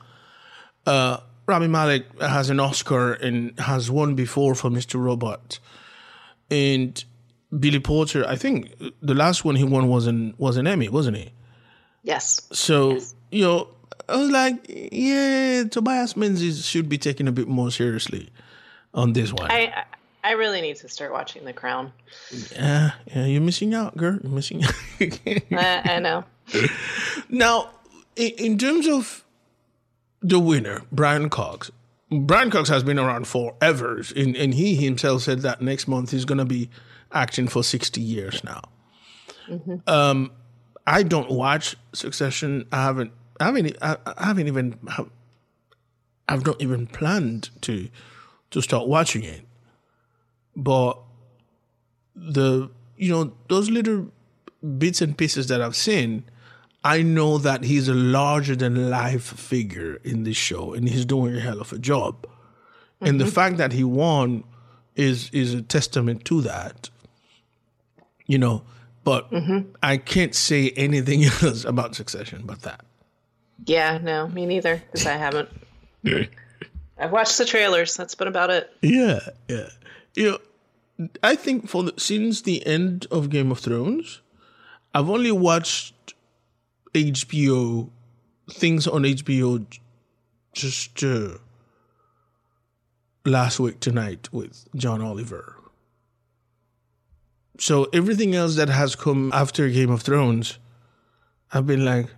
Uh, 0.86 1.16
Rami 1.46 1.68
Malek 1.68 2.20
has 2.20 2.50
an 2.50 2.60
Oscar 2.60 3.12
and 3.12 3.58
has 3.60 3.90
won 3.90 4.14
before 4.14 4.54
for 4.54 4.68
Mr. 4.68 5.00
Robot, 5.00 5.58
and 6.50 7.04
Billy 7.58 7.80
Porter. 7.80 8.26
I 8.26 8.36
think 8.36 8.74
the 9.00 9.14
last 9.14 9.44
one 9.44 9.56
he 9.56 9.64
won 9.64 9.88
was 9.88 10.06
an 10.06 10.34
was 10.38 10.56
an 10.56 10.66
Emmy, 10.66 10.88
wasn't 10.88 11.16
he? 11.16 11.30
Yes. 12.02 12.48
So 12.52 12.92
yes. 12.92 13.14
you 13.30 13.42
know, 13.42 13.68
I 14.08 14.16
was 14.16 14.30
like, 14.30 14.64
yeah, 14.68 15.64
Tobias 15.64 16.16
Menzies 16.16 16.64
should 16.64 16.88
be 16.88 16.98
taken 16.98 17.28
a 17.28 17.32
bit 17.32 17.48
more 17.48 17.70
seriously 17.70 18.30
on 18.94 19.12
this 19.12 19.32
one. 19.32 19.50
I 19.50 19.84
I 20.24 20.32
really 20.32 20.60
need 20.60 20.76
to 20.76 20.88
start 20.88 21.12
watching 21.12 21.44
The 21.44 21.52
Crown. 21.52 21.92
Yeah, 22.52 22.92
yeah, 23.06 23.26
you're 23.26 23.40
missing 23.40 23.74
out, 23.74 23.96
girl. 23.96 24.18
You're 24.20 24.32
missing 24.32 24.64
out. 24.64 24.74
I, 25.52 25.82
I 25.84 25.98
know. 26.00 26.24
Now, 27.28 27.70
in, 28.16 28.32
in 28.32 28.58
terms 28.58 28.88
of 28.88 29.24
the 30.28 30.40
winner, 30.40 30.82
Brian 30.90 31.30
Cox, 31.30 31.70
Brian 32.10 32.50
Cox 32.50 32.68
has 32.68 32.84
been 32.84 32.98
around 32.98 33.26
forever, 33.26 34.02
and, 34.14 34.36
and 34.36 34.54
he 34.54 34.76
himself 34.76 35.22
said 35.22 35.40
that 35.40 35.60
next 35.60 35.88
month 35.88 36.12
he's 36.12 36.24
going 36.24 36.38
to 36.38 36.44
be 36.44 36.70
acting 37.12 37.48
for 37.48 37.64
60 37.64 38.00
years 38.00 38.42
now. 38.44 38.62
Mm-hmm. 39.48 39.76
Um, 39.86 40.32
I 40.86 41.02
don't 41.02 41.30
watch 41.30 41.76
Succession. 41.92 42.66
I 42.70 42.82
haven't. 42.82 43.12
I 43.40 43.44
haven't. 43.46 43.76
I, 43.82 43.96
haven't 44.18 44.46
even. 44.46 44.78
I've 46.28 46.46
not 46.46 46.60
even 46.60 46.86
planned 46.86 47.50
to 47.62 47.88
to 48.50 48.60
start 48.60 48.86
watching 48.86 49.24
it. 49.24 49.42
But 50.54 50.98
the 52.14 52.70
you 52.96 53.12
know 53.12 53.32
those 53.48 53.68
little 53.68 54.08
bits 54.78 55.00
and 55.00 55.18
pieces 55.18 55.48
that 55.48 55.60
I've 55.60 55.76
seen, 55.76 56.24
I 56.86 57.02
know 57.02 57.38
that 57.38 57.64
he's 57.64 57.88
a 57.88 57.94
larger 57.94 58.54
than 58.54 58.90
life 58.90 59.24
figure 59.24 59.96
in 60.04 60.22
this 60.22 60.36
show, 60.36 60.72
and 60.72 60.88
he's 60.88 61.04
doing 61.04 61.34
a 61.34 61.40
hell 61.40 61.60
of 61.60 61.72
a 61.72 61.78
job. 61.78 62.22
Mm-hmm. 62.22 63.06
And 63.06 63.20
the 63.20 63.24
mm-hmm. 63.24 63.34
fact 63.34 63.56
that 63.56 63.72
he 63.72 63.82
won 63.82 64.44
is 64.94 65.28
is 65.30 65.52
a 65.52 65.62
testament 65.62 66.24
to 66.26 66.42
that. 66.42 66.90
You 68.26 68.38
know, 68.38 68.62
but 69.02 69.28
mm-hmm. 69.32 69.68
I 69.82 69.96
can't 69.96 70.32
say 70.32 70.70
anything 70.76 71.24
else 71.42 71.64
about 71.64 71.96
Succession 71.96 72.42
but 72.44 72.62
that. 72.62 72.84
Yeah, 73.64 73.98
no, 73.98 74.28
me 74.28 74.46
neither, 74.46 74.80
because 74.92 75.06
I 75.06 75.14
haven't. 75.14 75.48
I've 76.98 77.10
watched 77.10 77.36
the 77.36 77.46
trailers. 77.46 77.96
That's 77.96 78.14
been 78.14 78.28
about 78.28 78.50
it. 78.50 78.70
Yeah, 78.80 79.20
yeah. 79.48 79.70
You 80.14 80.38
know, 80.98 81.08
I 81.24 81.34
think 81.34 81.68
for 81.68 81.82
the, 81.82 81.94
since 81.96 82.42
the 82.42 82.64
end 82.64 83.08
of 83.10 83.28
Game 83.28 83.50
of 83.50 83.58
Thrones, 83.58 84.20
I've 84.94 85.10
only 85.10 85.32
watched 85.32 85.94
HBO 86.96 87.90
things 88.50 88.86
on 88.86 89.02
HBO 89.02 89.66
just 90.52 91.02
uh, 91.02 91.38
last 93.24 93.60
week 93.60 93.80
tonight 93.80 94.28
with 94.32 94.66
John 94.74 95.02
Oliver. 95.02 95.56
So 97.58 97.88
everything 97.92 98.34
else 98.34 98.56
that 98.56 98.68
has 98.68 98.94
come 98.96 99.30
after 99.32 99.68
Game 99.68 99.90
of 99.90 100.02
Thrones, 100.02 100.58
I've 101.52 101.66
been 101.66 101.84
like, 101.84 102.08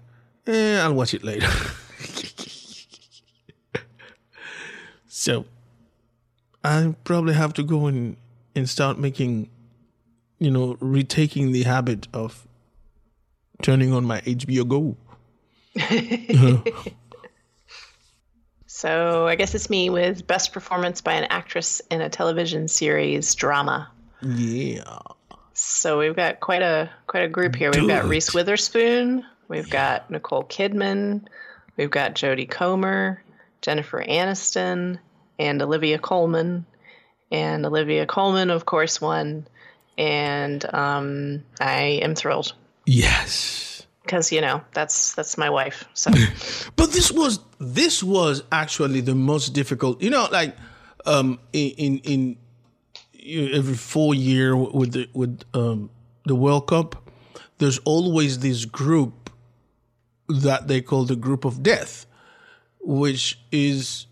eh, 0.46 0.80
I'll 0.80 0.94
watch 0.94 1.14
it 1.14 1.22
later. 1.22 1.48
so 5.06 5.44
I 6.64 6.94
probably 7.04 7.34
have 7.34 7.54
to 7.54 7.62
go 7.62 7.86
and 7.86 8.16
and 8.54 8.68
start 8.68 8.98
making, 8.98 9.48
you 10.40 10.50
know, 10.50 10.76
retaking 10.80 11.52
the 11.52 11.62
habit 11.62 12.08
of 12.12 12.47
turning 13.62 13.92
on 13.92 14.04
my 14.04 14.20
HBO 14.20 14.68
Go. 14.68 14.96
so 18.66 19.26
I 19.26 19.36
guess 19.36 19.54
it's 19.54 19.70
me 19.70 19.90
with 19.90 20.26
best 20.26 20.52
performance 20.52 21.00
by 21.00 21.14
an 21.14 21.24
actress 21.30 21.80
in 21.90 22.00
a 22.00 22.08
television 22.08 22.68
series 22.68 23.34
drama. 23.34 23.90
Yeah. 24.22 24.98
So 25.54 25.98
we've 25.98 26.16
got 26.16 26.40
quite 26.40 26.62
a 26.62 26.90
quite 27.06 27.24
a 27.24 27.28
group 27.28 27.56
here. 27.56 27.70
We've 27.72 27.82
Do 27.82 27.88
got 27.88 28.04
it. 28.04 28.08
Reese 28.08 28.32
Witherspoon, 28.32 29.24
we've 29.48 29.68
got 29.68 30.10
Nicole 30.10 30.44
Kidman, 30.44 31.22
we've 31.76 31.90
got 31.90 32.14
Jodie 32.14 32.48
Comer, 32.48 33.22
Jennifer 33.60 34.04
Aniston, 34.04 34.98
and 35.38 35.62
Olivia 35.62 35.98
Colman. 35.98 36.66
And 37.30 37.66
Olivia 37.66 38.06
Colman, 38.06 38.50
of 38.50 38.64
course, 38.64 39.00
won. 39.00 39.46
And 39.98 40.64
um, 40.74 41.44
I 41.60 42.00
am 42.02 42.14
thrilled. 42.14 42.54
Yes. 42.88 43.86
Because 44.02 44.32
you 44.32 44.40
know 44.40 44.62
that's 44.72 45.14
that's 45.14 45.36
my 45.36 45.50
wife. 45.50 45.84
So, 45.92 46.10
but 46.76 46.90
this 46.92 47.12
was 47.12 47.40
this 47.60 48.02
was 48.02 48.42
actually 48.50 49.02
the 49.02 49.14
most 49.14 49.50
difficult. 49.50 50.00
You 50.00 50.08
know, 50.08 50.26
like 50.32 50.56
um, 51.04 51.38
in 51.52 51.70
in, 51.72 51.98
in 51.98 52.36
you 53.12 53.42
know, 53.42 53.58
every 53.58 53.74
four 53.74 54.14
year 54.14 54.56
with 54.56 54.92
the 54.92 55.06
with 55.12 55.42
um, 55.52 55.90
the 56.24 56.34
World 56.34 56.66
Cup, 56.66 57.10
there's 57.58 57.76
always 57.80 58.38
this 58.38 58.64
group 58.64 59.28
that 60.30 60.68
they 60.68 60.80
call 60.80 61.04
the 61.04 61.16
group 61.16 61.44
of 61.44 61.62
death, 61.62 62.06
which 62.80 63.38
is 63.52 64.06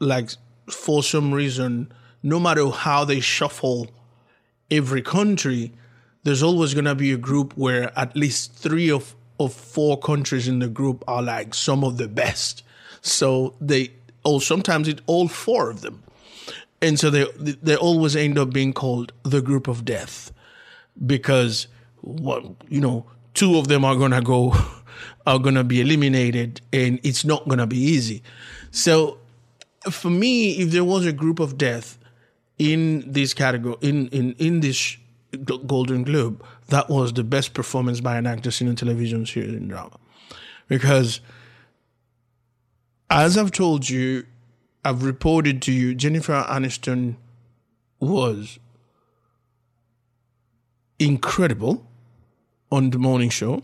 like 0.00 0.30
for 0.70 1.02
some 1.02 1.34
reason, 1.34 1.92
no 2.22 2.40
matter 2.40 2.70
how 2.70 3.04
they 3.04 3.20
shuffle 3.20 3.86
every 4.70 5.02
country, 5.02 5.74
there's 6.24 6.42
always 6.42 6.74
going 6.74 6.84
to 6.84 6.94
be 6.94 7.12
a 7.12 7.16
group 7.16 7.56
where 7.56 7.96
at 7.98 8.16
least 8.16 8.54
three 8.54 8.90
of, 8.90 9.14
of 9.38 9.52
four 9.52 9.98
countries 9.98 10.48
in 10.48 10.58
the 10.58 10.68
group 10.68 11.04
are 11.08 11.22
like 11.22 11.54
some 11.54 11.84
of 11.84 11.96
the 11.96 12.08
best. 12.08 12.62
So 13.00 13.54
they, 13.60 13.92
or 14.24 14.40
sometimes 14.40 14.88
it's 14.88 15.02
all 15.06 15.28
four 15.28 15.70
of 15.70 15.80
them. 15.80 16.02
And 16.80 16.98
so 16.98 17.10
they, 17.10 17.24
they 17.38 17.76
always 17.76 18.14
end 18.14 18.38
up 18.38 18.52
being 18.52 18.72
called 18.72 19.12
the 19.22 19.42
group 19.42 19.66
of 19.68 19.84
death 19.84 20.32
because, 21.06 21.66
what, 22.00 22.44
you 22.68 22.80
know, 22.80 23.06
two 23.34 23.58
of 23.58 23.68
them 23.68 23.84
are 23.84 23.96
going 23.96 24.12
to 24.12 24.20
go, 24.20 24.54
are 25.26 25.38
going 25.38 25.54
to 25.54 25.64
be 25.64 25.80
eliminated 25.80 26.60
and 26.72 27.00
it's 27.02 27.24
not 27.24 27.46
going 27.46 27.58
to 27.58 27.66
be 27.66 27.78
easy. 27.78 28.22
So 28.70 29.18
for 29.90 30.10
me, 30.10 30.58
if 30.58 30.70
there 30.70 30.84
was 30.84 31.06
a 31.06 31.12
group 31.12 31.40
of 31.40 31.58
death 31.58 31.98
in 32.58 33.04
this 33.10 33.34
category, 33.34 33.76
in, 33.80 34.08
in, 34.08 34.34
in 34.34 34.60
this 34.60 34.96
Golden 35.44 36.04
Globe, 36.04 36.42
that 36.68 36.88
was 36.88 37.12
the 37.12 37.24
best 37.24 37.54
performance 37.54 38.00
by 38.00 38.16
an 38.16 38.26
actress 38.26 38.60
in 38.60 38.68
a 38.68 38.74
television 38.74 39.26
series 39.26 39.54
in 39.54 39.68
drama. 39.68 39.96
Because, 40.68 41.20
as 43.10 43.36
I've 43.36 43.50
told 43.50 43.88
you, 43.88 44.24
I've 44.84 45.02
reported 45.02 45.60
to 45.62 45.72
you, 45.72 45.94
Jennifer 45.94 46.44
Aniston 46.48 47.16
was 48.00 48.58
incredible 50.98 51.86
on 52.70 52.90
the 52.90 52.98
morning 52.98 53.30
show. 53.30 53.62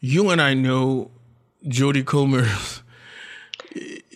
You 0.00 0.30
and 0.30 0.40
I 0.40 0.54
know 0.54 1.10
Jodie 1.66 2.04
Comer. 2.04 2.46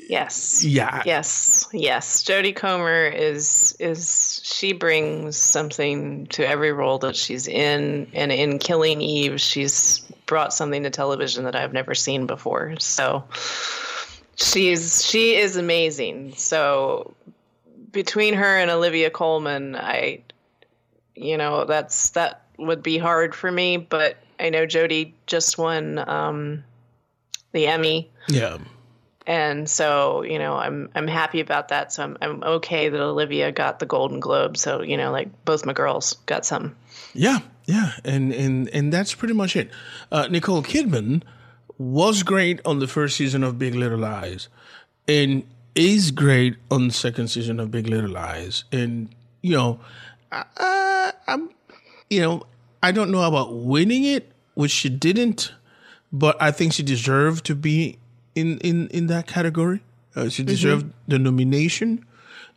Yes. 0.06 0.62
Yeah. 0.64 1.02
Yes. 1.06 1.66
Yes. 1.72 2.22
Jodie 2.24 2.54
Comer 2.54 3.06
is 3.06 3.74
is 3.80 4.33
she 4.44 4.74
brings 4.74 5.38
something 5.38 6.26
to 6.26 6.46
every 6.46 6.70
role 6.70 6.98
that 6.98 7.16
she's 7.16 7.48
in, 7.48 8.06
and 8.12 8.30
in 8.30 8.58
Killing 8.58 9.00
Eve, 9.00 9.40
she's 9.40 10.00
brought 10.26 10.52
something 10.52 10.82
to 10.82 10.90
television 10.90 11.44
that 11.44 11.56
I've 11.56 11.72
never 11.72 11.94
seen 11.94 12.26
before. 12.26 12.74
So 12.78 13.24
she's 14.36 15.02
she 15.02 15.34
is 15.34 15.56
amazing. 15.56 16.34
So 16.36 17.14
between 17.90 18.34
her 18.34 18.58
and 18.58 18.70
Olivia 18.70 19.08
Colman, 19.08 19.76
I, 19.76 20.20
you 21.14 21.38
know, 21.38 21.64
that's 21.64 22.10
that 22.10 22.42
would 22.58 22.82
be 22.82 22.98
hard 22.98 23.34
for 23.34 23.50
me. 23.50 23.78
But 23.78 24.18
I 24.38 24.50
know 24.50 24.66
Jodie 24.66 25.14
just 25.26 25.56
won 25.56 26.06
um, 26.06 26.62
the 27.52 27.66
Emmy 27.66 28.10
Yeah. 28.28 28.58
And 29.26 29.68
so 29.68 30.22
you 30.22 30.38
know 30.38 30.54
i'm 30.54 30.90
i'm 30.94 31.08
happy 31.08 31.40
about 31.40 31.68
that 31.68 31.92
so 31.92 32.02
i'm 32.02 32.16
i'm 32.20 32.42
okay 32.44 32.88
that 32.88 33.00
olivia 33.00 33.50
got 33.52 33.78
the 33.78 33.86
golden 33.86 34.20
globe 34.20 34.56
so 34.56 34.82
you 34.82 34.96
know 34.96 35.10
like 35.10 35.28
both 35.44 35.64
my 35.64 35.72
girls 35.72 36.14
got 36.26 36.44
some 36.44 36.74
Yeah, 37.14 37.40
yeah, 37.64 37.92
and 38.04 38.32
and 38.32 38.68
and 38.70 38.92
that's 38.92 39.14
pretty 39.14 39.34
much 39.34 39.56
it. 39.56 39.70
Uh, 40.10 40.26
Nicole 40.28 40.62
Kidman 40.62 41.22
was 41.78 42.22
great 42.22 42.60
on 42.64 42.80
the 42.80 42.88
first 42.88 43.16
season 43.16 43.42
of 43.44 43.58
Big 43.58 43.74
Little 43.74 43.98
Lies, 43.98 44.48
and 45.08 45.44
is 45.74 46.10
great 46.10 46.56
on 46.70 46.88
the 46.88 46.94
second 46.94 47.28
season 47.28 47.60
of 47.60 47.70
Big 47.70 47.86
Little 47.86 48.10
Lies. 48.10 48.64
And 48.72 49.14
you 49.42 49.56
know, 49.56 49.80
I, 50.32 51.12
I'm, 51.26 51.50
you 52.10 52.20
know, 52.20 52.42
I 52.82 52.92
don't 52.92 53.10
know 53.10 53.22
about 53.22 53.54
winning 53.54 54.04
it, 54.04 54.30
which 54.54 54.72
she 54.72 54.88
didn't, 54.88 55.52
but 56.12 56.36
I 56.42 56.50
think 56.50 56.72
she 56.72 56.82
deserved 56.82 57.46
to 57.46 57.54
be 57.54 57.98
in 58.34 58.58
in 58.58 58.88
in 58.88 59.06
that 59.08 59.26
category. 59.26 59.82
Uh, 60.16 60.28
she 60.28 60.42
deserved 60.44 60.92
the 61.08 61.18
nomination. 61.18 62.04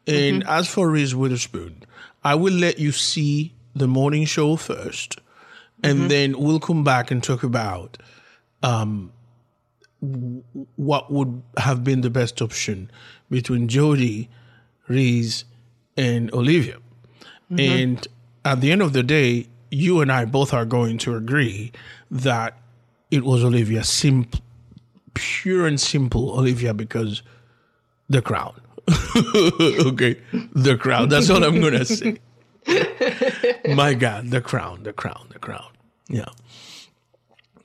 And 0.05 0.43
as 0.47 0.67
for 0.69 0.89
Reese 0.89 1.13
Witherspoon, 1.13 1.83
I 2.23 2.35
will 2.35 2.53
let 2.53 2.79
you 2.79 2.91
see 2.93 3.53
the 3.75 3.87
morning 3.87 4.25
show 4.25 4.55
first, 4.55 5.19
and 5.83 6.09
then 6.09 6.37
we'll 6.39 6.59
come 6.61 6.83
back 6.83 7.11
and 7.11 7.21
talk 7.21 7.43
about 7.43 7.97
um, 8.63 9.11
w- 10.01 10.43
what 10.77 11.11
would 11.11 11.41
have 11.57 11.83
been 11.83 12.01
the 12.01 12.09
best 12.09 12.41
option 12.41 12.89
between 13.29 13.67
Jodie, 13.67 14.29
Reese, 14.87 15.43
and 15.97 16.33
Olivia. 16.33 16.77
And 17.59 18.07
at 18.45 18.61
the 18.61 18.71
end 18.71 18.81
of 18.81 18.93
the 18.93 19.03
day, 19.03 19.47
you 19.71 19.99
and 20.01 20.11
I 20.11 20.23
both 20.25 20.53
are 20.53 20.65
going 20.65 20.97
to 20.99 21.15
agree 21.15 21.71
that 22.09 22.57
it 23.11 23.23
was 23.23 23.43
Olivia, 23.43 23.83
simple, 23.83 24.39
pure 25.17 25.67
and 25.67 25.79
simple 25.79 26.37
Olivia, 26.37 26.73
because 26.73 27.21
the 28.09 28.21
crown. 28.21 28.53
okay, 29.15 30.15
the 30.53 30.77
crown. 30.79 31.09
That's 31.09 31.29
all 31.29 31.43
I'm 31.43 31.59
gonna 31.59 31.83
say. 31.85 32.17
My 33.73 33.93
God, 33.93 34.29
the 34.31 34.41
crown, 34.41 34.83
the 34.83 34.93
crown, 34.93 35.27
the 35.31 35.39
crown. 35.39 35.71
Yeah. 36.09 36.29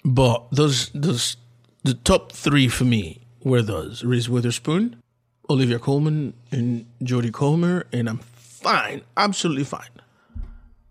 But 0.05 0.47
those 0.51 0.91
those 0.95 1.37
the 1.85 1.95
top 1.95 2.33
three 2.33 2.69
for 2.69 2.85
me 2.85 3.21
were 3.45 3.63
those: 3.63 4.05
Reese 4.05 4.29
Witherspoon, 4.29 5.01
Olivia 5.49 5.79
Colman, 5.79 6.35
and 6.51 6.87
Jodie 7.03 7.33
Comer, 7.33 7.87
and 7.93 8.09
I'm 8.09 8.19
fine, 8.19 9.03
absolutely 9.17 9.65
fine 9.65 9.91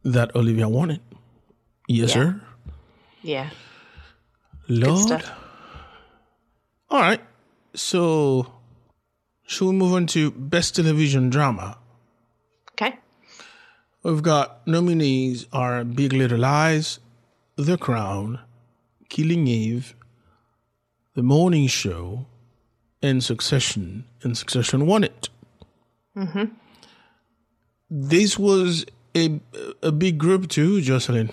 that 0.03 0.36
Olivia 0.36 0.68
won 0.68 0.91
it. 0.91 1.01
Yes, 1.88 2.09
Yeah. 2.09 2.14
sir. 2.16 2.41
yeah 3.22 3.49
Lord. 4.68 5.24
All 6.92 7.00
right. 7.00 7.22
So, 7.74 8.52
should 9.48 9.68
we 9.68 9.72
move 9.72 9.94
on 9.94 10.08
to 10.08 10.30
best 10.32 10.76
television 10.76 11.30
drama? 11.30 11.78
okay 12.74 13.00
We've 14.04 14.22
got 14.22 14.68
nominees 14.68 15.46
are 15.54 15.86
Big 15.86 16.12
Little 16.12 16.39
Lies, 16.39 17.00
The 17.56 17.78
Crown, 17.78 18.39
Killing 19.08 19.48
Eve, 19.48 19.96
The 21.16 21.24
Morning 21.24 21.68
Show, 21.68 22.26
and 23.02 23.24
Succession. 23.24 24.04
And 24.22 24.38
Succession 24.38 24.86
won 24.86 25.06
it. 25.06 25.30
Mm-hmm. 26.18 26.46
This 27.89 28.38
was 28.38 28.86
a 29.16 29.39
a 29.82 29.94
big 29.94 30.18
group 30.18 30.50
too, 30.50 30.82
Jocelyn. 30.82 31.32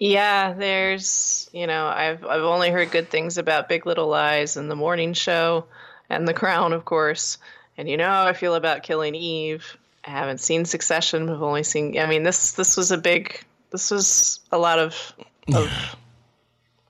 Yeah 0.00 0.54
there's 0.54 1.48
you 1.52 1.66
know 1.66 1.86
i've 1.86 2.24
i've 2.24 2.42
only 2.42 2.70
heard 2.70 2.90
good 2.90 3.10
things 3.10 3.36
about 3.36 3.68
big 3.68 3.84
little 3.84 4.08
lies 4.08 4.56
and 4.56 4.70
the 4.70 4.74
morning 4.74 5.12
show 5.12 5.66
and 6.08 6.26
the 6.26 6.34
crown 6.34 6.72
of 6.72 6.84
course. 6.84 7.38
And 7.78 7.88
you 7.88 7.96
know 7.96 8.08
how 8.08 8.26
i 8.26 8.32
feel 8.32 8.54
about 8.54 8.82
killing 8.82 9.14
eve. 9.14 9.76
I 10.04 10.10
haven't 10.10 10.40
seen 10.40 10.64
succession 10.64 11.28
i've 11.28 11.42
only 11.42 11.62
seen 11.62 11.98
i 11.98 12.06
mean 12.06 12.22
this 12.22 12.52
this 12.52 12.76
was 12.76 12.90
a 12.90 12.98
big 12.98 13.44
this 13.70 13.90
was 13.90 14.40
a 14.50 14.58
lot 14.58 14.78
of 14.78 15.12
of 15.54 15.70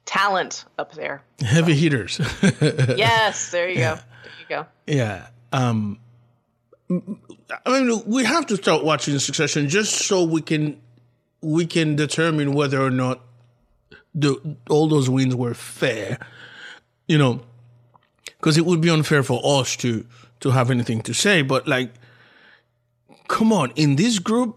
talent 0.05 0.65
up 0.79 0.93
there. 0.93 1.23
Heavy 1.41 1.75
heaters. 1.75 2.21
yes 2.43 3.51
there 3.51 3.69
you 3.69 3.77
go. 3.77 3.99
There 4.25 4.33
you 4.41 4.47
go. 4.49 4.67
Yeah. 4.87 5.27
Um 5.53 5.99
I 7.67 7.81
mean 7.81 8.03
we 8.07 8.25
have 8.25 8.47
to 8.47 8.57
start 8.57 8.85
watching 8.85 9.19
Succession 9.19 9.69
just 9.69 10.07
so 10.07 10.25
we 10.25 10.43
can 10.43 10.81
we 11.41 11.67
can 11.67 11.97
determine 11.97 12.53
whether 12.53 12.81
or 12.81 12.91
not 12.91 13.21
the 14.15 14.57
all 14.69 14.89
those 14.89 15.09
wins 15.09 15.35
were 15.35 15.55
fair. 15.55 16.19
You 17.07 17.19
know, 17.19 17.41
because 18.27 18.57
it 18.57 18.65
would 18.67 18.81
be 18.81 18.91
unfair 18.91 19.23
for 19.23 19.41
us 19.45 19.77
to 19.77 20.07
to 20.41 20.51
have 20.51 20.71
anything 20.71 21.03
to 21.03 21.13
say, 21.13 21.43
but 21.43 21.67
like 21.67 21.93
come 23.29 23.53
on, 23.53 23.73
in 23.77 23.97
this 23.97 24.19
group 24.19 24.57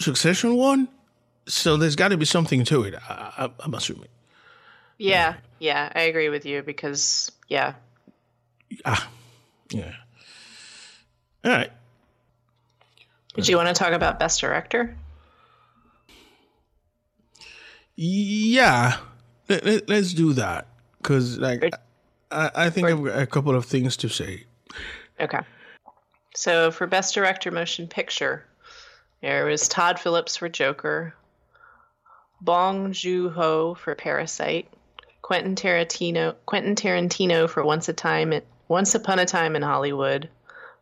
Succession 0.00 0.54
won, 0.54 0.88
so 1.46 1.76
there's 1.76 1.96
got 1.96 2.08
to 2.08 2.16
be 2.16 2.24
something 2.24 2.64
to 2.66 2.84
it. 2.84 2.94
I, 2.94 3.32
I, 3.36 3.50
I'm 3.58 3.74
assuming. 3.74 4.08
Yeah, 4.96 5.34
yeah, 5.58 5.90
I 5.94 6.02
agree 6.02 6.28
with 6.28 6.46
you 6.46 6.62
because 6.62 7.32
yeah, 7.48 7.74
ah, 8.84 9.08
Yeah. 9.70 9.92
All 11.44 11.52
right. 11.52 11.72
did 13.34 13.48
you 13.48 13.56
want 13.56 13.68
to 13.68 13.74
talk 13.74 13.92
about 13.92 14.18
best 14.20 14.40
director? 14.40 14.96
Yeah, 18.00 18.98
let, 19.48 19.90
us 19.90 20.12
do 20.12 20.32
that 20.34 20.68
because, 21.02 21.36
like, 21.36 21.74
I, 22.30 22.50
I 22.54 22.70
think 22.70 22.86
I've 22.86 23.02
got 23.02 23.18
a 23.20 23.26
couple 23.26 23.56
of 23.56 23.64
things 23.64 23.96
to 23.96 24.08
say. 24.08 24.44
Okay. 25.18 25.40
So 26.36 26.70
for 26.70 26.86
best 26.86 27.12
director 27.12 27.50
motion 27.50 27.88
picture, 27.88 28.46
there 29.20 29.46
was 29.46 29.66
Todd 29.66 29.98
Phillips 29.98 30.36
for 30.36 30.48
Joker, 30.48 31.12
Bong 32.40 32.92
Joon-ho 32.92 33.74
for 33.74 33.96
Parasite, 33.96 34.68
Quentin 35.22 35.56
Tarantino 35.56 36.36
Quentin 36.46 36.76
Tarantino 36.76 37.50
for 37.50 37.64
Once 37.64 37.88
a 37.88 37.92
Time 37.92 38.32
at 38.32 38.44
Once 38.68 38.94
Upon 38.94 39.18
a 39.18 39.26
Time 39.26 39.56
in 39.56 39.62
Hollywood, 39.62 40.28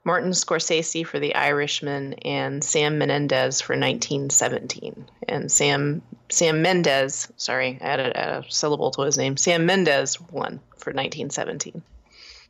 Martin 0.06 0.30
Scorsese 0.30 1.04
for 1.04 1.18
The 1.18 1.34
Irishman, 1.34 2.14
and 2.22 2.62
Sam 2.62 2.96
Menendez 2.96 3.60
for 3.60 3.72
1917. 3.72 5.04
And 5.28 5.50
Sam 5.50 6.00
Sam 6.28 6.62
Mendes, 6.62 7.30
sorry, 7.36 7.76
I 7.80 7.84
added 7.84 8.12
a 8.14 8.44
syllable 8.48 8.92
to 8.92 9.02
his 9.02 9.18
name. 9.18 9.36
Sam 9.36 9.66
Mendes 9.66 10.20
won 10.20 10.60
for 10.76 10.92
1917. 10.92 11.82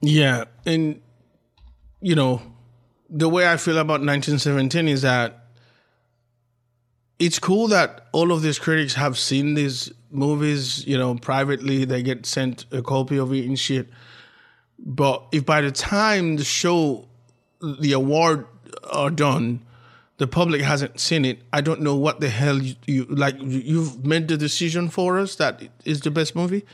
Yeah, 0.03 0.45
and 0.67 1.01
you 2.03 2.15
know, 2.15 2.43
the 3.09 3.29
way 3.29 3.51
I 3.51 3.57
feel 3.57 3.79
about 3.79 4.01
1917 4.01 4.87
is 4.87 5.01
that 5.01 5.47
it's 7.19 7.39
cool 7.39 7.69
that 7.69 8.07
all 8.13 8.33
of 8.33 8.43
these 8.43 8.59
critics 8.59 8.93
have 8.95 9.17
seen 9.17 9.55
these 9.55 9.91
movies, 10.11 10.87
you 10.87 10.99
know, 10.99 11.15
privately. 11.15 11.87
They 11.87 12.03
get 12.03 12.27
sent 12.27 12.67
a 12.71 12.83
copy 12.83 13.19
of 13.19 13.33
it 13.33 13.47
and 13.47 13.59
shit. 13.59 13.89
But 14.79 15.27
if 15.33 15.47
by 15.47 15.63
the 15.63 15.73
time 15.73 16.37
the 16.37 16.45
show, 16.45 17.09
the 17.61 17.93
award 17.93 18.47
are 18.91 19.11
done, 19.11 19.61
the 20.19 20.27
public 20.27 20.63
hasn't 20.63 20.99
seen 21.01 21.25
it, 21.25 21.39
I 21.53 21.61
don't 21.61 21.81
know 21.81 21.95
what 21.95 22.21
the 22.21 22.29
hell 22.29 22.59
you, 22.63 22.75
you 22.87 23.05
like. 23.07 23.41
you- 23.41 23.63
You've 23.65 24.05
made 24.05 24.29
the 24.29 24.37
decision 24.37 24.89
for 24.89 25.19
us 25.19 25.35
that 25.37 25.63
it 25.63 25.71
is 25.85 26.01
the 26.01 26.11
best 26.11 26.35
movie. 26.35 26.65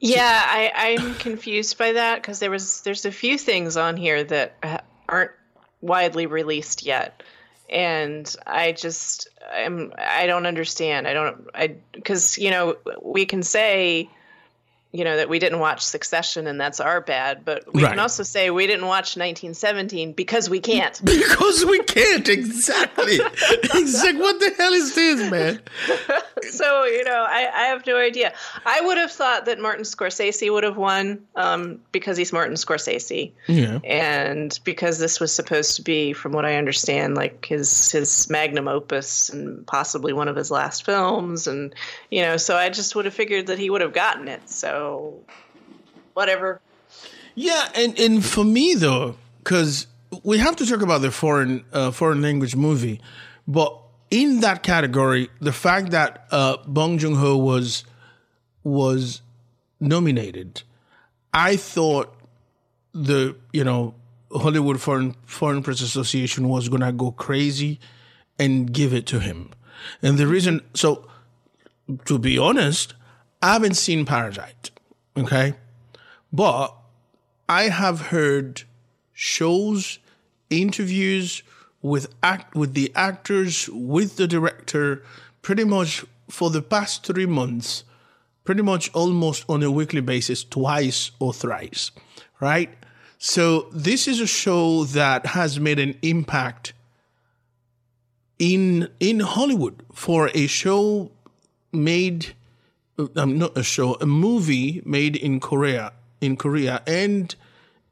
Yeah, 0.00 0.42
I, 0.46 0.72
I'm 0.74 1.14
confused 1.14 1.78
by 1.78 1.92
that 1.92 2.16
because 2.20 2.38
there 2.40 2.50
was 2.50 2.80
there's 2.82 3.04
a 3.06 3.12
few 3.12 3.38
things 3.38 3.76
on 3.76 3.96
here 3.96 4.22
that 4.24 4.56
uh, 4.62 4.78
aren't 5.08 5.30
widely 5.80 6.26
released 6.26 6.84
yet, 6.84 7.22
and 7.70 8.34
I 8.46 8.72
just 8.72 9.28
I'm 9.54 9.92
I 9.96 10.26
don't 10.26 10.46
understand. 10.46 11.06
I 11.08 11.14
don't 11.14 11.46
I 11.54 11.76
because 11.92 12.36
you 12.38 12.50
know 12.50 12.76
we 13.02 13.24
can 13.24 13.42
say 13.42 14.10
you 14.94 15.02
know 15.04 15.16
that 15.16 15.28
we 15.28 15.38
didn't 15.40 15.58
watch 15.58 15.82
Succession 15.84 16.46
and 16.46 16.58
that's 16.60 16.78
our 16.80 17.00
bad, 17.00 17.44
but 17.44 17.64
we 17.74 17.82
Right. 17.82 17.90
can 17.90 17.98
also 17.98 18.22
say 18.22 18.48
we 18.50 18.66
didn't 18.66 18.86
watch 18.86 19.16
1917 19.16 20.12
because 20.12 20.48
we 20.48 20.60
can't. 20.60 21.00
Because 21.24 21.64
we 21.66 21.80
can't 21.82 22.28
exactly. 22.28 23.18
exactly. 23.74 24.20
What 24.20 24.38
the 24.40 24.52
hell 24.56 24.72
is 24.72 24.94
this, 24.94 25.30
man? 25.30 25.60
so 26.50 26.84
you 26.84 27.04
know 27.04 27.26
I, 27.28 27.48
I 27.52 27.64
have 27.72 27.86
no 27.86 27.96
idea. 27.96 28.32
I 28.64 28.80
would 28.82 28.98
have 28.98 29.10
thought 29.10 29.46
that 29.46 29.58
Martin 29.58 29.84
Scorsese 29.84 30.52
would 30.52 30.64
have 30.64 30.76
won 30.76 31.24
um, 31.34 31.80
because 31.92 32.16
he's 32.16 32.32
Martin 32.32 32.54
Scorsese. 32.54 33.32
Yeah. 33.48 33.78
and 33.84 34.58
because 34.64 34.98
this 34.98 35.18
was 35.20 35.32
supposed 35.32 35.76
to 35.76 35.82
be 35.82 36.12
from 36.12 36.32
what 36.32 36.44
i 36.44 36.56
understand 36.56 37.14
like 37.16 37.44
his 37.46 37.90
his 37.90 38.28
magnum 38.30 38.68
opus 38.68 39.28
and 39.30 39.66
possibly 39.66 40.12
one 40.12 40.28
of 40.28 40.36
his 40.36 40.50
last 40.50 40.84
films 40.84 41.46
and 41.46 41.74
you 42.10 42.22
know 42.22 42.36
so 42.36 42.56
i 42.56 42.68
just 42.68 42.94
would 42.94 43.04
have 43.06 43.14
figured 43.14 43.46
that 43.48 43.58
he 43.58 43.70
would 43.70 43.80
have 43.80 43.92
gotten 43.92 44.28
it 44.28 44.48
so 44.48 44.83
whatever. 46.14 46.60
Yeah, 47.34 47.68
and 47.74 47.98
and 47.98 48.24
for 48.24 48.44
me 48.44 48.74
though, 48.74 49.16
because 49.38 49.86
we 50.22 50.38
have 50.38 50.56
to 50.56 50.66
talk 50.66 50.82
about 50.82 51.02
the 51.02 51.10
foreign 51.10 51.64
uh, 51.72 51.90
foreign 51.90 52.22
language 52.22 52.54
movie, 52.56 53.00
but 53.46 53.76
in 54.10 54.40
that 54.40 54.62
category, 54.62 55.28
the 55.40 55.52
fact 55.52 55.90
that 55.90 56.26
uh, 56.30 56.58
Bong 56.66 56.98
Joon 56.98 57.14
Ho 57.16 57.36
was 57.36 57.84
was 58.62 59.22
nominated, 59.80 60.62
I 61.32 61.56
thought 61.56 62.14
the 62.92 63.36
you 63.52 63.64
know 63.64 63.94
Hollywood 64.32 64.80
Foreign 64.80 65.16
Foreign 65.26 65.62
Press 65.62 65.80
Association 65.80 66.48
was 66.48 66.68
gonna 66.68 66.92
go 66.92 67.10
crazy 67.10 67.80
and 68.38 68.72
give 68.72 68.94
it 68.94 69.06
to 69.06 69.18
him, 69.18 69.50
and 70.02 70.18
the 70.18 70.26
reason 70.26 70.60
so 70.74 71.08
to 72.06 72.18
be 72.18 72.38
honest, 72.38 72.94
I 73.42 73.52
haven't 73.54 73.74
seen 73.74 74.06
Parasite, 74.06 74.70
okay, 75.16 75.54
but 76.32 76.74
I 77.48 77.64
have 77.64 78.08
heard 78.08 78.62
shows, 79.12 79.98
interviews 80.50 81.42
with 81.82 82.14
act 82.22 82.54
with 82.54 82.74
the 82.74 82.90
actors, 82.94 83.68
with 83.70 84.16
the 84.16 84.26
director, 84.26 85.02
pretty 85.42 85.64
much 85.64 86.04
for 86.28 86.50
the 86.50 86.62
past 86.62 87.06
three 87.06 87.26
months, 87.26 87.84
pretty 88.44 88.62
much 88.62 88.90
almost 88.94 89.44
on 89.48 89.62
a 89.62 89.70
weekly 89.70 90.00
basis, 90.00 90.44
twice 90.44 91.10
or 91.18 91.32
thrice, 91.32 91.90
right? 92.40 92.74
So 93.18 93.68
this 93.72 94.08
is 94.08 94.20
a 94.20 94.26
show 94.26 94.84
that 94.84 95.26
has 95.26 95.60
made 95.60 95.78
an 95.78 95.98
impact 96.02 96.72
in 98.38 98.88
in 99.00 99.20
Hollywood 99.20 99.82
for 99.92 100.30
a 100.34 100.46
show 100.46 101.10
made 101.72 102.34
um, 103.16 103.38
not 103.38 103.56
a 103.56 103.62
show, 103.62 103.94
a 104.00 104.06
movie 104.06 104.82
made 104.84 105.16
in 105.16 105.40
Korea, 105.40 105.92
in 106.20 106.36
Korea, 106.36 106.82
and 106.86 107.34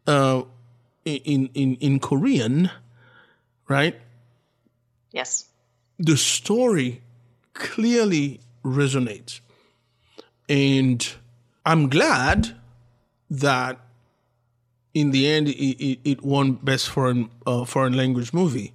uh, 0.07 0.43
in 1.05 1.51
in 1.55 1.77
in 1.77 2.01
Korean, 2.01 2.71
right? 3.69 3.99
yes. 5.13 5.47
The 5.99 6.17
story 6.17 7.03
clearly 7.55 8.41
resonates, 8.65 9.41
and 10.49 11.07
I'm 11.65 11.89
glad 11.89 12.57
that 13.31 13.79
in 14.95 15.11
the 15.11 15.29
end 15.29 15.49
it, 15.49 15.85
it, 15.85 15.99
it 16.05 16.23
won 16.23 16.53
best 16.55 16.89
foreign 16.89 17.31
uh, 17.47 17.65
foreign 17.65 17.97
language 17.97 18.33
movie, 18.33 18.73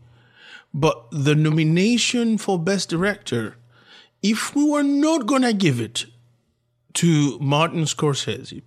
but 0.74 1.06
the 1.12 1.36
nomination 1.36 2.38
for 2.38 2.58
best 2.60 2.90
director, 2.90 3.56
if 4.22 4.56
we 4.56 4.64
were 4.64 4.84
not 4.84 5.26
gonna 5.26 5.54
give 5.54 5.82
it 5.82 6.06
to 6.98 7.38
Martin 7.40 7.84
Scorsese, 7.84 8.64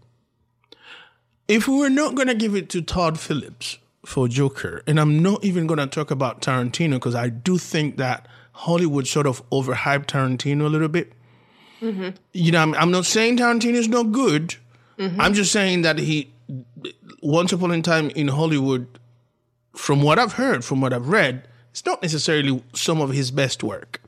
if 1.49 1.67
we 1.67 1.77
were 1.77 1.91
not 1.91 2.15
going 2.15 2.29
to 2.29 2.35
give 2.35 2.55
it 2.55 2.69
to 2.71 2.81
Todd 2.81 3.19
Phillips 3.19 3.79
for 4.07 4.29
Joker, 4.29 4.85
and 4.87 5.01
I'm 5.01 5.21
not 5.21 5.45
even 5.45 5.67
going 5.67 5.79
to 5.79 5.89
talk 5.89 6.13
about 6.13 6.41
Tarantino 6.41 6.93
because 6.93 7.17
I 7.17 7.29
do 7.29 7.59
think 7.59 7.97
that 7.97 8.29
Hollywood 8.53 9.09
sort 9.09 9.27
of 9.27 9.43
overhyped 9.51 10.07
Tarantino 10.07 10.67
a 10.67 10.69
little 10.69 10.87
bit. 10.87 11.13
Mm-hmm. 11.81 12.11
You 12.33 12.53
know, 12.53 12.63
I'm, 12.63 12.75
I'm 12.75 12.93
not 12.93 13.05
saying 13.05 13.39
Tarantino 13.39 13.75
is 13.75 13.89
not 13.89 14.13
good. 14.13 14.55
Mm-hmm. 14.97 15.21
I'm 15.21 15.35
just 15.35 15.51
saying 15.51 15.83
that 15.83 15.99
he, 15.99 16.31
once 17.23 17.53
upon 17.53 17.73
a 17.73 17.83
time 17.83 18.11
in 18.11 18.29
Hollywood, 18.29 18.87
from 19.75 20.03
what 20.03 20.21
I've 20.21 20.35
heard, 20.35 20.65
from 20.65 20.81
what 20.81 20.93
I've 20.93 21.09
read, 21.09 21.49
it's 21.73 21.85
not 21.85 22.01
necessarily 22.01 22.63
some 22.75 23.01
of 23.01 23.11
his 23.11 23.33
best 23.33 23.65
work. 23.65 24.01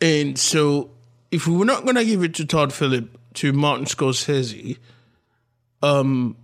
And 0.00 0.38
so, 0.38 0.92
if 1.30 1.46
we 1.46 1.56
were 1.56 1.64
not 1.64 1.84
going 1.84 1.96
to 1.96 2.04
give 2.04 2.22
it 2.22 2.34
to 2.34 2.44
Todd 2.44 2.72
Phillip, 2.72 3.18
to 3.34 3.52
Martin 3.52 3.86
Scorsese, 3.86 4.78
um, 5.82 6.36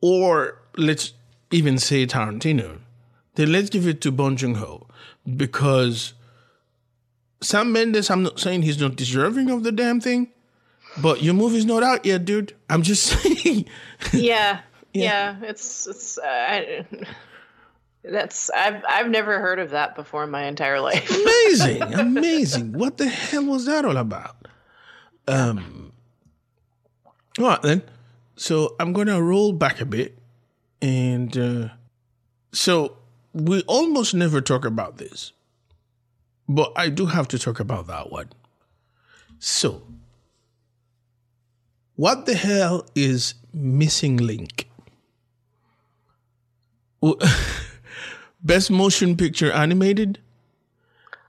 or 0.00 0.60
let's 0.76 1.12
even 1.50 1.78
say 1.78 2.06
Tarantino, 2.06 2.78
then 3.34 3.52
let's 3.52 3.70
give 3.70 3.86
it 3.86 4.00
to 4.02 4.12
Bong 4.12 4.36
Joon 4.36 4.56
Ho 4.56 4.86
because 5.36 6.14
Sam 7.40 7.72
Mendes. 7.72 8.10
I'm 8.10 8.22
not 8.22 8.38
saying 8.40 8.62
he's 8.62 8.80
not 8.80 8.96
deserving 8.96 9.50
of 9.50 9.62
the 9.62 9.72
damn 9.72 10.00
thing, 10.00 10.28
but 11.02 11.22
your 11.22 11.34
movie's 11.34 11.66
not 11.66 11.82
out 11.82 12.04
yet, 12.06 12.24
dude. 12.24 12.54
I'm 12.70 12.82
just 12.82 13.02
saying. 13.22 13.66
yeah 14.12 14.60
yeah, 14.94 15.36
it's 15.42 15.86
it's 15.86 16.18
uh, 16.18 16.22
I, 16.24 16.84
that's 18.04 18.50
I've 18.50 18.84
I've 18.88 19.08
never 19.08 19.40
heard 19.40 19.58
of 19.58 19.70
that 19.70 19.94
before 19.94 20.24
in 20.24 20.30
my 20.30 20.44
entire 20.44 20.80
life 20.80 21.10
amazing, 21.20 21.82
amazing. 21.82 22.72
What 22.72 22.98
the 22.98 23.08
hell 23.08 23.44
was 23.44 23.66
that 23.66 23.84
all 23.84 23.96
about? 23.96 24.36
Um. 25.26 25.92
All 27.38 27.46
right 27.46 27.62
then. 27.62 27.82
So 28.36 28.76
I'm 28.78 28.92
gonna 28.92 29.22
roll 29.22 29.52
back 29.52 29.80
a 29.80 29.84
bit, 29.84 30.18
and 30.82 31.36
uh, 31.36 31.68
so 32.52 32.96
we 33.32 33.62
almost 33.62 34.14
never 34.14 34.40
talk 34.40 34.64
about 34.64 34.98
this, 34.98 35.32
but 36.48 36.72
I 36.76 36.88
do 36.88 37.06
have 37.06 37.28
to 37.28 37.38
talk 37.38 37.58
about 37.60 37.86
that 37.86 38.10
one. 38.10 38.28
So, 39.38 39.82
what 41.96 42.26
the 42.26 42.34
hell 42.34 42.86
is 42.94 43.34
missing 43.52 44.16
link? 44.16 44.68
Well, 47.00 47.16
Best 48.44 48.70
motion 48.70 49.16
picture 49.16 49.50
animated. 49.50 50.18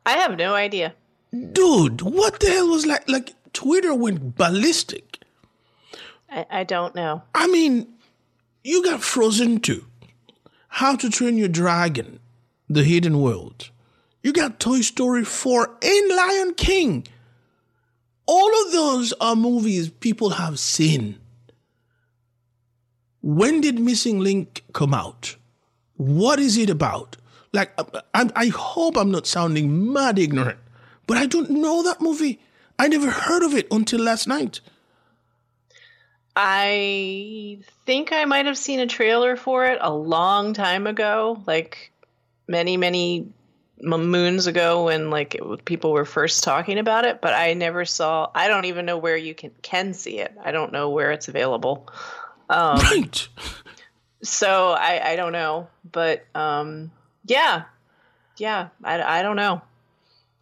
i 0.06 0.14
have 0.18 0.38
no 0.38 0.54
idea 0.54 0.94
dude, 1.36 2.02
what 2.02 2.40
the 2.40 2.48
hell 2.48 2.68
was 2.68 2.86
like? 2.86 3.08
Like 3.10 3.34
Twitter 3.54 3.94
went 3.94 4.36
ballistic. 4.36 5.20
I, 6.30 6.46
I 6.50 6.64
don't 6.64 6.96
know 6.96 7.24
I 7.34 7.48
mean, 7.48 7.88
you 8.64 8.84
got 8.84 9.04
Frozen 9.04 9.62
2, 9.62 9.86
How 10.68 10.96
to 10.96 11.10
Train 11.10 11.38
Your 11.38 11.48
Dragon, 11.48 12.20
The 12.70 12.84
Hidden 12.84 13.22
World. 13.22 13.70
You 14.24 14.34
got 14.34 14.60
Toy 14.60 14.82
Story 14.82 15.24
4 15.24 15.78
and 15.84 16.10
Lion 16.10 16.54
King. 16.56 17.08
All 18.26 18.66
of 18.66 18.72
those 18.72 19.14
are 19.22 19.36
movies 19.36 19.90
people 19.90 20.32
have 20.32 20.58
seen. 20.58 21.20
When 23.22 23.62
did 23.62 23.80
Missing 23.80 24.20
Link 24.20 24.64
come 24.74 24.96
out? 24.96 25.36
What 25.98 26.40
is 26.40 26.58
it 26.58 26.70
about? 26.70 27.18
Like, 27.54 27.72
I, 27.78 28.02
I, 28.14 28.30
I 28.36 28.48
hope 28.48 28.98
I'm 28.98 29.12
not 29.12 29.28
sounding 29.28 29.94
mad 29.94 30.20
ignorant, 30.20 30.60
but 31.08 31.18
I 31.18 31.26
don't 31.26 31.50
know 31.50 31.84
that 31.84 32.02
movie. 32.02 32.40
I 32.78 32.88
never 32.88 33.10
heard 33.10 33.44
of 33.44 33.54
it 33.54 33.68
until 33.72 34.02
last 34.02 34.28
night. 34.28 34.60
I 36.36 37.60
think 37.86 38.12
I 38.12 38.26
might 38.26 38.46
have 38.46 38.58
seen 38.58 38.82
a 38.82 38.88
trailer 38.88 39.38
for 39.38 39.66
it 39.66 39.78
a 39.80 39.94
long 39.94 40.54
time 40.54 40.86
ago, 40.86 41.42
like 41.48 41.94
many, 42.48 42.76
many 42.76 43.28
moons 43.82 44.48
ago 44.48 44.86
when 44.86 45.10
like 45.10 45.36
it, 45.36 45.66
people 45.66 45.94
were 45.94 46.06
first 46.06 46.44
talking 46.44 46.78
about 46.78 47.06
it. 47.06 47.22
But 47.22 47.34
I 47.34 47.54
never 47.54 47.86
saw. 47.86 48.30
I 48.36 48.50
don't 48.50 48.66
even 48.66 48.86
know 48.86 48.98
where 48.98 49.16
you 49.16 49.34
can 49.34 49.52
can 49.62 49.94
see 49.94 50.20
it. 50.20 50.34
I 50.44 50.52
don't 50.52 50.74
know 50.74 50.90
where 50.90 51.12
it's 51.12 51.30
available. 51.30 51.88
Um, 52.50 52.80
Right. 52.80 53.28
so 54.26 54.72
I 54.72 55.12
I 55.12 55.16
don't 55.16 55.32
know. 55.32 55.68
But 55.92 56.26
um, 56.36 56.92
yeah, 57.26 57.64
yeah. 58.38 58.70
I 58.84 59.20
I 59.20 59.22
don't 59.22 59.36
know. 59.38 59.62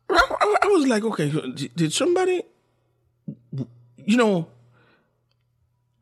I, 0.09 0.15
I- 0.41 0.55
I 0.63 0.67
was 0.67 0.87
like, 0.87 1.03
okay, 1.03 1.29
did- 1.29 1.75
did 1.75 1.93
somebody, 1.93 2.43
you 3.97 4.17
know, 4.17 4.47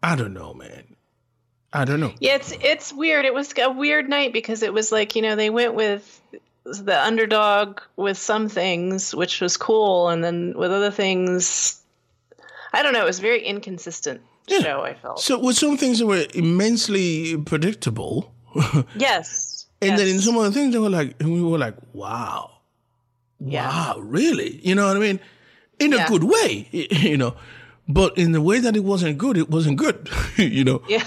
I 0.04 0.16
don't 0.16 0.34
know, 0.34 0.54
man. 0.54 0.96
I 1.74 1.86
don't 1.86 2.00
know. 2.00 2.14
Yeah, 2.20 2.36
it's 2.36 2.52
it's 2.62 2.92
weird. 2.94 3.26
It 3.26 3.34
was 3.34 3.54
a 3.58 3.70
weird 3.72 4.10
night 4.10 4.34
because 4.34 4.62
it 4.64 4.74
was 4.74 4.92
like 4.92 5.16
you 5.16 5.22
know 5.22 5.36
they 5.36 5.50
went 5.50 5.74
with 5.74 6.22
the 6.66 7.02
underdog 7.02 7.80
with 7.96 8.18
some 8.18 8.50
things, 8.50 9.16
which 9.16 9.40
was 9.42 9.56
cool, 9.58 10.10
and 10.10 10.24
then 10.24 10.54
with 10.58 10.72
other 10.72 10.92
things, 10.92 11.82
I 12.74 12.84
don't 12.84 12.94
know. 12.94 13.02
It 13.02 13.06
was 13.06 13.20
very 13.20 13.42
inconsistent 13.44 14.22
show. 14.52 14.82
I 14.82 14.93
felt. 14.95 15.20
So 15.20 15.39
with 15.39 15.58
some 15.58 15.78
things 15.78 15.99
that 15.99 16.06
were 16.08 16.26
immensely 16.34 17.38
predictable, 17.38 18.34
yes. 18.95 19.68
And 19.82 19.97
then 19.97 20.08
in 20.08 20.16
Yes. 20.16 20.26
some 20.26 20.38
other 20.38 20.52
things, 20.52 20.74
they 20.74 20.80
were 20.80 20.89
like, 20.89 21.16
and 21.20 21.34
we 21.34 21.41
were 21.41 21.58
like, 21.58 21.76
wow, 21.93 22.52
Yeah. 23.39 23.68
wow, 23.68 23.99
really? 23.99 24.60
You 24.64 24.76
know 24.76 24.86
what 24.88 24.95
I 24.97 24.99
mean? 24.99 25.20
In 25.80 25.93
a 25.93 26.06
good 26.08 26.24
way, 26.24 26.68
you 26.72 27.18
know. 27.18 27.36
But 27.88 28.18
in 28.18 28.32
the 28.32 28.41
way 28.41 28.60
that 28.60 28.76
it 28.76 28.84
wasn't 28.84 29.18
good, 29.18 29.38
it 29.38 29.49
wasn't 29.49 29.78
good, 29.78 30.08
you 30.38 30.64
know. 30.64 30.82
Yeah. 30.88 31.04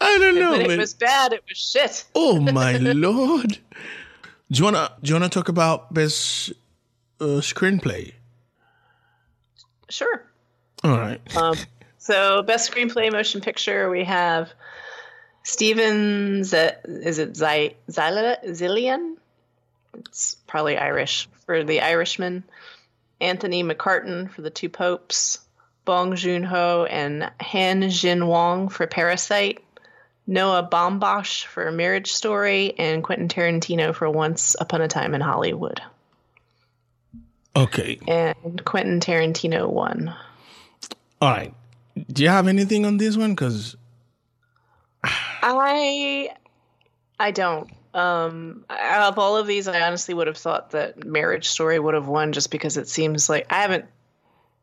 I 0.00 0.18
don't 0.18 0.34
know, 0.34 0.52
when 0.58 0.70
it 0.72 0.78
was 0.78 0.94
bad, 0.94 1.32
it 1.32 1.42
was 1.48 1.56
shit. 1.58 2.04
oh 2.14 2.40
my 2.40 2.76
lord! 2.76 3.58
Do 4.50 4.58
you 4.58 4.64
wanna 4.64 4.90
do 5.02 5.08
you 5.08 5.14
wanna 5.14 5.28
talk 5.28 5.48
about 5.48 5.94
best 5.94 6.52
uh, 7.20 7.40
screenplay? 7.40 8.12
Sure. 9.88 10.22
All 10.82 10.98
right. 10.98 11.36
Um, 11.36 11.56
so, 11.98 12.42
best 12.42 12.70
screenplay 12.70 13.10
motion 13.10 13.40
picture, 13.40 13.88
we 13.88 14.04
have 14.04 14.52
Steven, 15.42 16.44
Z- 16.44 16.70
is 16.84 17.18
it 17.18 17.32
Zyla- 17.34 17.74
Zillian? 17.88 19.16
It's 19.98 20.36
probably 20.46 20.76
Irish 20.76 21.28
for 21.46 21.64
The 21.64 21.80
Irishman. 21.80 22.44
Anthony 23.20 23.62
McCarten 23.62 24.30
for 24.30 24.42
The 24.42 24.50
Two 24.50 24.68
Popes. 24.68 25.38
Bong 25.84 26.16
Joon 26.16 26.42
Ho 26.42 26.86
and 26.88 27.30
Han 27.40 27.90
Jin 27.90 28.26
Wong 28.26 28.70
for 28.70 28.86
Parasite. 28.86 29.62
Noah 30.26 30.66
Baumbach 30.70 31.44
for 31.44 31.70
Marriage 31.70 32.12
Story. 32.12 32.74
And 32.78 33.04
Quentin 33.04 33.28
Tarantino 33.28 33.94
for 33.94 34.10
Once 34.10 34.56
Upon 34.58 34.80
a 34.80 34.88
Time 34.88 35.14
in 35.14 35.20
Hollywood. 35.20 35.80
Okay. 37.56 37.98
And 38.08 38.64
Quentin 38.64 39.00
Tarantino 39.00 39.68
won. 39.68 40.14
All 41.20 41.30
right. 41.30 41.54
Do 42.12 42.22
you 42.22 42.28
have 42.28 42.48
anything 42.48 42.84
on 42.84 42.96
this 42.96 43.16
one? 43.16 43.30
Because 43.30 43.76
I 45.04 46.30
I 47.18 47.30
don't. 47.30 47.70
Um 47.92 48.64
out 48.68 49.12
of 49.12 49.18
all 49.18 49.36
of 49.36 49.46
these 49.46 49.68
I 49.68 49.80
honestly 49.82 50.14
would 50.14 50.26
have 50.26 50.36
thought 50.36 50.70
that 50.70 51.04
Marriage 51.04 51.48
Story 51.48 51.78
would 51.78 51.94
have 51.94 52.08
won 52.08 52.32
just 52.32 52.50
because 52.50 52.76
it 52.76 52.88
seems 52.88 53.28
like 53.28 53.46
I 53.52 53.62
haven't 53.62 53.84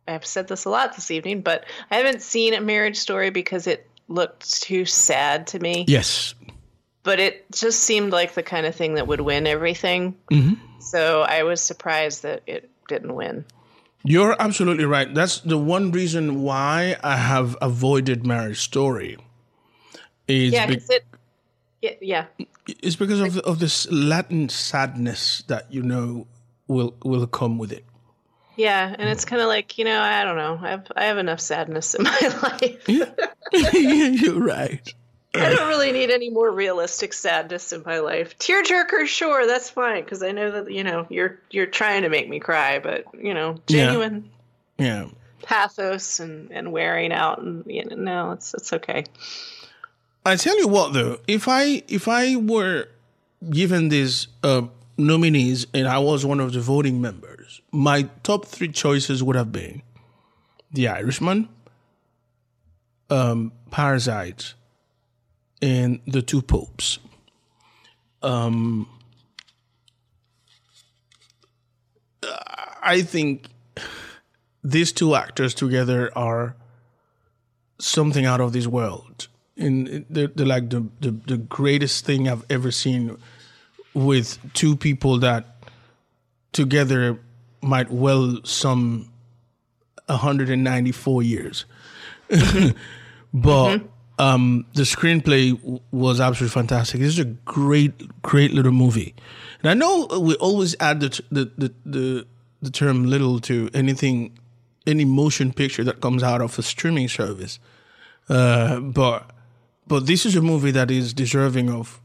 I've 0.07 0.25
said 0.25 0.47
this 0.47 0.65
a 0.65 0.69
lot 0.69 0.95
this 0.95 1.11
evening, 1.11 1.41
but 1.41 1.63
I 1.89 1.97
haven't 1.97 2.21
seen 2.21 2.53
a 2.53 2.59
Marriage 2.59 2.97
Story 2.97 3.29
because 3.29 3.67
it 3.67 3.87
looked 4.07 4.61
too 4.61 4.83
sad 4.83 5.47
to 5.47 5.59
me. 5.59 5.85
yes, 5.87 6.33
But 7.03 7.19
it 7.19 7.45
just 7.51 7.81
seemed 7.81 8.11
like 8.11 8.33
the 8.33 8.43
kind 8.43 8.65
of 8.65 8.75
thing 8.75 8.95
that 8.95 9.07
would 9.07 9.21
win 9.21 9.45
everything. 9.47 10.17
Mm-hmm. 10.31 10.55
So 10.79 11.21
I 11.21 11.43
was 11.43 11.61
surprised 11.61 12.23
that 12.23 12.41
it 12.47 12.70
didn't 12.91 13.15
win. 13.15 13.45
you're 14.03 14.35
absolutely 14.39 14.85
right. 14.85 15.07
That's 15.13 15.39
the 15.41 15.57
one 15.57 15.91
reason 15.91 16.41
why 16.43 16.97
I 17.03 17.15
have 17.17 17.55
avoided 17.61 18.25
Marriage 18.27 18.59
Story. 18.59 19.17
Is 20.27 20.53
Yeah, 20.53 20.67
because 20.67 20.89
it 20.89 21.03
yeah, 21.81 21.95
yeah. 22.01 22.25
it's 22.67 22.95
because 22.95 23.19
of 23.21 23.37
of 23.39 23.57
this 23.59 23.89
Latin 23.91 24.49
sadness 24.49 25.43
that 25.47 25.71
you 25.73 25.81
know 25.81 26.27
will 26.67 26.93
will 27.03 27.25
come 27.27 27.57
with 27.57 27.71
it. 27.71 27.85
Yeah, 28.55 28.93
and 28.99 29.09
it's 29.09 29.25
kind 29.25 29.41
of 29.41 29.47
like, 29.47 29.77
you 29.79 29.85
know, 29.85 29.99
I 29.99 30.23
don't 30.23 30.37
know. 30.37 30.59
I 30.61 30.69
have 30.69 30.85
I 30.95 31.05
have 31.05 31.17
enough 31.17 31.39
sadness 31.39 31.95
in 31.95 32.03
my 32.03 32.19
life. 32.61 32.87
you're 34.21 34.39
right. 34.39 34.93
I 35.33 35.49
don't 35.49 35.69
really 35.69 35.91
need 35.93 36.09
any 36.09 36.29
more 36.29 36.51
realistic 36.51 37.13
sadness 37.13 37.71
in 37.71 37.83
my 37.85 37.99
life. 37.99 38.37
Tearjerker, 38.37 39.05
sure, 39.07 39.47
that's 39.47 39.69
fine 39.69 40.03
because 40.03 40.21
I 40.21 40.31
know 40.31 40.51
that 40.51 40.71
you 40.71 40.83
know 40.83 41.07
you're 41.09 41.39
you're 41.49 41.67
trying 41.67 42.01
to 42.01 42.09
make 42.09 42.27
me 42.27 42.39
cry, 42.39 42.79
but 42.79 43.05
you 43.17 43.33
know, 43.33 43.51
Yeah. 43.67 43.85
genuine 43.85 44.29
Yeah. 44.77 45.05
pathos 45.43 46.19
and 46.19 46.51
and 46.51 46.71
wearing 46.73 47.13
out, 47.13 47.39
and 47.41 47.63
you 47.65 47.85
know, 47.85 47.95
no, 47.95 48.31
it's 48.33 48.53
it's 48.53 48.73
okay. 48.73 49.05
I 50.25 50.35
tell 50.35 50.57
you 50.59 50.67
what, 50.67 50.91
though, 50.93 51.19
if 51.27 51.47
I 51.47 51.83
if 51.87 52.07
I 52.09 52.35
were 52.35 52.87
given 53.49 53.87
these 53.89 54.27
uh, 54.43 54.63
nominees 54.97 55.65
and 55.73 55.87
I 55.87 55.97
was 55.99 56.25
one 56.25 56.39
of 56.41 56.51
the 56.53 56.59
voting 56.59 56.99
members, 57.01 57.61
my 57.71 58.03
top 58.23 58.45
three 58.45 58.67
choices 58.67 59.23
would 59.23 59.35
have 59.37 59.51
been 59.51 59.81
The 60.73 60.89
Irishman, 60.89 61.47
um, 63.09 63.51
Parasite, 63.71 64.53
and 65.61 65.99
The 66.07 66.21
Two 66.21 66.41
Popes. 66.41 66.99
Um, 68.21 68.87
I 72.81 73.01
think 73.01 73.47
these 74.63 74.91
two 74.91 75.15
actors 75.15 75.53
together 75.53 76.11
are 76.17 76.55
something 77.79 78.25
out 78.25 78.41
of 78.41 78.53
this 78.53 78.67
world. 78.67 79.27
And 79.57 80.05
they're, 80.09 80.27
they're 80.27 80.45
like 80.45 80.69
the, 80.69 80.87
the, 80.99 81.11
the 81.11 81.37
greatest 81.37 82.05
thing 82.05 82.27
I've 82.27 82.45
ever 82.49 82.71
seen 82.71 83.17
with 83.93 84.39
two 84.53 84.75
people 84.75 85.19
that 85.19 85.63
together 86.53 87.19
might 87.61 87.91
well 87.91 88.39
some 88.43 89.11
194 90.07 91.23
years. 91.23 91.65
but 93.33 93.81
um, 94.21 94.67
the 94.75 94.83
screenplay 94.83 95.57
w- 95.59 95.79
was 95.91 96.21
absolutely 96.21 96.53
fantastic. 96.53 96.99
This 97.01 97.13
is 97.13 97.19
a 97.19 97.25
great, 97.25 98.21
great 98.21 98.53
little 98.53 98.71
movie. 98.71 99.15
And 99.63 99.71
I 99.71 99.73
know 99.73 100.05
we 100.19 100.35
always 100.35 100.75
add 100.79 100.99
the, 100.99 101.09
t- 101.09 101.25
the, 101.31 101.45
the, 101.57 101.73
the, 101.83 102.27
the 102.61 102.69
term 102.69 103.07
little 103.07 103.39
to 103.41 103.71
anything, 103.73 104.37
any 104.85 105.05
motion 105.05 105.51
picture 105.51 105.83
that 105.85 106.01
comes 106.01 106.21
out 106.21 106.39
of 106.39 106.59
a 106.59 106.61
streaming 106.61 107.07
service. 107.07 107.57
Uh, 108.29 108.79
but 108.79 109.31
but 109.87 110.05
this 110.05 110.25
is 110.25 110.35
a 110.35 110.41
movie 110.41 110.71
that 110.71 110.91
is 110.91 111.13
deserving 111.13 111.69
of 111.69 111.99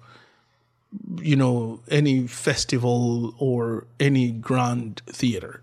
you 1.20 1.36
know 1.36 1.80
any 1.88 2.26
festival 2.26 3.34
or 3.38 3.86
any 4.00 4.30
grand 4.30 5.02
theater. 5.06 5.62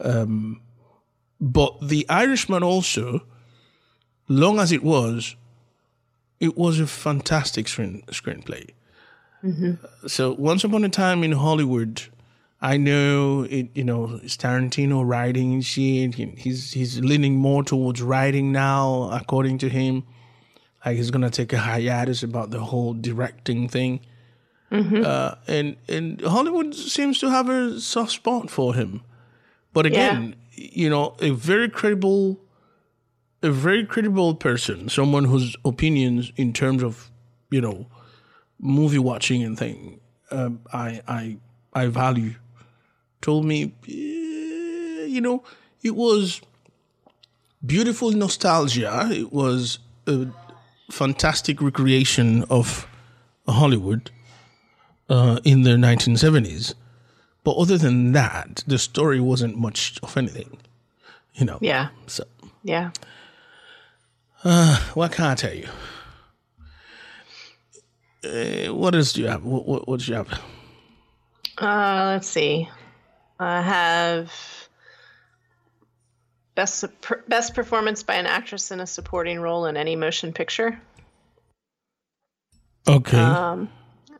Um, 0.00 0.62
but 1.38 1.76
the 1.82 2.06
Irishman 2.08 2.62
also, 2.62 3.20
long 4.28 4.58
as 4.58 4.72
it 4.72 4.82
was, 4.82 5.36
it 6.40 6.56
was 6.56 6.78
a 6.80 6.86
fantastic 6.86 7.68
screen 7.68 8.02
screenplay. 8.08 8.70
So 10.08 10.32
once 10.32 10.64
upon 10.64 10.82
a 10.84 10.88
time 10.88 11.22
in 11.22 11.32
Hollywood, 11.32 12.02
I 12.60 12.76
know 12.78 13.42
it. 13.42 13.68
You 13.74 13.84
know, 13.84 14.18
it's 14.22 14.36
Tarantino 14.36 15.06
writing 15.06 15.52
and 15.54 15.64
shit. 15.64 16.14
He- 16.14 16.34
He's 16.36 16.72
he's 16.72 17.00
leaning 17.00 17.36
more 17.36 17.62
towards 17.62 18.02
writing 18.02 18.50
now, 18.50 19.08
according 19.12 19.58
to 19.58 19.68
him. 19.68 20.02
Like 20.84 20.96
he's 20.96 21.10
gonna 21.10 21.30
take 21.30 21.52
a 21.52 21.58
hiatus 21.58 22.22
about 22.22 22.50
the 22.50 22.60
whole 22.60 22.92
directing 22.94 23.68
thing. 23.68 24.00
Uh, 24.72 25.34
and 25.46 25.76
and 25.88 26.20
Hollywood 26.22 26.74
seems 26.74 27.18
to 27.20 27.30
have 27.30 27.48
a 27.48 27.78
soft 27.80 28.12
spot 28.12 28.50
for 28.50 28.74
him. 28.74 29.02
But 29.72 29.86
again, 29.86 30.34
you 30.54 30.90
know, 30.90 31.14
a 31.20 31.30
very 31.30 31.68
credible, 31.68 32.40
a 33.42 33.50
very 33.50 33.84
credible 33.84 34.34
person, 34.34 34.88
someone 34.88 35.24
whose 35.24 35.56
opinions 35.64 36.32
in 36.36 36.52
terms 36.52 36.82
of, 36.82 37.10
you 37.50 37.60
know, 37.60 37.86
movie 38.58 38.98
watching 38.98 39.42
and 39.42 39.58
thing, 39.58 40.00
um, 40.30 40.60
I 40.72 41.00
I 41.06 41.36
I 41.72 41.86
value, 41.86 42.34
told 43.20 43.44
me, 43.44 43.74
eh, 43.88 45.06
you 45.06 45.20
know, 45.20 45.44
it 45.82 45.94
was 45.94 46.40
beautiful 47.64 48.10
nostalgia. 48.12 49.08
It 49.12 49.32
was 49.32 49.78
a 50.06 50.26
fantastic 50.90 51.60
recreation 51.60 52.44
of 52.44 52.86
Hollywood 53.46 54.10
uh, 55.08 55.40
in 55.44 55.62
the 55.62 55.70
1970s. 55.72 56.74
But 57.44 57.52
other 57.56 57.78
than 57.78 58.12
that, 58.12 58.64
the 58.66 58.78
story 58.78 59.20
wasn't 59.20 59.56
much 59.56 60.00
of 60.02 60.16
anything, 60.16 60.58
you 61.34 61.44
know. 61.46 61.58
Yeah, 61.60 61.88
So, 62.08 62.24
yeah. 62.64 62.90
What 64.94 65.12
can 65.12 65.24
I 65.24 65.34
tell 65.34 65.54
you? 65.54 65.68
Uh, 68.24 68.72
what 68.72 68.94
else 68.94 69.12
do 69.12 69.22
you 69.22 69.28
have? 69.28 69.44
What, 69.44 69.66
what, 69.66 69.88
what 69.88 70.00
do 70.00 70.06
you 70.06 70.14
have? 70.14 70.40
Uh, 71.58 72.10
let's 72.12 72.28
see. 72.28 72.68
I 73.40 73.60
have 73.60 74.32
best 76.54 76.84
best 77.28 77.54
performance 77.54 78.02
by 78.02 78.14
an 78.14 78.26
actress 78.26 78.70
in 78.70 78.80
a 78.80 78.86
supporting 78.86 79.40
role 79.40 79.66
in 79.66 79.76
any 79.76 79.96
motion 79.96 80.32
picture. 80.32 80.80
Okay. 82.88 83.18
Um, 83.18 83.68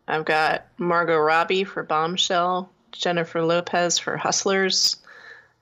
I've 0.09 0.25
got 0.25 0.67
Margot 0.77 1.19
Robbie 1.19 1.65
for 1.65 1.83
Bombshell, 1.83 2.71
Jennifer 2.93 3.43
Lopez 3.43 3.99
for 3.99 4.17
Hustlers, 4.17 4.97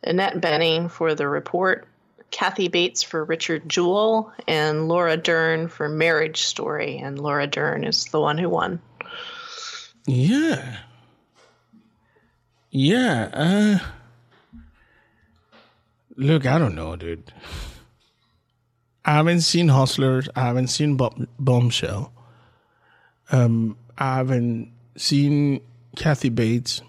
Annette 0.03 0.41
Bening 0.41 0.91
for 0.91 1.15
The 1.15 1.29
Report, 1.29 1.87
Kathy 2.35 2.67
Bates 2.67 3.05
for 3.05 3.25
Richard 3.25 3.69
Jewell, 3.69 4.33
and 4.49 4.89
Laura 4.89 5.17
Dern 5.17 5.69
for 5.69 5.89
Marriage 5.89 6.43
Story. 6.43 6.99
And 6.99 7.17
Laura 7.17 7.47
Dern 7.47 7.85
is 7.85 8.07
the 8.07 8.21
one 8.21 8.39
who 8.39 8.49
won. 8.49 8.83
Yeah. 10.05 10.79
Yeah. 12.71 13.31
Uh, 13.33 13.79
look, 16.17 16.45
I 16.45 16.59
don't 16.59 16.75
know, 16.75 16.97
dude. 16.97 17.33
I 19.05 19.13
haven't 19.13 19.43
seen 19.43 19.69
Hustlers. 19.69 20.29
I 20.35 20.41
haven't 20.41 20.69
seen 20.69 20.97
Bomb- 20.97 21.29
Bombshell. 21.39 22.13
Um, 23.31 23.77
I 23.97 24.17
haven't 24.17 24.73
seen 24.97 25.61
Kathy 25.95 26.31
Bates, 26.31 26.83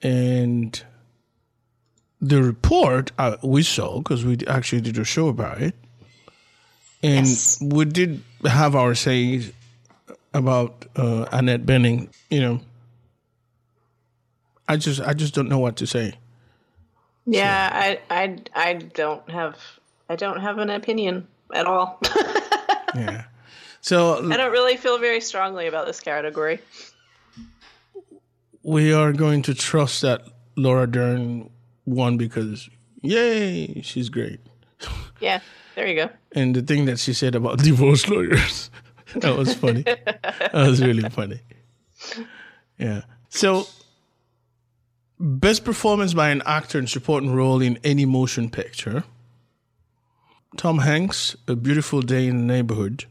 and 0.00 0.80
the 2.20 2.42
report 2.42 3.12
uh, 3.18 3.36
we 3.42 3.62
saw 3.62 3.98
because 3.98 4.24
we 4.24 4.38
actually 4.46 4.80
did 4.82 4.98
a 4.98 5.04
show 5.04 5.28
about 5.28 5.60
it, 5.60 5.74
and 7.02 7.26
Yes. 7.26 7.58
we 7.62 7.84
did 7.86 8.22
have 8.44 8.74
our 8.76 8.94
say 8.94 9.52
about 10.34 10.84
uh, 10.96 11.26
Annette 11.32 11.64
Bening. 11.66 12.08
You 12.30 12.40
know, 12.40 12.60
I 14.68 14.76
just 14.76 15.00
I 15.00 15.14
just 15.14 15.34
don't 15.34 15.48
know 15.48 15.58
what 15.58 15.76
to 15.76 15.86
say. 15.86 16.14
Yeah, 17.26 17.70
I, 17.72 18.00
I, 18.10 18.38
I 18.54 18.72
don't 18.74 19.28
have, 19.30 19.56
I 20.08 20.16
don't 20.16 20.40
have 20.40 20.58
an 20.58 20.70
opinion 20.70 21.28
at 21.54 21.66
all. 21.66 22.00
Yeah. 22.92 23.26
So 23.82 24.28
I 24.32 24.36
don't 24.36 24.50
really 24.50 24.76
feel 24.76 24.98
very 24.98 25.20
strongly 25.20 25.68
about 25.68 25.86
this 25.86 26.00
category. 26.00 26.58
we 28.64 28.92
are 28.92 29.12
going 29.12 29.42
to 29.42 29.54
trust 29.54 30.02
that 30.02 30.22
Laura 30.56 30.88
Dern 30.90 31.50
won 31.84 32.16
because 32.16 32.68
yay, 33.02 33.80
she's 33.82 34.08
great. 34.08 34.40
Yeah, 35.20 35.40
there 35.74 35.86
you 35.86 35.94
go. 35.96 36.10
And 36.32 36.54
the 36.54 36.62
thing 36.62 36.86
that 36.86 36.98
she 36.98 37.12
said 37.12 37.34
about 37.34 37.58
divorce 37.62 38.08
lawyers, 38.08 38.70
that 39.16 39.36
was 39.36 39.54
funny. 39.54 39.82
that 39.82 40.50
was 40.52 40.82
really 40.82 41.08
funny. 41.10 41.40
Yeah. 42.78 43.02
So, 43.28 43.66
best 45.18 45.64
performance 45.64 46.14
by 46.14 46.30
an 46.30 46.42
actor 46.46 46.78
in 46.78 46.86
supporting 46.86 47.32
role 47.34 47.60
in 47.60 47.78
any 47.84 48.06
motion 48.06 48.50
picture. 48.50 49.04
Tom 50.56 50.78
Hanks, 50.78 51.36
A 51.46 51.54
Beautiful 51.54 52.00
Day 52.02 52.26
in 52.26 52.38
the 52.46 52.54
Neighborhood. 52.54 53.04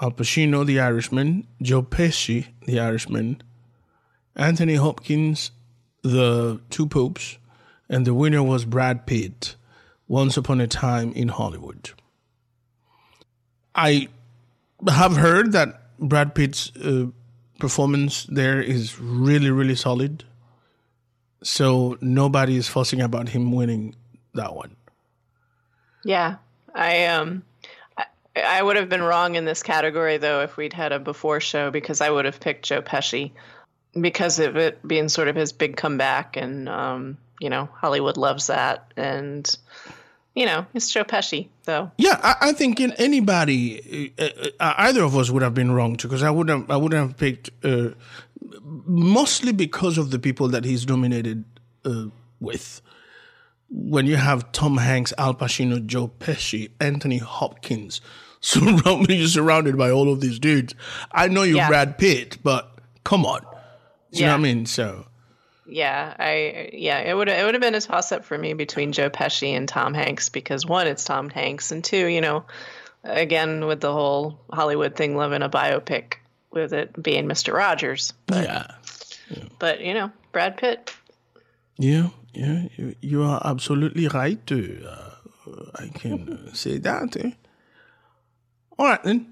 Al 0.00 0.10
Pacino, 0.10 0.66
The 0.66 0.80
Irishman. 0.80 1.46
Joe 1.62 1.82
Pesci, 1.82 2.48
The 2.66 2.80
Irishman. 2.80 3.40
Anthony 4.36 4.74
Hopkins, 4.74 5.50
The 6.02 6.60
Two 6.70 6.86
Popes. 6.86 7.38
And 7.88 8.06
the 8.06 8.14
winner 8.14 8.42
was 8.42 8.64
Brad 8.64 9.06
Pitt, 9.06 9.56
Once 10.08 10.36
Upon 10.36 10.60
a 10.60 10.66
Time 10.66 11.12
in 11.12 11.28
Hollywood. 11.28 11.90
I 13.74 14.08
have 14.88 15.16
heard 15.16 15.52
that 15.52 15.98
Brad 15.98 16.34
Pitt's 16.34 16.74
uh, 16.76 17.06
performance 17.58 18.24
there 18.24 18.60
is 18.60 18.98
really, 18.98 19.50
really 19.50 19.76
solid. 19.76 20.24
So 21.42 21.98
nobody 22.00 22.56
is 22.56 22.68
fussing 22.68 23.00
about 23.00 23.28
him 23.28 23.52
winning 23.52 23.94
that 24.34 24.54
one. 24.54 24.76
Yeah, 26.04 26.36
I 26.74 27.06
um, 27.06 27.42
I, 27.96 28.06
I 28.36 28.62
would 28.62 28.76
have 28.76 28.88
been 28.88 29.02
wrong 29.02 29.34
in 29.34 29.44
this 29.44 29.62
category 29.62 30.16
though 30.16 30.40
if 30.40 30.56
we'd 30.56 30.72
had 30.72 30.92
a 30.92 30.98
before 30.98 31.40
show 31.40 31.70
because 31.70 32.00
I 32.00 32.10
would 32.10 32.24
have 32.24 32.40
picked 32.40 32.64
Joe 32.64 32.82
Pesci 32.82 33.32
because 34.00 34.38
of 34.38 34.56
it 34.56 34.86
being 34.86 35.08
sort 35.08 35.28
of 35.28 35.36
his 35.36 35.52
big 35.52 35.76
comeback 35.76 36.36
and 36.36 36.68
um, 36.68 37.18
you 37.40 37.50
know 37.50 37.68
Hollywood 37.74 38.16
loves 38.16 38.46
that 38.46 38.92
and 38.96 39.54
you 40.34 40.46
know 40.46 40.66
it's 40.74 40.90
Joe 40.90 41.04
Pesci 41.04 41.48
though. 41.64 41.90
Yeah, 41.98 42.18
I, 42.22 42.48
I 42.48 42.52
think 42.52 42.80
in 42.80 42.92
anybody, 42.92 44.12
uh, 44.18 44.28
uh, 44.60 44.74
either 44.78 45.02
of 45.02 45.16
us 45.16 45.30
would 45.30 45.42
have 45.42 45.54
been 45.54 45.72
wrong 45.72 45.96
too, 45.96 46.08
because 46.08 46.22
I 46.22 46.30
wouldn't, 46.30 46.70
I 46.70 46.76
wouldn't 46.76 47.00
have 47.00 47.16
picked, 47.16 47.50
uh, 47.62 47.90
mostly 48.64 49.52
because 49.52 49.98
of 49.98 50.10
the 50.10 50.18
people 50.18 50.48
that 50.48 50.64
he's 50.64 50.86
nominated 50.88 51.44
uh, 51.84 52.06
with. 52.40 52.80
When 53.74 54.06
you 54.06 54.16
have 54.16 54.52
Tom 54.52 54.76
Hanks, 54.76 55.14
Al 55.16 55.34
Pacino, 55.34 55.84
Joe 55.86 56.12
Pesci, 56.20 56.70
Anthony 56.80 57.18
Hopkins, 57.18 58.00
surround 58.40 59.08
you're 59.08 59.28
surrounded 59.28 59.78
by 59.78 59.90
all 59.90 60.12
of 60.12 60.20
these 60.20 60.38
dudes. 60.38 60.74
I 61.12 61.28
know 61.28 61.42
you're 61.42 61.56
Yeah. 61.58 61.68
Brad 61.68 61.96
Pitt, 61.98 62.38
but 62.42 62.78
come 63.04 63.24
on, 63.24 63.40
you 64.12 64.20
know 64.22 64.26
Yeah. 64.26 64.32
what 64.32 64.38
I 64.38 64.42
mean? 64.42 64.66
So 64.66 65.06
Yeah, 65.66 66.14
I 66.18 66.70
yeah, 66.72 66.98
it 67.00 67.14
would 67.14 67.28
it 67.28 67.44
would 67.44 67.54
have 67.54 67.60
been 67.62 67.74
a 67.74 67.80
toss 67.80 68.12
up 68.12 68.24
for 68.24 68.36
me 68.38 68.52
between 68.54 68.92
Joe 68.92 69.10
Pesci 69.10 69.56
and 69.56 69.68
Tom 69.68 69.94
Hanks 69.94 70.28
because 70.28 70.66
one, 70.66 70.86
it's 70.86 71.04
Tom 71.04 71.28
Hanks, 71.30 71.72
and 71.72 71.82
two, 71.84 72.06
you 72.06 72.20
know, 72.20 72.44
again 73.04 73.66
with 73.66 73.80
the 73.80 73.92
whole 73.92 74.38
Hollywood 74.52 74.96
thing, 74.96 75.16
loving 75.16 75.42
a 75.42 75.48
biopic 75.48 76.14
with 76.50 76.72
it 76.72 77.00
being 77.02 77.26
Mister 77.26 77.52
Rogers, 77.54 78.12
but 78.26 78.44
yeah, 78.44 78.66
but 79.58 79.80
you 79.80 79.94
know, 79.94 80.10
Brad 80.32 80.56
Pitt. 80.56 80.94
yeah, 81.78 82.08
yeah, 82.34 82.66
you, 82.76 82.94
you 83.00 83.22
are 83.22 83.40
absolutely 83.44 84.08
right. 84.08 84.52
Uh, 84.52 85.10
I 85.74 85.88
can 85.88 86.48
uh, 86.48 86.52
say 86.52 86.78
that. 86.78 87.16
Eh? 87.16 87.30
All 88.78 88.86
right 88.86 89.02
then. 89.02 89.31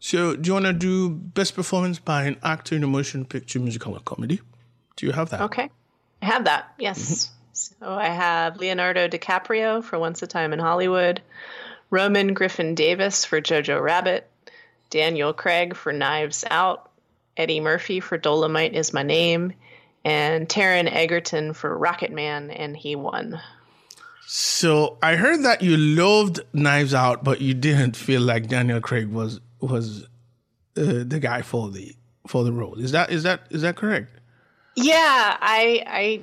So, 0.00 0.36
do 0.36 0.48
you 0.48 0.52
want 0.54 0.66
to 0.66 0.72
do 0.72 1.10
best 1.10 1.54
performance 1.54 1.98
by 1.98 2.24
an 2.24 2.36
actor 2.42 2.76
in 2.76 2.84
a 2.84 2.86
motion 2.86 3.24
picture, 3.24 3.58
musical, 3.58 3.96
or 3.96 4.00
comedy? 4.00 4.40
Do 4.96 5.06
you 5.06 5.12
have 5.12 5.30
that? 5.30 5.40
Okay, 5.42 5.70
I 6.22 6.26
have 6.26 6.44
that. 6.44 6.72
Yes. 6.78 6.98
Mm-hmm. 6.98 7.34
So 7.52 7.92
I 7.92 8.06
have 8.06 8.58
Leonardo 8.58 9.08
DiCaprio 9.08 9.82
for 9.82 9.98
Once 9.98 10.22
a 10.22 10.28
Time 10.28 10.52
in 10.52 10.60
Hollywood, 10.60 11.20
Roman 11.90 12.32
Griffin 12.32 12.76
Davis 12.76 13.24
for 13.24 13.40
Jojo 13.40 13.82
Rabbit, 13.82 14.30
Daniel 14.90 15.32
Craig 15.32 15.74
for 15.74 15.92
Knives 15.92 16.44
Out, 16.48 16.88
Eddie 17.36 17.58
Murphy 17.58 17.98
for 17.98 18.16
Dolomite 18.16 18.74
is 18.74 18.92
My 18.92 19.02
Name, 19.02 19.54
and 20.04 20.48
Taron 20.48 20.88
Egerton 20.88 21.52
for 21.52 21.76
Rocketman, 21.76 22.54
and 22.56 22.76
he 22.76 22.94
won. 22.94 23.40
So, 24.26 24.98
I 25.02 25.16
heard 25.16 25.42
that 25.42 25.62
you 25.62 25.76
loved 25.76 26.40
Knives 26.52 26.94
Out, 26.94 27.24
but 27.24 27.40
you 27.40 27.54
didn't 27.54 27.96
feel 27.96 28.20
like 28.20 28.46
Daniel 28.46 28.80
Craig 28.80 29.08
was 29.08 29.40
was 29.60 30.04
uh, 30.76 31.04
the 31.04 31.18
guy 31.20 31.42
for 31.42 31.70
the 31.70 31.94
for 32.26 32.44
the 32.44 32.52
role. 32.52 32.74
Is 32.78 32.92
that 32.92 33.10
is 33.10 33.22
that 33.24 33.42
is 33.50 33.62
that 33.62 33.76
correct? 33.76 34.12
Yeah, 34.76 35.36
I 35.40 35.82
I 35.86 36.20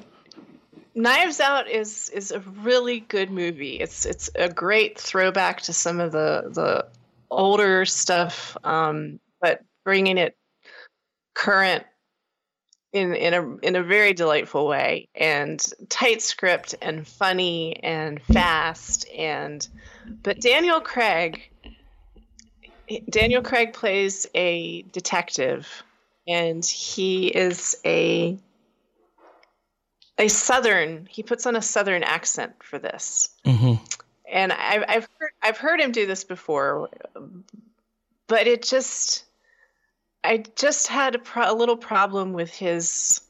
Knives 0.96 1.40
Out 1.40 1.70
is 1.70 2.10
is 2.10 2.32
a 2.32 2.40
really 2.40 3.02
good 3.02 3.30
movie. 3.30 3.76
It's 3.76 4.06
it's 4.06 4.30
a 4.36 4.50
great 4.50 4.98
throwback 4.98 5.62
to 5.62 5.74
some 5.74 6.00
of 6.00 6.12
the 6.12 6.50
the 6.54 6.88
older 7.30 7.86
stuff, 7.86 8.56
um, 8.64 9.20
but 9.42 9.62
bringing 9.84 10.18
it 10.18 10.38
current 11.34 11.84
in 12.94 13.14
in 13.14 13.34
a 13.34 13.58
in 13.58 13.76
a 13.76 13.84
very 13.84 14.14
delightful 14.14 14.68
way 14.68 15.10
and 15.14 15.62
tight 15.90 16.22
script 16.22 16.76
and 16.82 17.06
funny 17.06 17.76
and 17.84 18.22
fast 18.24 19.06
and 19.10 19.68
but 20.24 20.40
Daniel 20.40 20.80
Craig 20.80 21.52
Daniel 23.10 23.42
Craig 23.42 23.74
plays 23.74 24.28
a 24.36 24.84
detective 24.84 25.84
and 26.28 26.66
he 26.66 27.28
is 27.28 27.78
a 27.86 28.38
a 30.18 30.28
southern 30.28 31.08
he 31.10 31.24
puts 31.24 31.46
on 31.46 31.56
a 31.56 31.62
southern 31.62 32.04
accent 32.04 32.54
for 32.64 32.80
this 32.80 33.30
Mm-hmm. 33.46 33.84
and 34.32 34.52
I've 34.54 34.84
I've 34.88 35.08
heard, 35.20 35.32
I've 35.42 35.58
heard 35.58 35.82
him 35.82 35.92
do 35.92 36.06
this 36.06 36.24
before, 36.24 36.90
but 38.28 38.48
it 38.48 38.64
just 38.64 39.26
I 40.24 40.44
just 40.56 40.88
had 40.88 41.16
a, 41.16 41.20
pro- 41.20 41.52
a 41.52 41.54
little 41.54 41.78
problem 41.78 42.34
with 42.34 42.52
his 42.52 43.22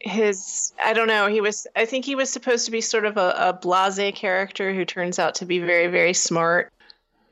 his 0.00 0.72
I 0.82 0.92
don't 0.92 1.08
know 1.08 1.26
he 1.26 1.40
was 1.40 1.66
I 1.76 1.84
think 1.84 2.04
he 2.04 2.14
was 2.14 2.30
supposed 2.30 2.66
to 2.66 2.70
be 2.70 2.80
sort 2.80 3.04
of 3.04 3.16
a, 3.16 3.34
a 3.36 3.52
blase 3.52 4.12
character 4.14 4.72
who 4.72 4.84
turns 4.84 5.18
out 5.18 5.36
to 5.36 5.46
be 5.46 5.58
very 5.58 5.88
very 5.88 6.12
smart. 6.14 6.72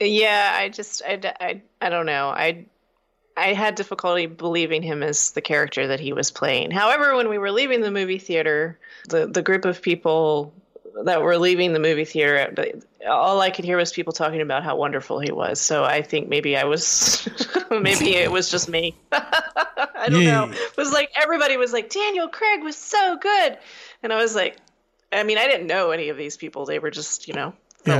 Yeah, 0.00 0.52
I 0.58 0.68
just 0.68 1.02
I, 1.06 1.20
I, 1.40 1.62
I 1.80 1.88
don't 1.88 2.06
know 2.06 2.28
I. 2.28 2.66
I 3.36 3.52
had 3.52 3.74
difficulty 3.74 4.26
believing 4.26 4.80
him 4.80 5.02
as 5.02 5.32
the 5.32 5.40
character 5.40 5.88
that 5.88 5.98
he 5.98 6.12
was 6.12 6.30
playing. 6.30 6.70
However, 6.70 7.16
when 7.16 7.28
we 7.28 7.36
were 7.36 7.50
leaving 7.50 7.80
the 7.80 7.90
movie 7.90 8.20
theater, 8.20 8.78
the, 9.08 9.26
the 9.26 9.42
group 9.42 9.64
of 9.64 9.82
people 9.82 10.54
that 11.02 11.20
were 11.20 11.36
leaving 11.36 11.72
the 11.72 11.80
movie 11.80 12.04
theater, 12.04 12.54
uh, 13.04 13.10
all 13.10 13.40
I 13.40 13.50
could 13.50 13.64
hear 13.64 13.76
was 13.76 13.90
people 13.92 14.12
talking 14.12 14.40
about 14.40 14.62
how 14.62 14.76
wonderful 14.76 15.18
he 15.18 15.32
was. 15.32 15.60
So 15.60 15.82
I 15.82 16.00
think 16.00 16.28
maybe 16.28 16.56
I 16.56 16.62
was, 16.62 17.28
maybe 17.72 18.14
it 18.14 18.30
was 18.30 18.48
just 18.48 18.68
me. 18.68 18.94
I 19.10 20.06
don't 20.08 20.22
Yeah. 20.22 20.44
know. 20.44 20.52
It 20.52 20.76
was 20.76 20.92
like 20.92 21.10
everybody 21.20 21.56
was 21.56 21.72
like, 21.72 21.90
Daniel 21.90 22.28
Craig 22.28 22.62
was 22.62 22.76
so 22.76 23.16
good. 23.16 23.58
And 24.04 24.12
I 24.12 24.16
was 24.18 24.36
like, 24.36 24.58
I 25.10 25.24
mean, 25.24 25.38
I 25.38 25.48
didn't 25.48 25.66
know 25.66 25.90
any 25.90 26.08
of 26.08 26.16
these 26.16 26.36
people. 26.36 26.66
They 26.66 26.78
were 26.78 26.92
just, 26.92 27.26
you 27.26 27.34
know, 27.34 27.52
Yeah. 27.84 27.98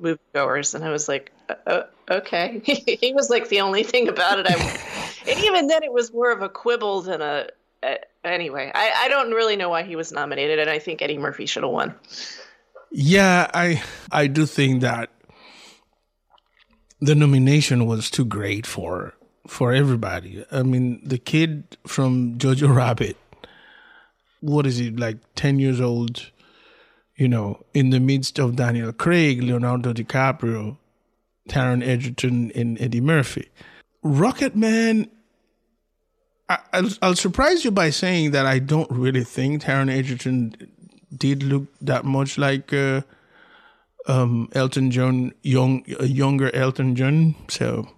Fellow 0.00 0.16
moviegoers. 0.34 0.74
And 0.74 0.84
I 0.84 0.90
was 0.90 1.08
like, 1.08 1.32
uh, 1.48 1.54
uh, 1.66 1.82
okay. 2.10 2.60
he 2.64 3.12
was 3.14 3.30
like 3.30 3.48
the 3.48 3.60
only 3.60 3.82
thing 3.82 4.08
about 4.08 4.38
it. 4.38 4.46
I, 4.48 4.54
and 5.30 5.44
even 5.44 5.66
then, 5.66 5.82
it 5.82 5.92
was 5.92 6.12
more 6.12 6.30
of 6.30 6.42
a 6.42 6.48
quibble 6.48 7.02
than 7.02 7.20
a. 7.20 7.48
Uh, 7.82 7.96
anyway, 8.24 8.70
I, 8.74 8.92
I 8.96 9.08
don't 9.08 9.32
really 9.32 9.56
know 9.56 9.68
why 9.68 9.82
he 9.82 9.96
was 9.96 10.12
nominated, 10.12 10.58
and 10.58 10.70
I 10.70 10.78
think 10.78 11.02
Eddie 11.02 11.18
Murphy 11.18 11.46
should 11.46 11.64
have 11.64 11.72
won. 11.72 11.94
Yeah, 12.92 13.50
I 13.52 13.82
I 14.12 14.26
do 14.26 14.46
think 14.46 14.82
that 14.82 15.10
the 17.00 17.14
nomination 17.14 17.86
was 17.86 18.10
too 18.10 18.24
great 18.24 18.66
for 18.66 19.14
for 19.48 19.72
everybody. 19.72 20.44
I 20.52 20.62
mean, 20.62 21.00
the 21.02 21.18
kid 21.18 21.76
from 21.86 22.38
Jojo 22.38 22.74
Rabbit, 22.74 23.16
what 24.40 24.66
is 24.66 24.76
he 24.76 24.90
like, 24.90 25.18
ten 25.34 25.58
years 25.58 25.80
old? 25.80 26.30
You 27.16 27.28
know, 27.28 27.64
in 27.74 27.90
the 27.90 28.00
midst 28.00 28.38
of 28.38 28.56
Daniel 28.56 28.92
Craig, 28.92 29.42
Leonardo 29.42 29.92
DiCaprio, 29.92 30.78
Taron 31.48 31.86
Egerton 31.86 32.50
and 32.54 32.80
Eddie 32.80 33.00
Murphy. 33.00 33.48
Rocketman, 34.04 35.08
I, 36.48 36.58
I'll, 36.72 36.88
I'll 37.02 37.14
surprise 37.14 37.64
you 37.64 37.70
by 37.70 37.90
saying 37.90 38.32
that 38.32 38.46
I 38.46 38.58
don't 38.58 38.90
really 38.90 39.24
think 39.24 39.62
Taron 39.62 39.90
Egerton 39.90 40.54
did 41.16 41.42
look 41.42 41.66
that 41.80 42.04
much 42.04 42.38
like 42.38 42.72
uh, 42.72 43.02
um, 44.06 44.48
Elton 44.52 44.90
John, 44.90 45.32
young, 45.42 45.84
a 46.00 46.06
younger 46.06 46.54
Elton 46.54 46.96
John. 46.96 47.34
So 47.48 47.88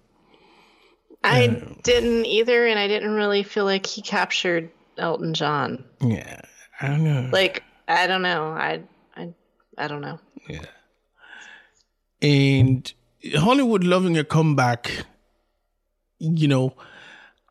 I 1.23 1.47
didn't 1.83 2.25
either, 2.25 2.67
and 2.67 2.77
I 2.77 2.87
didn't 2.87 3.11
really 3.11 3.43
feel 3.43 3.65
like 3.65 3.85
he 3.85 4.01
captured 4.01 4.69
Elton 4.97 5.33
John. 5.33 5.83
yeah, 6.01 6.41
I 6.81 6.87
don't 6.87 7.03
know. 7.03 7.29
Like 7.31 7.63
I 7.87 8.07
don't 8.07 8.21
know. 8.21 8.49
I 8.49 8.81
I 9.77 9.87
don't 9.87 10.01
know. 10.01 10.19
Yeah. 10.47 10.61
And 12.21 12.91
Hollywood 13.35 13.83
loving 13.83 14.17
a 14.17 14.23
comeback, 14.23 15.05
you 16.19 16.47
know, 16.47 16.75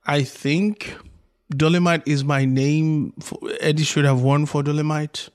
I 0.07 0.23
think 0.23 0.97
Dolomite 1.51 2.03
is 2.07 2.25
my 2.25 2.45
name. 2.45 3.13
For, 3.21 3.39
Eddie 3.61 3.85
should 3.85 4.05
have 4.05 4.23
won 4.23 4.47
for 4.47 4.63
Dolomite, 4.63 5.29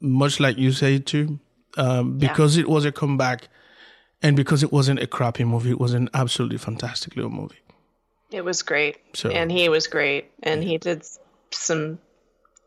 much 0.00 0.40
like 0.40 0.56
you 0.58 0.72
say 0.72 0.98
too, 0.98 1.38
um, 1.76 2.18
because 2.18 2.56
it 2.56 2.68
was 2.68 2.84
a 2.84 2.92
comeback 2.92 3.48
and 4.22 4.36
because 4.36 4.62
it 4.62 4.72
wasn't 4.72 5.00
a 5.00 5.06
crappy 5.06 5.44
movie. 5.44 5.70
It 5.70 5.80
was 5.80 5.92
an 5.94 6.08
absolutely 6.14 6.58
fantastic 6.58 7.16
little 7.16 7.30
movie. 7.30 7.56
It 8.32 8.44
was 8.44 8.62
great, 8.62 8.96
So- 9.14 9.30
and 9.30 9.52
he 9.52 9.68
was 9.68 9.86
great, 9.86 10.30
and 10.42 10.64
he 10.64 10.78
did 10.78 11.04
some 11.52 11.98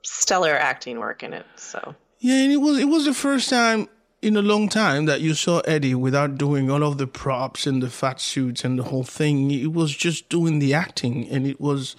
stellar 0.04 0.54
acting 0.56 1.00
work 1.00 1.22
in 1.22 1.34
it. 1.34 1.46
So 1.58 1.96
Yeah, 2.20 2.36
and 2.44 2.52
it 2.52 2.58
was 2.58 2.78
it 2.78 2.86
was 2.90 3.06
the 3.06 3.14
first 3.14 3.50
time 3.50 3.88
in 4.22 4.36
a 4.36 4.42
long 4.42 4.68
time 4.68 5.06
that 5.06 5.22
you 5.22 5.34
saw 5.34 5.60
Eddie 5.62 5.96
without 5.96 6.38
doing 6.38 6.70
all 6.70 6.84
of 6.84 6.98
the 6.98 7.08
props 7.08 7.66
and 7.66 7.82
the 7.82 7.90
fat 7.90 8.20
suits 8.20 8.66
and 8.66 8.78
the 8.78 8.84
whole 8.84 9.06
thing. 9.06 9.52
It 9.52 9.72
was 9.72 9.96
just 9.96 10.28
doing 10.30 10.60
the 10.60 10.74
acting, 10.74 11.30
and 11.30 11.48
it 11.48 11.62
was, 11.62 11.96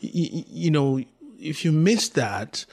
you 0.00 0.70
know, 0.70 1.00
if 1.40 1.64
you 1.64 1.72
missed 1.72 2.14
that, 2.14 2.64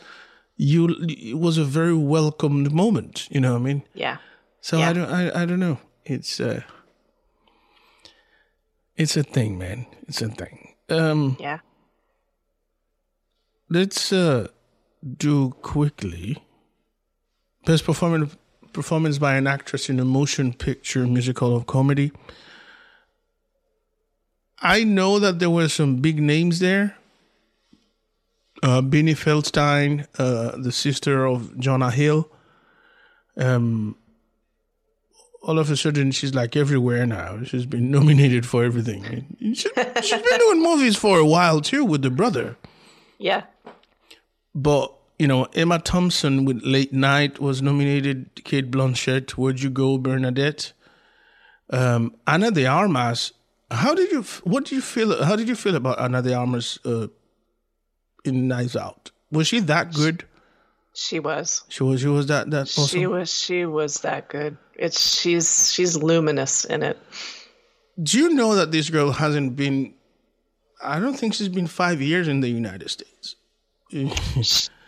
you 0.56 0.96
it 1.10 1.40
was 1.40 1.58
a 1.58 1.64
very 1.66 1.96
welcomed 1.96 2.72
moment. 2.72 3.28
You 3.32 3.42
know 3.42 3.54
what 3.54 3.62
I 3.62 3.64
mean? 3.64 3.84
yeah, 3.96 4.18
So 4.62 4.78
Yeah. 4.78 4.90
I 4.90 4.94
don't 4.94 5.10
I, 5.10 5.42
I 5.42 5.46
don't 5.46 5.60
know. 5.60 5.80
It's 6.06 6.40
uh 6.40 6.62
it's 8.96 9.18
a 9.18 9.24
thing, 9.24 9.58
man. 9.58 9.88
It's 10.08 10.22
a 10.22 10.30
thing. 10.30 10.76
Um 10.90 11.38
yeah. 11.40 11.60
let's 13.70 14.14
uh 14.14 14.48
do 15.18 15.50
quickly 15.62 16.38
best 17.66 17.86
performance 17.86 18.36
performance 18.74 19.20
by 19.20 19.36
an 19.36 19.46
actress 19.48 19.90
in 19.90 20.00
a 20.00 20.06
motion 20.06 20.52
picture 20.54 21.06
musical 21.06 21.54
or 21.54 21.64
comedy. 21.64 22.12
I 24.62 24.84
know 24.84 25.20
that 25.20 25.40
there 25.40 25.50
were 25.50 25.70
some 25.70 25.98
big 25.98 26.20
names 26.22 26.60
there. 26.60 26.98
Uh 28.62 28.82
Beanie 28.82 29.16
Feldstein, 29.18 30.08
uh 30.18 30.58
the 30.58 30.72
sister 30.72 31.26
of 31.26 31.58
Jonah 31.60 31.92
Hill. 31.92 32.30
Um 33.38 33.96
all 35.42 35.60
of 35.60 35.70
a 35.70 35.76
sudden 35.76 36.12
she's 36.12 36.34
like 36.34 36.56
everywhere 36.56 37.06
now. 37.06 37.44
She's 37.44 37.66
been 37.66 37.92
nominated 37.98 38.46
for 38.46 38.64
everything. 38.64 39.36
She, 39.40 39.54
she's 40.02 40.22
been 40.22 40.40
doing 40.40 40.62
movies 40.64 40.96
for 40.96 41.20
a 41.20 41.26
while 41.26 41.60
too 41.62 41.84
with 41.84 42.02
the 42.02 42.10
brother. 42.10 42.56
Yeah. 43.20 43.44
but 44.56 44.94
you 45.20 45.28
know, 45.28 45.46
Emma 45.54 45.80
Thompson 45.80 46.46
with 46.46 46.62
Late 46.64 46.94
Night 46.94 47.40
was 47.40 47.62
nominated. 47.62 48.44
Cate 48.44 48.72
Blanchett, 48.72 49.32
Where'd 49.32 49.62
You 49.62 49.70
Go, 49.70 49.98
Bernadette, 49.98 50.74
um, 51.70 52.16
Ana 52.28 52.52
de 52.52 52.66
Armas. 52.66 53.34
How 53.72 53.96
did 53.96 54.12
you? 54.12 54.24
What 54.44 54.66
did 54.66 54.74
you 54.74 54.82
feel? 54.82 55.24
How 55.24 55.36
did 55.36 55.48
you 55.48 55.56
feel 55.56 55.76
about 55.76 56.00
Ana 56.00 56.22
de 56.22 56.34
Armas 56.34 56.80
uh, 56.86 57.08
in 58.24 58.48
Knives 58.48 58.76
Out? 58.76 59.12
Was 59.32 59.48
she 59.48 59.60
that 59.62 59.94
good? 59.94 60.26
She 60.94 61.20
was. 61.20 61.64
She 61.70 61.84
was. 61.84 62.02
She 62.02 62.08
was 62.08 62.28
that. 62.28 62.52
That 62.52 62.64
awesome. 62.64 62.88
She 62.88 63.08
was. 63.08 63.34
She 63.34 63.66
was 63.66 64.02
that 64.02 64.30
good. 64.30 64.58
It's 64.76 65.20
she's 65.20 65.72
she's 65.72 65.98
luminous 65.98 66.66
in 66.66 66.84
it. 66.84 67.00
Do 68.02 68.20
you 68.20 68.30
know 68.30 68.56
that 68.56 68.72
this 68.72 68.90
girl 68.90 69.12
hasn't 69.12 69.56
been? 69.56 69.94
I 70.84 71.00
don't 71.00 71.16
think 71.16 71.34
she's 71.34 71.50
been 71.50 71.68
five 71.68 72.02
years 72.02 72.28
in 72.28 72.42
the 72.42 72.50
United 72.50 72.90
States. 72.90 73.36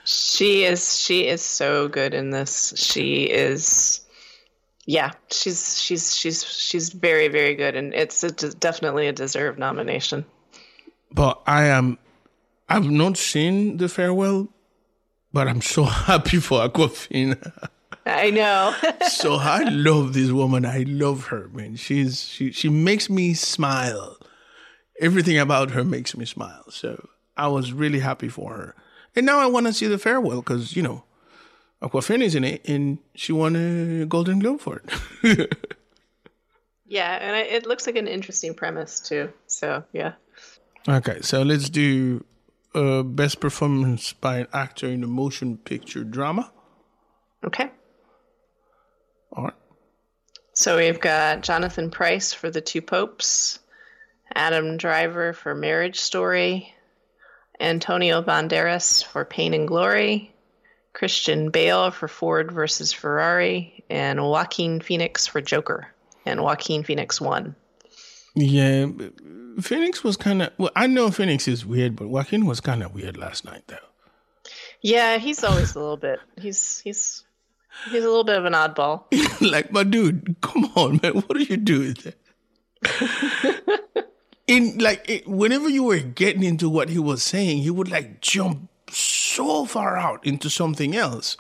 She 0.06 0.64
is. 0.64 0.99
She 0.99 1.27
is 1.27 1.41
so 1.41 1.88
good 1.88 2.14
in 2.14 2.30
this. 2.30 2.73
She 2.77 3.23
is. 3.23 4.02
Yeah, 4.86 5.11
she's 5.32 5.82
she's 5.82 6.15
she's 6.15 6.44
she's 6.44 6.90
very 6.90 7.27
very 7.27 7.56
good, 7.56 7.76
and 7.76 7.94
it's 7.94 8.23
a, 8.23 8.32
definitely 8.32 9.07
a 9.07 9.14
deserved 9.14 9.57
nomination. 9.57 10.26
But 11.11 11.41
I 11.48 11.65
am. 11.65 11.98
I've 12.69 12.90
not 12.90 13.18
seen 13.18 13.77
the 13.77 13.90
farewell, 13.90 14.49
but 15.34 15.48
I'm 15.48 15.61
so 15.61 15.84
happy 16.10 16.38
for 16.38 16.68
Awkwafina. 16.68 17.69
I 18.06 18.30
know. 18.30 18.76
so 19.10 19.36
I 19.36 19.64
love 19.64 20.14
this 20.14 20.32
woman. 20.32 20.65
I 20.65 20.84
love 20.88 21.27
her, 21.27 21.49
man. 21.52 21.77
She's 21.77 22.23
she 22.23 22.52
she 22.52 22.69
makes 22.69 23.10
me 23.10 23.34
smile. 23.34 24.18
Everything 25.02 25.40
about 25.40 25.72
her 25.72 25.84
makes 25.84 26.15
me 26.15 26.26
smile. 26.26 26.65
So 26.69 27.10
I 27.36 27.48
was 27.48 27.73
really 27.73 27.99
happy 27.99 28.30
for 28.30 28.53
her. 28.53 28.76
And 29.15 29.25
now 29.25 29.39
I 29.39 29.45
want 29.45 29.67
to 29.67 29.73
see 29.73 29.87
the 29.87 29.97
farewell 29.97 30.41
because 30.41 30.75
you 30.75 30.83
know, 30.83 31.03
Awkwafina's 31.81 32.35
in 32.35 32.43
it, 32.43 32.67
and 32.67 32.99
she 33.13 33.31
won 33.31 33.55
a 33.55 34.05
Golden 34.05 34.39
Globe 34.39 34.59
for 34.59 34.81
it. 35.23 35.55
yeah, 36.85 37.13
and 37.21 37.35
I, 37.35 37.41
it 37.41 37.65
looks 37.65 37.87
like 37.87 37.95
an 37.95 38.07
interesting 38.07 38.53
premise 38.53 38.99
too. 38.99 39.31
So 39.47 39.83
yeah. 39.93 40.13
okay, 40.87 41.21
so 41.21 41.43
let's 41.43 41.69
do 41.69 42.23
uh, 42.73 43.03
best 43.03 43.39
performance 43.39 44.13
by 44.13 44.39
an 44.39 44.47
actor 44.53 44.87
in 44.87 45.03
a 45.03 45.07
motion 45.07 45.57
picture 45.57 46.03
drama. 46.03 46.51
Okay. 47.43 47.71
All 49.31 49.45
right. 49.45 49.53
So 50.53 50.77
we've 50.77 50.99
got 50.99 51.43
Jonathan 51.43 51.91
Pryce 51.91 52.33
for 52.33 52.49
The 52.49 52.61
Two 52.61 52.81
Popes, 52.81 53.59
Adam 54.33 54.77
Driver 54.77 55.33
for 55.33 55.53
Marriage 55.53 55.99
Story, 55.99 56.73
Antonio 57.60 58.22
Banderas 58.22 59.03
for 59.03 59.26
Pain 59.26 59.53
and 59.53 59.68
Glory, 59.68 60.34
Christian 60.94 61.49
Bale 61.49 61.91
for 61.91 62.07
Ford 62.07 62.52
versus 62.52 62.91
Ferrari, 62.94 63.84
and 63.90 64.22
Joaquin 64.22 64.80
Phoenix 64.82 65.27
for 65.27 65.41
Joker. 65.41 65.88
And 66.26 66.41
Joaquin 66.41 66.84
Phoenix 66.84 67.22
won. 67.22 67.56
Yeah, 68.34 68.88
Phoenix 69.61 70.03
was 70.03 70.18
kind 70.18 70.41
of. 70.41 70.52
Well, 70.57 70.72
I 70.76 70.88
know 70.88 71.11
Phoenix 71.11 71.48
is 71.48 71.65
weird, 71.65 71.95
but 71.95 72.10
Joaquin 72.10 72.45
was 72.45 72.60
kind 72.60 72.84
of 72.84 72.94
weird 72.94 73.15
last 73.15 73.45
night, 73.45 73.64
though. 73.68 73.77
Yeah, 74.82 75.18
he's 75.18 75.44
always 75.44 75.76
a 75.76 75.80
little 75.80 75.98
bit. 75.98 76.19
He's 76.38 76.80
he's 76.80 77.23
he's 77.86 78.03
a 78.03 78.07
little 78.07 78.23
bit 78.23 78.38
of 78.38 78.45
an 78.45 78.53
oddball. 78.53 79.06
like, 79.41 79.72
my 79.72 79.84
dude, 79.84 80.36
come 80.41 80.65
on, 80.76 80.99
man, 81.02 81.14
what 81.14 81.38
are 81.38 81.41
you 81.41 81.57
doing? 81.57 81.95
In 84.47 84.77
like, 84.77 85.09
it, 85.09 85.27
whenever 85.27 85.69
you 85.69 85.84
were 85.84 85.99
getting 85.99 86.43
into 86.43 86.69
what 86.69 86.89
he 86.89 86.99
was 86.99 87.23
saying, 87.23 87.63
he 87.63 87.72
would 87.72 87.89
like 87.89 88.22
jump 88.22 88.69
so 88.91 89.65
far 89.65 89.97
out 89.97 90.26
into 90.26 90.49
something 90.49 90.95
else, 90.95 91.35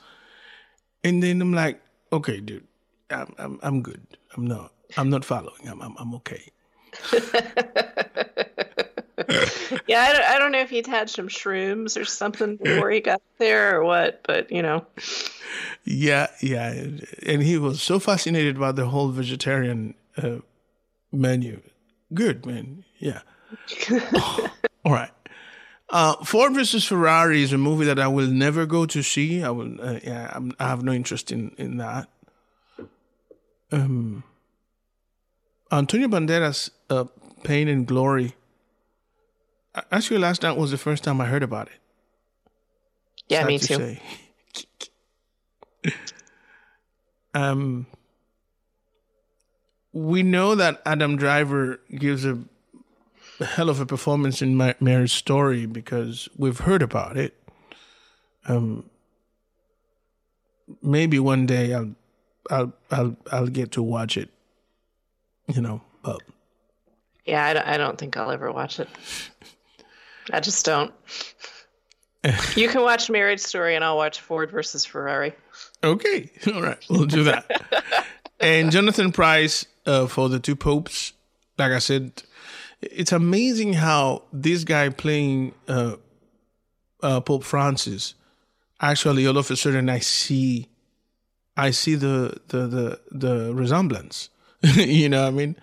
and 1.03 1.21
then 1.21 1.41
I'm 1.41 1.53
like, 1.53 1.79
okay, 2.11 2.39
dude, 2.39 2.67
I'm 3.09 3.33
I'm, 3.37 3.59
I'm 3.61 3.81
good. 3.81 4.01
I'm 4.35 4.47
not. 4.47 4.71
I'm 4.97 5.09
not 5.09 5.23
following. 5.23 5.67
I'm 5.67 5.81
I'm, 5.81 5.95
I'm 5.97 6.15
okay. 6.15 6.51
Yeah, 9.87 10.01
I 10.01 10.13
don't, 10.13 10.25
I 10.25 10.39
don't 10.39 10.51
know 10.51 10.61
if 10.61 10.69
he'd 10.69 10.87
had 10.87 11.09
some 11.09 11.27
shrooms 11.27 11.99
or 11.99 12.05
something 12.05 12.57
before 12.57 12.89
he 12.89 13.01
got 13.01 13.21
there 13.37 13.79
or 13.79 13.83
what, 13.83 14.21
but 14.23 14.51
you 14.51 14.61
know. 14.61 14.85
Yeah, 15.83 16.27
yeah, 16.41 16.71
and 17.25 17.43
he 17.43 17.57
was 17.57 17.81
so 17.81 17.99
fascinated 17.99 18.59
by 18.59 18.71
the 18.71 18.87
whole 18.87 19.09
vegetarian 19.09 19.93
uh, 20.17 20.37
menu. 21.11 21.61
Good 22.13 22.45
man, 22.45 22.83
yeah. 22.99 23.21
All 24.85 24.91
right. 24.91 25.11
Uh, 25.89 26.15
Ford 26.23 26.53
versus 26.53 26.85
Ferrari 26.85 27.43
is 27.43 27.53
a 27.53 27.57
movie 27.57 27.85
that 27.85 27.99
I 27.99 28.07
will 28.07 28.27
never 28.27 28.65
go 28.65 28.85
to 28.85 29.03
see. 29.03 29.43
I 29.43 29.49
will. 29.49 29.79
Uh, 29.79 29.99
yeah, 30.03 30.31
I'm, 30.33 30.51
I 30.59 30.67
have 30.67 30.83
no 30.83 30.91
interest 30.91 31.31
in 31.31 31.51
in 31.57 31.77
that. 31.77 32.09
Um, 33.71 34.23
Antonio 35.71 36.07
Banderas, 36.07 36.69
uh, 36.89 37.05
Pain 37.43 37.67
and 37.67 37.85
Glory. 37.85 38.35
Actually, 39.91 40.19
last 40.19 40.43
night 40.43 40.57
was 40.57 40.71
the 40.71 40.77
first 40.77 41.03
time 41.03 41.19
I 41.19 41.25
heard 41.25 41.43
about 41.43 41.67
it. 41.67 41.79
Yeah, 43.27 43.41
Sad 43.41 43.47
me 43.47 43.59
to 43.59 43.97
too. 45.83 45.91
um, 47.33 47.87
we 49.95 50.23
know 50.23 50.55
that 50.55 50.81
Adam 50.85 51.15
Driver 51.15 51.79
gives 51.97 52.25
a 52.25 52.37
hell 53.39 53.69
of 53.69 53.79
a 53.79 53.85
performance 53.85 54.41
in 54.41 54.55
Ma- 54.57 54.73
Marriage 54.81 55.13
Story 55.13 55.65
because 55.65 56.27
we've 56.37 56.59
heard 56.59 56.81
about 56.81 57.15
it. 57.15 57.33
Um, 58.45 58.89
maybe 60.81 61.17
one 61.17 61.45
day 61.45 61.73
I'll, 61.73 61.95
I'll, 62.51 62.73
I'll, 62.91 63.15
I'll 63.31 63.47
get 63.47 63.71
to 63.71 63.81
watch 63.81 64.17
it. 64.17 64.29
you 65.47 65.61
know, 65.61 65.81
but 66.03 66.21
Yeah, 67.25 67.45
I 67.45 67.53
don't, 67.53 67.65
I 67.67 67.77
don't 67.77 67.97
think 67.97 68.17
I'll 68.17 68.31
ever 68.31 68.51
watch 68.51 68.81
it. 68.81 68.89
I 70.33 70.41
just 70.41 70.65
don't. 70.65 70.93
you 72.57 72.67
can 72.67 72.81
watch 72.81 73.09
Marriage 73.09 73.39
Story, 73.39 73.75
and 73.75 73.83
I'll 73.83 73.97
watch 73.97 74.19
Ford 74.19 74.51
versus 74.51 74.83
Ferrari. 74.83 75.33
Okay, 75.83 76.29
all 76.53 76.61
right, 76.61 76.83
we'll 76.89 77.05
do 77.05 77.23
that. 77.23 77.49
and 78.41 78.71
Jonathan 78.71 79.13
Pryce 79.13 79.65
uh, 79.85 80.07
for 80.07 80.29
the 80.29 80.39
two 80.39 80.55
popes. 80.55 81.13
Like 81.57 81.71
I 81.71 81.79
said, 81.79 82.23
it's 82.81 83.11
amazing 83.11 83.73
how 83.73 84.23
this 84.33 84.63
guy 84.63 84.89
playing 84.89 85.53
uh, 85.67 85.95
uh, 87.01 87.21
Pope 87.21 87.43
Francis. 87.43 88.15
Actually, 88.81 89.25
all 89.25 89.37
of 89.37 89.49
a 89.49 89.55
sudden, 89.55 89.89
I 89.89 89.99
see, 89.99 90.67
I 91.55 91.71
see 91.71 91.95
the 91.95 92.39
the 92.49 92.67
the, 92.67 92.99
the 93.11 93.53
resemblance. 93.53 94.29
you 94.61 95.07
know, 95.09 95.21
what 95.23 95.27
I 95.29 95.31
mean, 95.31 95.55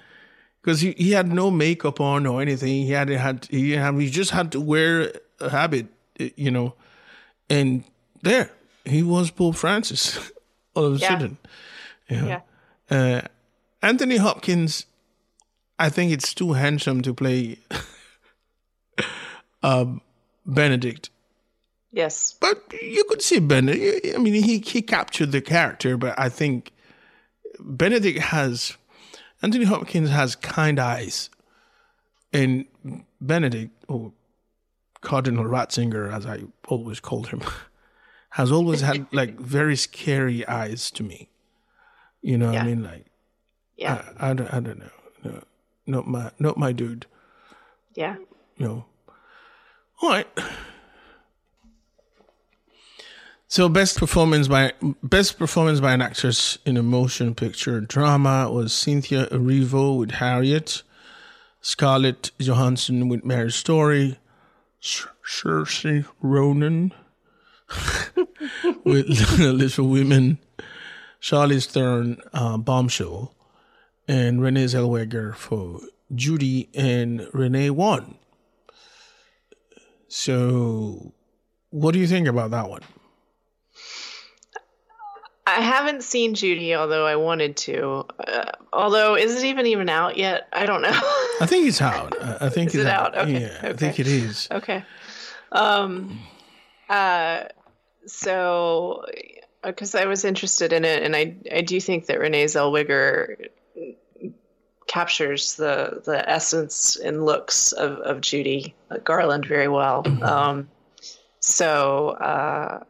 because 0.61 0.81
he, 0.81 0.93
he 0.93 1.11
had 1.13 1.31
no 1.31 1.51
makeup 1.51 2.01
on 2.01 2.27
or 2.27 2.41
anything. 2.41 2.87
He 2.87 2.93
had 2.93 3.09
had 3.11 3.47
he 3.51 3.73
had 3.73 3.95
he 3.95 4.09
just 4.09 4.31
had 4.31 4.51
to 4.53 4.61
wear 4.61 5.13
a 5.41 5.51
habit. 5.51 5.87
You 6.19 6.51
know, 6.51 6.75
and 7.51 7.85
there 8.23 8.51
he 8.85 9.03
was 9.03 9.31
Pope 9.31 9.57
Francis 9.57 10.19
all 10.75 10.87
of 10.87 10.95
a 10.95 10.99
Yeah. 10.99 11.09
sudden. 11.09 11.39
Yeah. 12.09 12.41
Uh, 12.91 13.23
Anthony 13.83 14.17
Hopkins, 14.17 14.87
I 15.79 15.89
think 15.89 16.13
it's 16.13 16.33
too 16.33 16.53
handsome 16.53 17.03
to 17.03 17.13
play 17.13 17.59
um, 19.63 20.01
Benedict. 20.47 21.11
Yes. 21.91 22.35
But 22.41 22.63
you 22.81 23.05
could 23.05 23.21
see 23.21 23.39
Benedict. 23.39 24.15
I 24.15 24.19
mean, 24.19 24.35
he, 24.43 24.59
he 24.59 24.83
captured 24.83 25.33
the 25.33 25.41
character, 25.41 25.97
but 25.97 26.19
I 26.19 26.29
think 26.29 26.73
Benedict 27.61 28.19
has, 28.19 28.77
Anthony 29.43 29.65
Hopkins 29.65 30.11
has 30.11 30.37
kind 30.37 30.79
eyes. 30.79 31.29
And 32.33 32.65
Benedict, 33.21 33.73
or 33.89 34.13
Cardinal 35.03 35.45
Ratzinger, 35.45 36.11
as 36.11 36.25
I 36.25 36.45
always 36.67 36.99
called 36.99 37.29
him, 37.29 37.43
has 38.31 38.51
always 38.51 38.81
had 38.81 39.07
like 39.13 39.39
very 39.39 39.77
scary 39.77 40.47
eyes 40.47 40.91
to 40.93 41.03
me. 41.03 41.29
You 42.23 42.39
know 42.39 42.53
what 42.53 42.61
I 42.61 42.65
mean? 42.65 42.85
Like, 42.85 43.07
Yeah. 43.77 44.03
I, 44.19 44.31
I, 44.31 44.35
don't, 44.35 44.55
I 44.55 44.61
don't 44.61 44.79
know. 44.79 44.91
No, 45.25 45.43
not 45.87 46.07
my, 46.07 46.31
not 46.39 46.57
my 46.57 46.73
dude. 46.73 47.07
Yeah. 47.95 48.17
You 48.57 48.67
know. 48.67 48.85
All 50.03 50.11
right. 50.11 50.27
So 53.53 53.69
best 53.69 53.99
performance 53.99 54.49
by 54.49 54.73
best 55.03 55.39
performance 55.39 55.79
by 55.79 55.93
an 55.93 56.01
actress 56.01 56.57
in 56.65 56.79
a 56.79 56.83
motion 56.83 57.35
picture 57.35 57.83
drama 57.83 58.51
was 58.51 58.73
Cynthia 58.73 59.27
Erivo 59.27 59.99
with 59.99 60.13
Harriet, 60.13 60.83
Scarlett 61.61 62.31
Johansson 62.39 63.11
with 63.11 63.27
Marriage 63.27 63.55
Story, 63.55 64.19
Saoirse 64.81 66.07
Ronan 66.23 66.95
with 68.85 69.07
Little 69.39 69.87
Women, 69.87 70.39
Charlize 71.21 71.67
Theron, 71.67 72.23
uh, 72.33 72.57
Bombshell, 72.57 73.35
and 74.13 74.43
Renee 74.43 74.67
Zellweger 74.67 75.35
for 75.35 75.81
Judy 76.15 76.69
and 76.75 77.27
Renee 77.33 77.71
Wan. 77.71 78.17
So, 80.09 81.15
what 81.71 81.93
do 81.93 81.99
you 81.99 82.07
think 82.07 82.29
about 82.29 82.51
that 82.51 82.69
one? 82.69 82.83
I 85.47 85.61
haven't 85.63 86.03
seen 86.05 86.35
Judy, 86.35 86.75
although 86.75 87.07
I 87.07 87.17
wanted 87.17 87.57
to. 87.59 88.05
Uh, 88.19 88.53
although, 88.73 89.17
is 89.17 89.35
it 89.43 89.47
even 89.47 89.67
even 89.67 89.89
out 89.89 90.19
yet? 90.19 90.47
I 90.53 90.67
don't 90.67 90.83
know. 90.83 90.91
I 91.41 91.47
think 91.47 91.67
it's 91.67 91.81
out. 91.81 92.15
I 92.23 92.47
I 92.47 92.49
think 92.51 92.69
Is 92.69 92.75
it's 92.77 92.85
it 92.85 92.87
out? 92.89 93.17
Okay, 93.17 93.41
Yeah, 93.41 93.59
I 93.63 93.67
okay. 93.69 93.77
think 93.79 93.99
it 93.99 94.07
is. 94.07 94.49
okay. 94.51 94.85
Um. 95.53 96.21
Uh. 96.89 97.45
So, 98.07 99.05
because 99.65 99.95
I 99.95 100.05
was 100.05 100.25
interested 100.27 100.73
in 100.75 100.85
it, 100.85 101.03
and 101.03 101.17
I 101.17 101.35
I 101.51 101.63
do 101.63 101.81
think 101.81 102.07
that 102.07 102.21
Renee 102.21 102.45
Zellweger 102.45 103.49
captures 104.93 105.55
the 105.57 106.03
the 106.05 106.29
essence 106.29 106.97
and 106.97 107.25
looks 107.25 107.73
of 107.73 107.93
of 107.99 108.21
Judy 108.21 108.75
Garland 109.05 109.47
very 109.47 109.69
well. 109.69 110.05
Um. 110.23 110.69
So, 111.45 112.11
uh, 112.11 112.85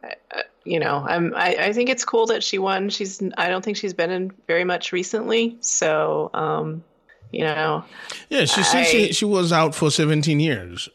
you 0.63 0.79
know, 0.79 1.03
I'm. 1.07 1.33
I, 1.35 1.55
I 1.69 1.73
think 1.73 1.89
it's 1.89 2.05
cool 2.05 2.27
that 2.27 2.43
she 2.43 2.59
won. 2.59 2.89
She's. 2.89 3.21
I 3.37 3.49
don't 3.49 3.63
think 3.65 3.77
she's 3.77 3.93
been 3.95 4.11
in 4.11 4.31
very 4.47 4.63
much 4.63 4.91
recently. 4.91 5.57
So, 5.61 6.29
um, 6.35 6.83
you 7.31 7.41
know, 7.43 7.83
Yeah, 8.29 8.45
she 8.45 8.61
she, 8.63 9.11
she 9.13 9.25
was 9.25 9.51
out 9.51 9.73
for 9.73 9.89
17 9.89 10.39
years. 10.39 10.87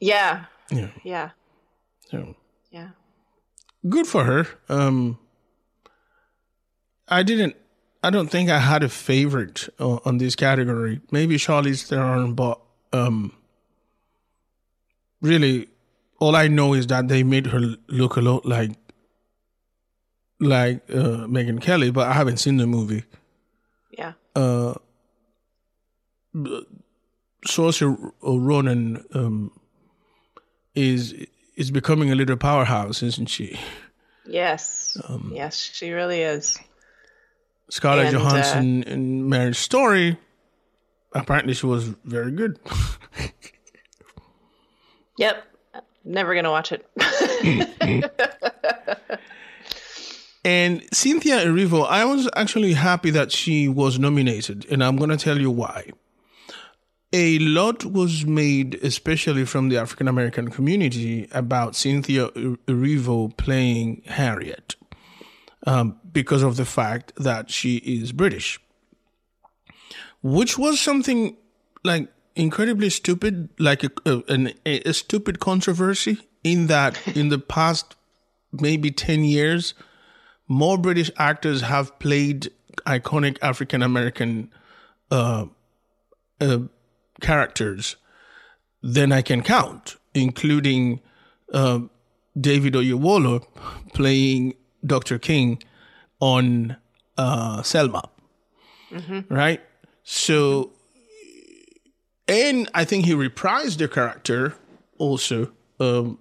yeah, 0.00 0.46
Yeah. 0.70 0.88
yeah, 1.04 1.30
So, 2.10 2.34
yeah. 2.72 2.88
good 3.88 4.06
for 4.08 4.24
her. 4.24 4.46
Um, 4.68 5.16
I 7.08 7.22
didn't. 7.22 7.54
I 8.06 8.10
don't 8.10 8.28
think 8.28 8.50
I 8.50 8.60
had 8.60 8.84
a 8.84 8.88
favorite 8.88 9.68
uh, 9.80 9.98
on 10.04 10.18
this 10.18 10.36
category. 10.36 11.00
Maybe 11.10 11.38
Charlize 11.38 11.88
Theron, 11.88 12.34
but 12.34 12.60
um, 12.92 13.32
really, 15.20 15.66
all 16.20 16.36
I 16.36 16.46
know 16.46 16.72
is 16.72 16.86
that 16.86 17.08
they 17.08 17.24
made 17.24 17.48
her 17.48 17.58
look 17.88 18.16
a 18.16 18.20
lot 18.20 18.46
like 18.46 18.70
like 20.38 20.88
uh, 20.88 21.26
Megyn 21.26 21.60
Kelly, 21.60 21.90
but 21.90 22.06
I 22.06 22.12
haven't 22.12 22.36
seen 22.36 22.58
the 22.58 22.66
movie. 22.68 23.02
Yeah. 23.90 24.12
uh, 24.36 24.74
Saoirse 27.44 28.12
Ronan 28.22 29.04
um, 29.14 29.50
is 30.76 31.12
is 31.56 31.72
becoming 31.72 32.12
a 32.12 32.14
little 32.14 32.36
powerhouse, 32.36 33.02
isn't 33.02 33.30
she? 33.30 33.58
Yes. 34.24 34.96
Um, 35.08 35.32
yes, 35.34 35.56
she 35.58 35.90
really 35.90 36.22
is. 36.22 36.56
Scarlett 37.70 38.06
And, 38.06 38.16
uh, 38.16 38.20
Johansson 38.20 38.82
in 38.84 39.28
Marriage 39.28 39.56
Story. 39.56 40.18
Apparently, 41.12 41.54
she 41.54 41.66
was 41.66 41.84
very 42.04 42.32
good. 42.32 42.58
Yep. 45.18 45.44
Never 46.04 46.34
gonna 46.34 46.50
watch 46.50 46.72
it. 46.72 46.86
And 50.44 50.84
Cynthia 50.92 51.44
Erivo, 51.44 51.88
I 51.88 52.04
was 52.04 52.30
actually 52.36 52.74
happy 52.74 53.10
that 53.10 53.32
she 53.32 53.66
was 53.66 53.98
nominated, 53.98 54.64
and 54.70 54.84
I'm 54.84 54.94
going 54.96 55.10
to 55.10 55.16
tell 55.16 55.40
you 55.40 55.50
why. 55.50 55.90
A 57.12 57.40
lot 57.40 57.84
was 57.84 58.24
made, 58.24 58.76
especially 58.76 59.44
from 59.44 59.70
the 59.70 59.76
African 59.76 60.06
American 60.06 60.48
community, 60.52 61.26
about 61.32 61.74
Cynthia 61.74 62.28
Erivo 62.28 63.36
playing 63.36 64.02
Harriet 64.06 64.75
um, 65.66 65.98
because 66.12 66.42
of 66.42 66.56
the 66.56 66.64
fact 66.64 67.12
that 67.16 67.50
she 67.50 67.76
is 67.76 68.12
British, 68.12 68.60
which 70.22 70.56
was 70.56 70.80
something 70.80 71.36
like 71.84 72.08
incredibly 72.34 72.90
stupid, 72.90 73.48
like 73.58 73.84
a, 73.84 73.90
a, 74.06 74.22
an, 74.28 74.52
a 74.64 74.92
stupid 74.92 75.40
controversy, 75.40 76.18
in 76.44 76.68
that 76.68 76.98
in 77.16 77.28
the 77.28 77.38
past 77.38 77.96
maybe 78.52 78.90
10 78.90 79.24
years, 79.24 79.74
more 80.48 80.78
British 80.78 81.10
actors 81.18 81.62
have 81.62 81.98
played 81.98 82.50
iconic 82.86 83.36
African 83.42 83.82
American 83.82 84.50
uh, 85.10 85.46
uh, 86.40 86.58
characters 87.20 87.96
than 88.82 89.10
I 89.10 89.22
can 89.22 89.42
count, 89.42 89.96
including 90.14 91.00
uh, 91.52 91.80
David 92.38 92.74
Oyelowo 92.74 93.44
playing 93.94 94.54
Dr. 94.86 95.18
King 95.18 95.62
on 96.20 96.76
uh, 97.16 97.62
Selma. 97.62 98.08
Right? 99.28 99.60
So, 100.02 100.72
and 102.28 102.70
I 102.74 102.84
think 102.84 103.04
he 103.04 103.12
reprised 103.14 103.78
the 103.78 103.88
character 103.88 104.54
also 104.98 105.50
um, 105.80 106.18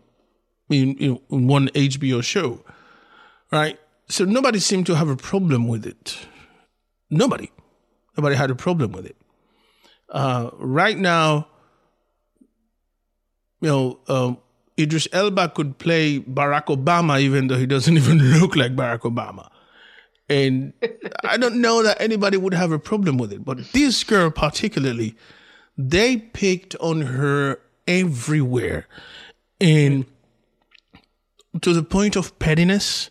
in, 0.70 0.98
in 0.98 1.48
one 1.48 1.70
HBO 1.70 2.24
show. 2.24 2.64
Right? 3.52 3.80
So 4.10 4.26
nobody 4.26 4.60
seemed 4.60 4.86
to 4.88 4.96
have 4.96 5.10
a 5.10 5.16
problem 5.16 5.68
with 5.68 5.86
it. 5.86 6.18
Nobody. 7.10 7.52
Nobody 8.18 8.36
had 8.36 8.52
a 8.52 8.56
problem 8.56 8.92
with 8.92 9.06
it. 9.06 9.16
Uh, 10.10 10.50
right 10.54 10.98
now, 10.98 11.48
you 13.62 13.70
know, 13.70 14.00
um, 14.08 14.38
Idris 14.80 15.08
Elba 15.12 15.50
could 15.50 15.78
play 15.78 16.20
Barack 16.20 16.66
Obama 16.66 17.20
even 17.20 17.48
though 17.48 17.58
he 17.58 17.66
doesn't 17.66 17.98
even 18.02 18.20
look 18.40 18.56
like 18.56 18.76
Barack 18.76 19.02
Obama. 19.02 19.50
And 20.28 20.74
I 21.24 21.38
don't 21.38 21.62
know 21.62 21.84
that 21.84 22.02
anybody 22.02 22.38
would 22.38 22.54
have 22.54 22.72
a 22.72 22.80
problem 22.80 23.18
with 23.18 23.32
it. 23.32 23.46
But 23.46 23.72
this 23.72 24.04
girl, 24.04 24.32
particularly, 24.32 25.16
they 25.78 26.18
picked 26.18 26.76
on 26.78 27.02
her 27.02 27.60
everywhere. 27.88 28.88
And 29.62 30.06
to 31.62 31.74
the 31.74 31.84
point 31.84 32.16
of 32.16 32.38
pettiness 32.40 33.10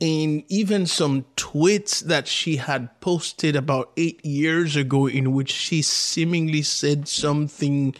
and 0.00 0.44
even 0.48 0.86
some 0.86 1.24
tweets 1.36 2.00
that 2.00 2.28
she 2.28 2.56
had 2.56 3.00
posted 3.00 3.56
about 3.56 3.92
eight 3.96 4.24
years 4.24 4.76
ago, 4.76 5.06
in 5.06 5.32
which 5.32 5.50
she 5.50 5.80
seemingly 5.82 6.62
said 6.62 7.08
something 7.08 7.94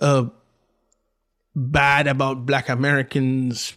uh, 0.00 0.26
bad 1.54 2.06
about 2.06 2.46
Black 2.46 2.68
Americans, 2.68 3.76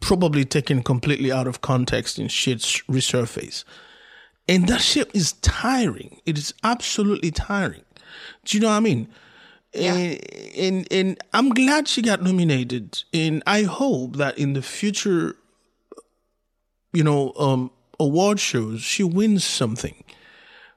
probably 0.00 0.44
taken 0.44 0.82
completely 0.82 1.32
out 1.32 1.46
of 1.46 1.60
context 1.60 2.18
and 2.18 2.30
shit 2.30 2.58
resurface. 2.88 3.64
And 4.48 4.68
that 4.68 4.80
shit 4.80 5.10
is 5.14 5.32
tiring. 5.34 6.20
It 6.24 6.38
is 6.38 6.54
absolutely 6.62 7.30
tiring. 7.32 7.82
Do 8.44 8.56
you 8.56 8.62
know 8.62 8.68
what 8.68 8.76
I 8.76 8.80
mean? 8.80 9.08
Yeah. 9.74 9.94
And, 9.94 10.22
and 10.56 10.92
and 10.92 11.18
I'm 11.32 11.50
glad 11.50 11.88
she 11.88 12.00
got 12.00 12.22
nominated, 12.22 13.02
and 13.12 13.42
I 13.46 13.64
hope 13.64 14.16
that 14.16 14.38
in 14.38 14.54
the 14.54 14.62
future, 14.62 15.36
you 16.92 17.04
know, 17.04 17.32
um, 17.38 17.70
award 18.00 18.40
shows 18.40 18.80
she 18.80 19.02
wins 19.02 19.44
something. 19.44 20.02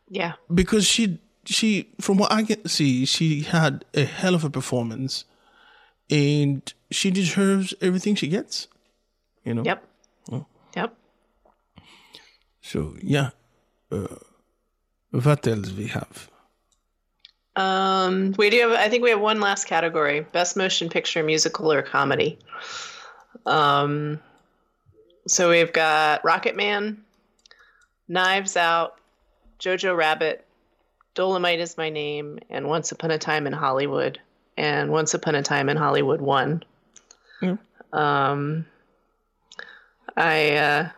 Yeah, 0.10 0.34
because 0.54 0.86
she 0.86 1.20
she 1.46 1.90
from 2.02 2.18
what 2.18 2.32
I 2.32 2.44
can 2.44 2.68
see, 2.68 3.06
she 3.06 3.42
had 3.42 3.86
a 3.94 4.04
hell 4.04 4.36
of 4.36 4.44
a 4.44 4.50
performance, 4.50 5.24
and 6.10 6.74
she 6.92 7.12
deserves 7.12 7.74
everything 7.82 8.16
she 8.16 8.28
gets. 8.28 8.68
You 9.44 9.54
know. 9.54 9.64
Yep. 9.64 9.84
Oh. 10.32 10.46
Yep. 10.76 10.94
So 12.62 12.96
yeah, 13.02 13.30
uh, 13.92 14.08
what 15.12 15.48
else 15.48 15.72
we 15.72 15.88
have? 15.88 16.30
Um, 17.56 18.34
we 18.38 18.50
do 18.50 18.60
have. 18.62 18.72
I 18.72 18.90
think 18.90 19.04
we 19.04 19.10
have 19.10 19.20
one 19.20 19.40
last 19.40 19.66
category: 19.66 20.22
best 20.22 20.56
motion 20.56 20.90
picture, 20.90 21.24
musical, 21.24 21.72
or 21.72 21.82
comedy. 21.82 22.40
Um, 23.46 24.20
so 25.28 25.50
we've 25.50 25.74
got 25.74 26.24
Rocketman, 26.24 26.98
Knives 28.08 28.58
Out, 28.58 28.96
Jojo 29.60 29.96
Rabbit, 29.96 30.46
Dolomite 31.14 31.60
is 31.60 31.78
my 31.78 31.90
name, 31.90 32.40
and 32.50 32.68
Once 32.68 32.92
Upon 32.92 33.12
a 33.12 33.18
Time 33.18 33.46
in 33.46 33.54
Hollywood, 33.54 34.20
and 34.60 34.92
Once 34.92 35.14
Upon 35.14 35.36
a 35.36 35.42
Time 35.42 35.70
in 35.70 35.78
Hollywood 35.78 36.20
won. 36.20 36.64
Mm. 37.42 37.58
Um, 37.94 38.66
I 40.16 40.52
uh, 40.58 40.90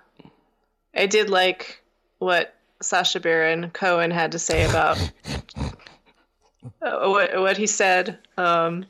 I 0.96 1.06
did 1.06 1.30
like 1.30 1.82
what 2.18 2.56
Sacha 2.82 3.20
Baron 3.20 3.70
Cohen 3.70 4.10
had 4.10 4.32
to 4.32 4.40
say 4.40 4.68
about 4.68 4.98
uh, 6.82 7.08
what 7.08 7.40
what 7.40 7.56
he 7.56 7.68
said 7.68 8.18
um, 8.36 8.88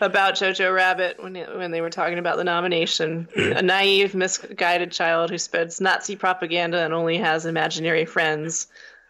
about 0.00 0.34
Jojo 0.34 0.74
Rabbit 0.74 1.22
when 1.22 1.34
when 1.34 1.70
they 1.70 1.80
were 1.80 1.88
talking 1.88 2.18
about 2.18 2.38
the 2.38 2.44
nomination. 2.44 3.28
A 3.36 3.62
naive, 3.62 4.16
misguided 4.16 4.90
child 4.90 5.30
who 5.30 5.38
spreads 5.38 5.80
Nazi 5.80 6.16
propaganda 6.16 6.78
and 6.78 6.92
only 6.92 7.18
has 7.18 7.46
imaginary 7.46 8.04
friends. 8.04 8.66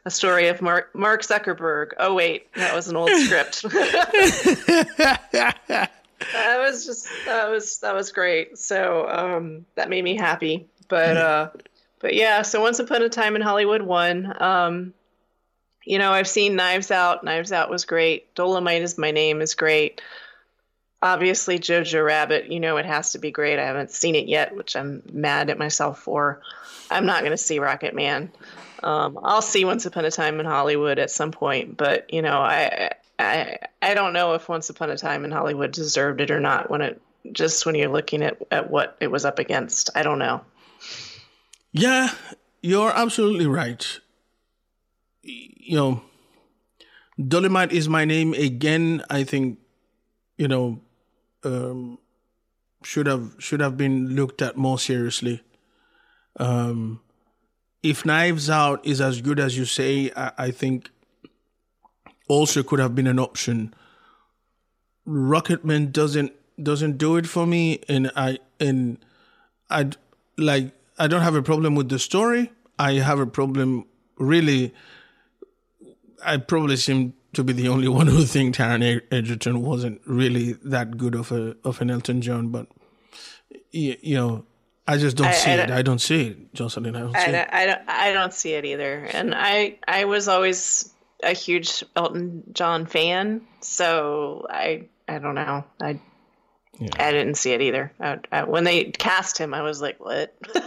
A 0.07 0.11
story 0.11 0.47
of 0.47 0.63
Mark, 0.63 0.95
Mark 0.95 1.23
Zuckerberg. 1.23 1.95
Oh 1.99 2.15
wait, 2.15 2.55
that 2.55 2.73
was 2.73 2.87
an 2.87 2.95
old 2.95 3.11
script. 3.25 3.63
that 3.63 5.59
was 6.33 6.87
just 6.87 7.09
that 7.27 7.51
was 7.51 7.81
that 7.81 7.93
was 7.93 8.13
great. 8.13 8.57
So 8.57 9.09
um, 9.09 9.67
that 9.75 9.91
made 9.91 10.05
me 10.05 10.15
happy. 10.15 10.69
But 10.87 11.17
uh, 11.17 11.51
but 11.99 12.15
yeah, 12.15 12.43
so 12.43 12.61
Once 12.61 12.79
Upon 12.79 13.03
a 13.03 13.09
Time 13.09 13.35
in 13.35 13.43
Hollywood 13.43 13.83
won. 13.83 14.33
Um, 14.41 14.95
you 15.85 15.99
know, 15.99 16.13
I've 16.13 16.29
seen 16.29 16.55
Knives 16.55 16.93
Out. 16.93 17.25
Knives 17.25 17.51
Out 17.51 17.69
was 17.69 17.85
great. 17.85 18.33
Dolomite 18.37 18.83
is 18.83 18.97
my 18.97 19.11
name 19.11 19.43
is 19.43 19.57
great. 19.57 20.01
Obviously, 21.03 21.59
Jojo 21.59 22.07
Rabbit. 22.07 22.53
You 22.53 22.61
know, 22.61 22.77
it 22.77 22.87
has 22.87 23.11
to 23.13 23.19
be 23.19 23.33
great. 23.33 23.59
I 23.59 23.65
haven't 23.65 23.91
seen 23.91 24.15
it 24.15 24.29
yet, 24.29 24.55
which 24.55 24.77
I'm 24.77 25.03
mad 25.13 25.51
at 25.51 25.59
myself 25.59 25.99
for. 25.99 26.43
I'm 26.93 27.07
not 27.07 27.23
going 27.23 27.33
to 27.33 27.37
see 27.37 27.59
Rocketman. 27.59 28.31
Um, 28.87 29.19
I'll 29.21 29.43
see 29.43 29.65
Once 29.65 29.85
Upon 29.85 30.05
a 30.05 30.13
Time 30.13 30.39
in 30.39 30.47
Hollywood 30.47 31.01
at 31.01 31.11
some 31.11 31.33
point, 31.33 31.77
but 31.77 32.13
you 32.15 32.23
know, 32.23 32.39
I 32.39 32.93
I 33.19 33.59
I 33.83 33.95
don't 33.95 34.13
know 34.13 34.35
if 34.35 34.49
Once 34.49 34.71
Upon 34.71 34.91
a 34.91 34.97
Time 34.97 35.25
in 35.25 35.33
Hollywood 35.33 35.73
deserved 35.73 36.21
it 36.21 36.31
or 36.31 36.39
not. 36.39 36.71
When 36.71 36.83
it 36.83 37.03
just 37.33 37.67
when 37.67 37.75
you're 37.75 37.91
looking 37.91 38.23
at 38.23 38.41
at 38.53 38.71
what 38.71 38.97
it 39.01 39.11
was 39.11 39.25
up 39.25 39.41
against, 39.41 39.91
I 39.97 40.05
don't 40.05 40.21
know. 40.21 40.41
Yeah, 41.73 42.11
you're 42.63 42.93
absolutely 42.93 43.49
right. 43.49 43.99
You 45.23 45.77
know, 45.77 46.03
Dolomite 47.19 47.73
is 47.73 47.89
my 47.89 48.05
name 48.05 48.35
again. 48.35 49.03
I 49.11 49.25
think, 49.25 49.59
you 50.39 50.47
know, 50.47 50.81
um, 51.43 51.99
should 52.85 53.09
have 53.09 53.35
should 53.41 53.59
have 53.59 53.77
been 53.77 54.15
looked 54.15 54.41
at 54.43 54.57
more 54.57 54.79
seriously. 54.79 55.43
Um, 56.39 57.01
if 57.83 58.05
Knives 58.05 58.51
Out 58.51 58.85
is 58.85 59.01
as 59.01 59.21
good 59.21 59.39
as 59.39 59.57
you 59.57 59.65
say, 59.65 60.11
I, 60.17 60.33
I 60.39 60.51
think 60.51 60.91
also 62.29 62.63
could 62.63 62.79
have 62.79 62.95
been 62.95 63.07
an 63.07 63.19
option. 63.19 63.75
Rocketman 65.07 65.93
doesn't 65.93 66.33
doesn't 66.63 66.99
do 66.99 67.17
it 67.17 67.27
for 67.27 67.47
me, 67.47 67.81
and 67.89 68.11
I 68.17 68.39
and 68.59 68.99
I 69.71 69.91
like 70.37 70.73
I 70.99 71.07
don't 71.07 71.23
have 71.23 71.35
a 71.35 71.43
problem 71.43 71.75
with 71.75 71.89
the 71.89 71.99
story. 71.99 72.51
I 72.79 72.95
have 72.95 73.21
a 73.21 73.27
problem 73.27 73.87
really. 74.19 74.75
I 76.25 76.39
probably 76.39 76.77
seem 76.77 77.15
to 77.35 77.45
be 77.45 77.53
the 77.53 77.69
only 77.69 77.89
one 78.01 78.09
who 78.09 78.25
think 78.25 78.57
Taron 78.57 79.03
Egerton 79.13 79.63
wasn't 79.63 80.01
really 80.07 80.53
that 80.65 80.97
good 80.97 81.15
of 81.15 81.31
a 81.31 81.57
of 81.65 81.81
an 81.81 81.91
Elton 81.91 82.21
John, 82.21 82.49
but 82.49 82.67
you, 83.71 83.97
you 84.01 84.17
know, 84.17 84.45
I 84.87 84.99
just 84.99 85.17
don't 85.17 85.27
I, 85.27 85.33
see 85.33 85.51
I 85.51 85.55
it. 85.55 85.71
I 85.71 85.83
don't 85.83 86.01
see 86.01 86.29
it, 86.29 86.55
Jocelyn. 86.55 86.95
I 86.95 87.01
don't 87.01 87.13
see 87.13 87.19
I, 87.19 87.25
it. 87.25 87.49
I 87.53 87.67
don't. 87.67 87.83
I 87.89 88.13
don't 88.13 88.33
see 88.33 88.55
it 88.55 88.65
either. 88.65 89.09
And 89.13 89.35
I 89.35 89.79
I 89.87 90.05
was 90.05 90.29
always 90.29 90.93
a 91.23 91.33
huge 91.33 91.85
Elton 91.97 92.45
John 92.53 92.87
fan, 92.87 93.43
so 93.61 94.47
I 94.49 94.85
I 95.09 95.19
don't 95.19 95.35
know. 95.35 95.65
I 95.81 96.01
yeah. 96.79 96.91
I 96.99 97.11
didn't 97.11 97.37
see 97.37 97.53
it 97.53 97.63
either. 97.63 97.91
I, 97.99 98.19
I, 98.31 98.45
when 98.45 98.65
they 98.65 98.85
cast 98.85 99.39
him, 99.39 99.55
I 99.55 99.63
was 99.63 99.81
like, 99.81 99.99
"What?" 99.99 100.37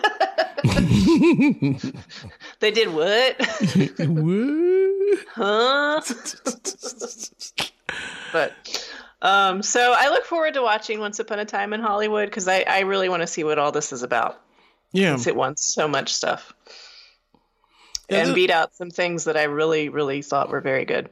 they 2.60 2.72
did 2.72 2.92
what? 2.94 3.36
what? 4.00 5.20
huh? 5.36 6.02
but 8.34 8.54
um, 9.22 9.62
so 9.62 9.94
I 9.98 10.10
look 10.10 10.26
forward 10.26 10.54
to 10.54 10.62
watching 10.62 11.00
Once 11.00 11.20
Upon 11.20 11.40
a 11.40 11.46
Time 11.46 11.74
in 11.74 11.82
Hollywood 11.82 12.30
because 12.30 12.48
I, 12.48 12.62
I 12.62 12.80
really 12.82 13.10
want 13.10 13.22
to 13.22 13.28
see 13.28 13.44
what 13.44 13.60
all 13.60 13.72
this 13.72 13.92
is 13.92 14.04
about. 14.04 14.42
Yeah, 14.92 15.16
since 15.16 15.28
it 15.28 15.36
wants 15.36 15.64
so 15.64 15.88
much 15.88 16.14
stuff. 16.14 16.54
Yeah, 18.10 18.26
and 18.26 18.36
beat 18.36 18.50
out 18.50 18.76
some 18.76 18.90
things 18.90 19.26
that 19.26 19.38
I 19.38 19.44
really, 19.44 19.90
really 19.90 20.22
thought 20.22 20.50
were 20.50 20.62
very 20.62 20.86
good. 20.86 21.10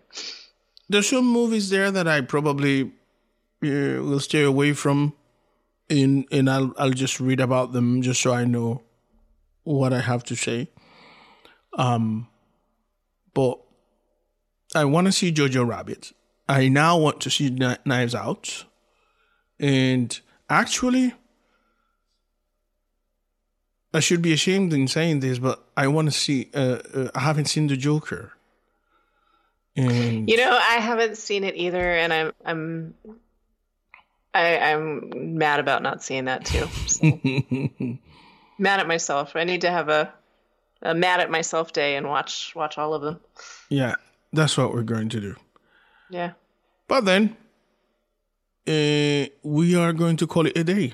There's 0.90 1.10
some 1.10 1.26
movies 1.26 1.70
there 1.70 1.92
that 1.92 2.08
I 2.08 2.22
probably 2.22 2.92
uh, 3.64 4.02
will 4.02 4.20
stay 4.20 4.44
away 4.44 4.74
from, 4.74 5.14
and 5.90 6.26
and 6.32 6.50
I'll 6.50 6.74
I'll 6.78 6.92
just 6.92 7.20
read 7.20 7.40
about 7.40 7.74
them 7.74 8.02
just 8.02 8.22
so 8.22 8.34
I 8.34 8.46
know 8.46 8.84
what 9.64 9.94
I 9.94 10.00
have 10.00 10.24
to 10.26 10.36
say. 10.36 10.70
Um, 11.78 12.28
but 13.34 13.60
I 14.74 14.86
want 14.86 15.06
to 15.06 15.12
see 15.12 15.32
Jojo 15.32 15.68
Rabbit. 15.68 16.14
I 16.50 16.70
now 16.70 16.98
want 16.98 17.22
to 17.22 17.30
see 17.30 17.50
Knives 17.50 18.16
Out, 18.16 18.66
and 19.60 20.20
actually, 20.50 21.14
I 23.94 24.00
should 24.00 24.22
be 24.22 24.34
ashamed 24.34 24.74
in 24.74 24.88
saying 24.88 25.20
this, 25.20 25.40
but 25.40 25.64
I 25.76 25.88
want 25.88 26.08
to 26.08 26.18
see. 26.18 26.50
Uh, 26.54 26.80
uh, 26.94 27.10
I 27.14 27.20
haven't 27.22 27.46
seen 27.46 27.68
the 27.68 27.78
Joker. 27.78 28.34
And 29.76 30.30
you 30.30 30.38
know, 30.38 30.52
I 30.52 30.76
haven't 30.76 31.18
seen 31.18 31.44
it 31.44 31.56
either, 31.56 31.94
and 31.94 32.12
I'm 32.12 32.34
I'm 32.44 32.94
I, 34.34 34.58
I'm 34.60 35.38
mad 35.38 35.60
about 35.60 35.84
not 35.84 36.04
seeing 36.04 36.26
that 36.26 36.46
too. 36.46 36.68
So. 36.88 37.04
mad 38.58 38.80
at 38.80 38.88
myself. 38.88 39.36
I 39.36 39.44
need 39.44 39.62
to 39.62 39.72
have 39.72 39.90
a, 39.90 40.14
a 40.82 40.94
mad 40.94 41.20
at 41.20 41.32
myself 41.32 41.74
day 41.74 41.96
and 41.96 42.08
watch 42.08 42.54
watch 42.56 42.78
all 42.78 42.94
of 42.94 43.02
them. 43.02 43.20
Yeah, 43.70 43.96
that's 44.34 44.58
what 44.58 44.74
we're 44.74 44.84
going 44.84 45.10
to 45.10 45.20
do. 45.20 45.36
Yeah. 46.10 46.34
But 46.88 47.06
then, 47.06 47.36
uh, 48.68 49.28
we 49.44 49.76
are 49.76 49.94
going 49.94 50.18
to 50.18 50.28
call 50.28 50.46
it 50.46 50.58
a 50.58 50.64
day. 50.64 50.94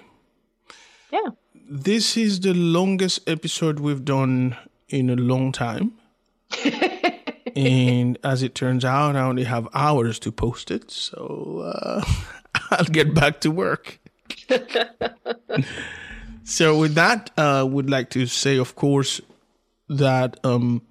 Yeah. 1.12 1.30
This 1.70 2.18
is 2.18 2.40
the 2.40 2.54
longest 2.54 3.28
episode 3.28 3.80
we've 3.80 4.04
done 4.04 4.58
in 4.90 5.10
a 5.10 5.16
long 5.16 5.52
time. 5.52 5.94
and 7.56 8.18
as 8.24 8.44
it 8.44 8.56
turns 8.56 8.86
out, 8.86 9.16
I 9.16 9.22
only 9.22 9.44
have 9.44 9.68
hours 9.74 10.20
to 10.20 10.32
post 10.32 10.72
it. 10.72 10.92
So 10.92 11.62
uh, 11.64 12.04
I'll 12.72 12.86
get 12.86 13.14
back 13.14 13.42
to 13.42 13.52
work. 13.52 14.00
so 16.44 16.78
with 16.78 16.96
that, 16.96 17.32
uh, 17.38 17.66
would 17.70 17.90
like 17.90 18.10
to 18.12 18.26
say, 18.26 18.58
of 18.58 18.76
course, 18.76 19.22
that 19.90 20.40
um, 20.44 20.82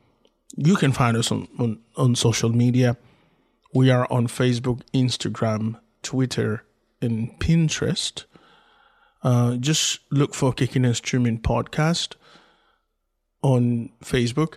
you 0.57 0.77
can 0.77 0.93
find 0.93 1.17
us 1.17 1.33
on, 1.33 1.49
on, 1.59 1.79
on 1.97 2.15
social 2.15 2.51
media. 2.51 2.97
We 3.73 3.91
are 3.91 4.07
on 4.11 4.27
Facebook, 4.27 4.83
Instagram, 4.93 5.81
Twitter, 6.03 6.65
and 7.01 7.39
Pinterest. 7.41 8.25
Uh, 9.23 9.57
just 9.57 10.01
look 10.11 10.35
for 10.35 10.53
Kicking 10.53 10.85
and 10.85 10.97
Streaming 10.97 11.41
Podcast. 11.41 12.15
on 13.43 13.91
Facebook. 14.05 14.55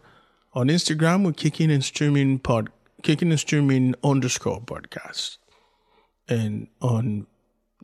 On 0.53 0.67
Instagram, 0.67 1.25
we're 1.25 1.33
kicking 1.33 1.69
and 1.71 1.83
streaming 1.83 2.39
pod, 2.39 2.69
kicking 3.03 3.29
and 3.31 3.39
streaming 3.39 3.93
underscore 4.03 4.61
podcast, 4.61 5.37
and 6.29 6.67
on 6.81 7.27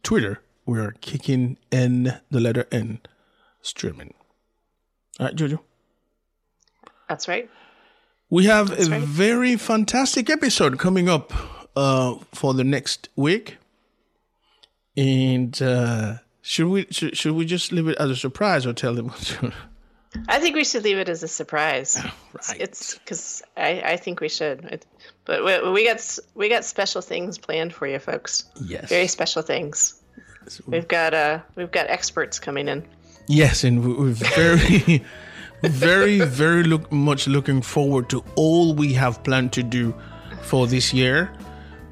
Twitter, 0.04 0.42
we're 0.66 0.94
kicking 1.02 1.58
n 1.72 2.22
the 2.30 2.40
letter 2.40 2.66
n 2.72 3.02
streaming. 3.62 4.14
All 5.20 5.26
right, 5.28 5.36
Jojo. 5.36 5.60
That's 7.10 7.28
right. 7.28 7.50
We 8.32 8.46
have 8.46 8.72
a 8.72 8.86
right. 8.86 9.02
very 9.04 9.56
fantastic 9.58 10.30
episode 10.30 10.80
coming 10.80 11.08
up 11.10 11.34
uh, 11.76 12.16
for 12.34 12.54
the 12.54 12.64
next 12.64 13.10
week, 13.18 13.58
and 14.96 15.62
uh, 15.62 16.16
should 16.42 16.68
we 16.68 16.88
should, 16.92 17.18
should 17.18 17.34
we 17.34 17.46
just 17.46 17.72
leave 17.72 17.88
it 17.90 17.98
as 18.00 18.10
a 18.10 18.16
surprise 18.16 18.66
or 18.66 18.72
tell 18.74 18.94
them? 18.96 19.12
I 20.28 20.40
think 20.40 20.56
we 20.56 20.64
should 20.64 20.84
leave 20.84 20.98
it 20.98 21.08
as 21.10 21.24
a 21.24 21.28
surprise. 21.28 22.00
Right. 22.04 22.62
It's 22.62 22.98
because 22.98 23.44
I, 23.58 23.82
I 23.86 23.98
think 23.98 24.20
we 24.22 24.30
should. 24.30 24.64
It, 24.66 24.86
but 25.26 25.44
we, 25.44 25.72
we 25.72 25.86
got 25.86 26.20
we 26.34 26.48
got 26.50 26.64
special 26.66 27.02
things 27.02 27.38
planned 27.38 27.74
for 27.74 27.86
you, 27.86 28.00
folks. 28.00 28.46
yes, 28.64 28.88
Very 28.90 29.08
special 29.08 29.42
things. 29.42 30.02
We've 30.68 30.88
got 30.88 31.14
uh 31.14 31.40
we've 31.56 31.72
got 31.72 31.88
experts 31.88 32.40
coming 32.40 32.68
in. 32.70 32.88
yes, 33.28 33.64
and 33.66 33.86
we- 33.86 33.94
we're 33.94 34.12
very, 34.14 35.06
very, 35.64 36.20
very 36.22 36.64
look 36.64 36.92
much 36.92 37.28
looking 37.28 37.62
forward 37.62 38.10
to 38.10 38.24
all 38.36 38.74
we 38.74 38.94
have 38.94 39.24
planned 39.24 39.54
to 39.54 39.64
do 39.64 39.94
for 40.42 40.68
this 40.68 40.94
year. 40.94 41.32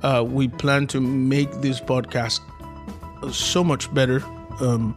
Uh, 0.02 0.24
we 0.26 0.48
plan 0.48 0.88
to 0.88 1.02
make 1.02 1.52
this 1.62 1.80
podcast 1.80 2.40
so 3.32 3.64
much 3.64 3.94
better 3.94 4.24
um, 4.62 4.96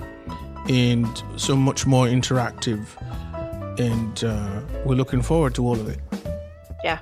and 0.68 1.22
so 1.36 1.56
much 1.56 1.86
more 1.86 2.06
interactive. 2.06 2.86
And 3.78 4.22
uh, 4.24 4.60
we're 4.84 4.94
looking 4.94 5.22
forward 5.22 5.54
to 5.56 5.66
all 5.66 5.78
of 5.78 5.88
it. 5.88 5.98
Yeah. 6.84 6.98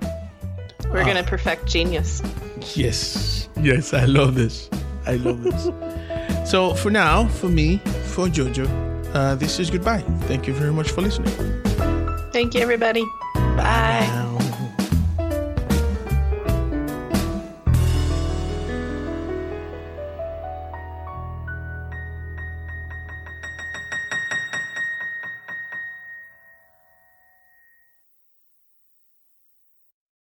We're 0.91 1.05
gonna 1.05 1.23
perfect 1.23 1.67
genius. 1.67 2.21
Yes, 2.75 3.49
yes, 3.61 3.95
I 3.95 4.07
love 4.07 4.35
this. 4.35 4.69
I 5.07 5.17
love 5.17 5.43
this. 5.43 5.71
so 6.51 6.75
for 6.75 6.91
now, 6.91 7.29
for 7.29 7.49
me, 7.49 7.79
for 8.07 8.27
Jojo, 8.27 8.90
uh, 9.15 9.35
this 9.35 9.59
is 9.59 9.71
goodbye. 9.71 10.03
Thank 10.27 10.47
you 10.47 10.55
very 10.55 10.73
much 10.73 10.91
for 10.91 11.03
listening. 11.03 11.33
Thank 12.33 12.55
you 12.55 12.61
everybody. 12.61 13.05
Bye. 13.35 14.07
Now. 14.07 14.50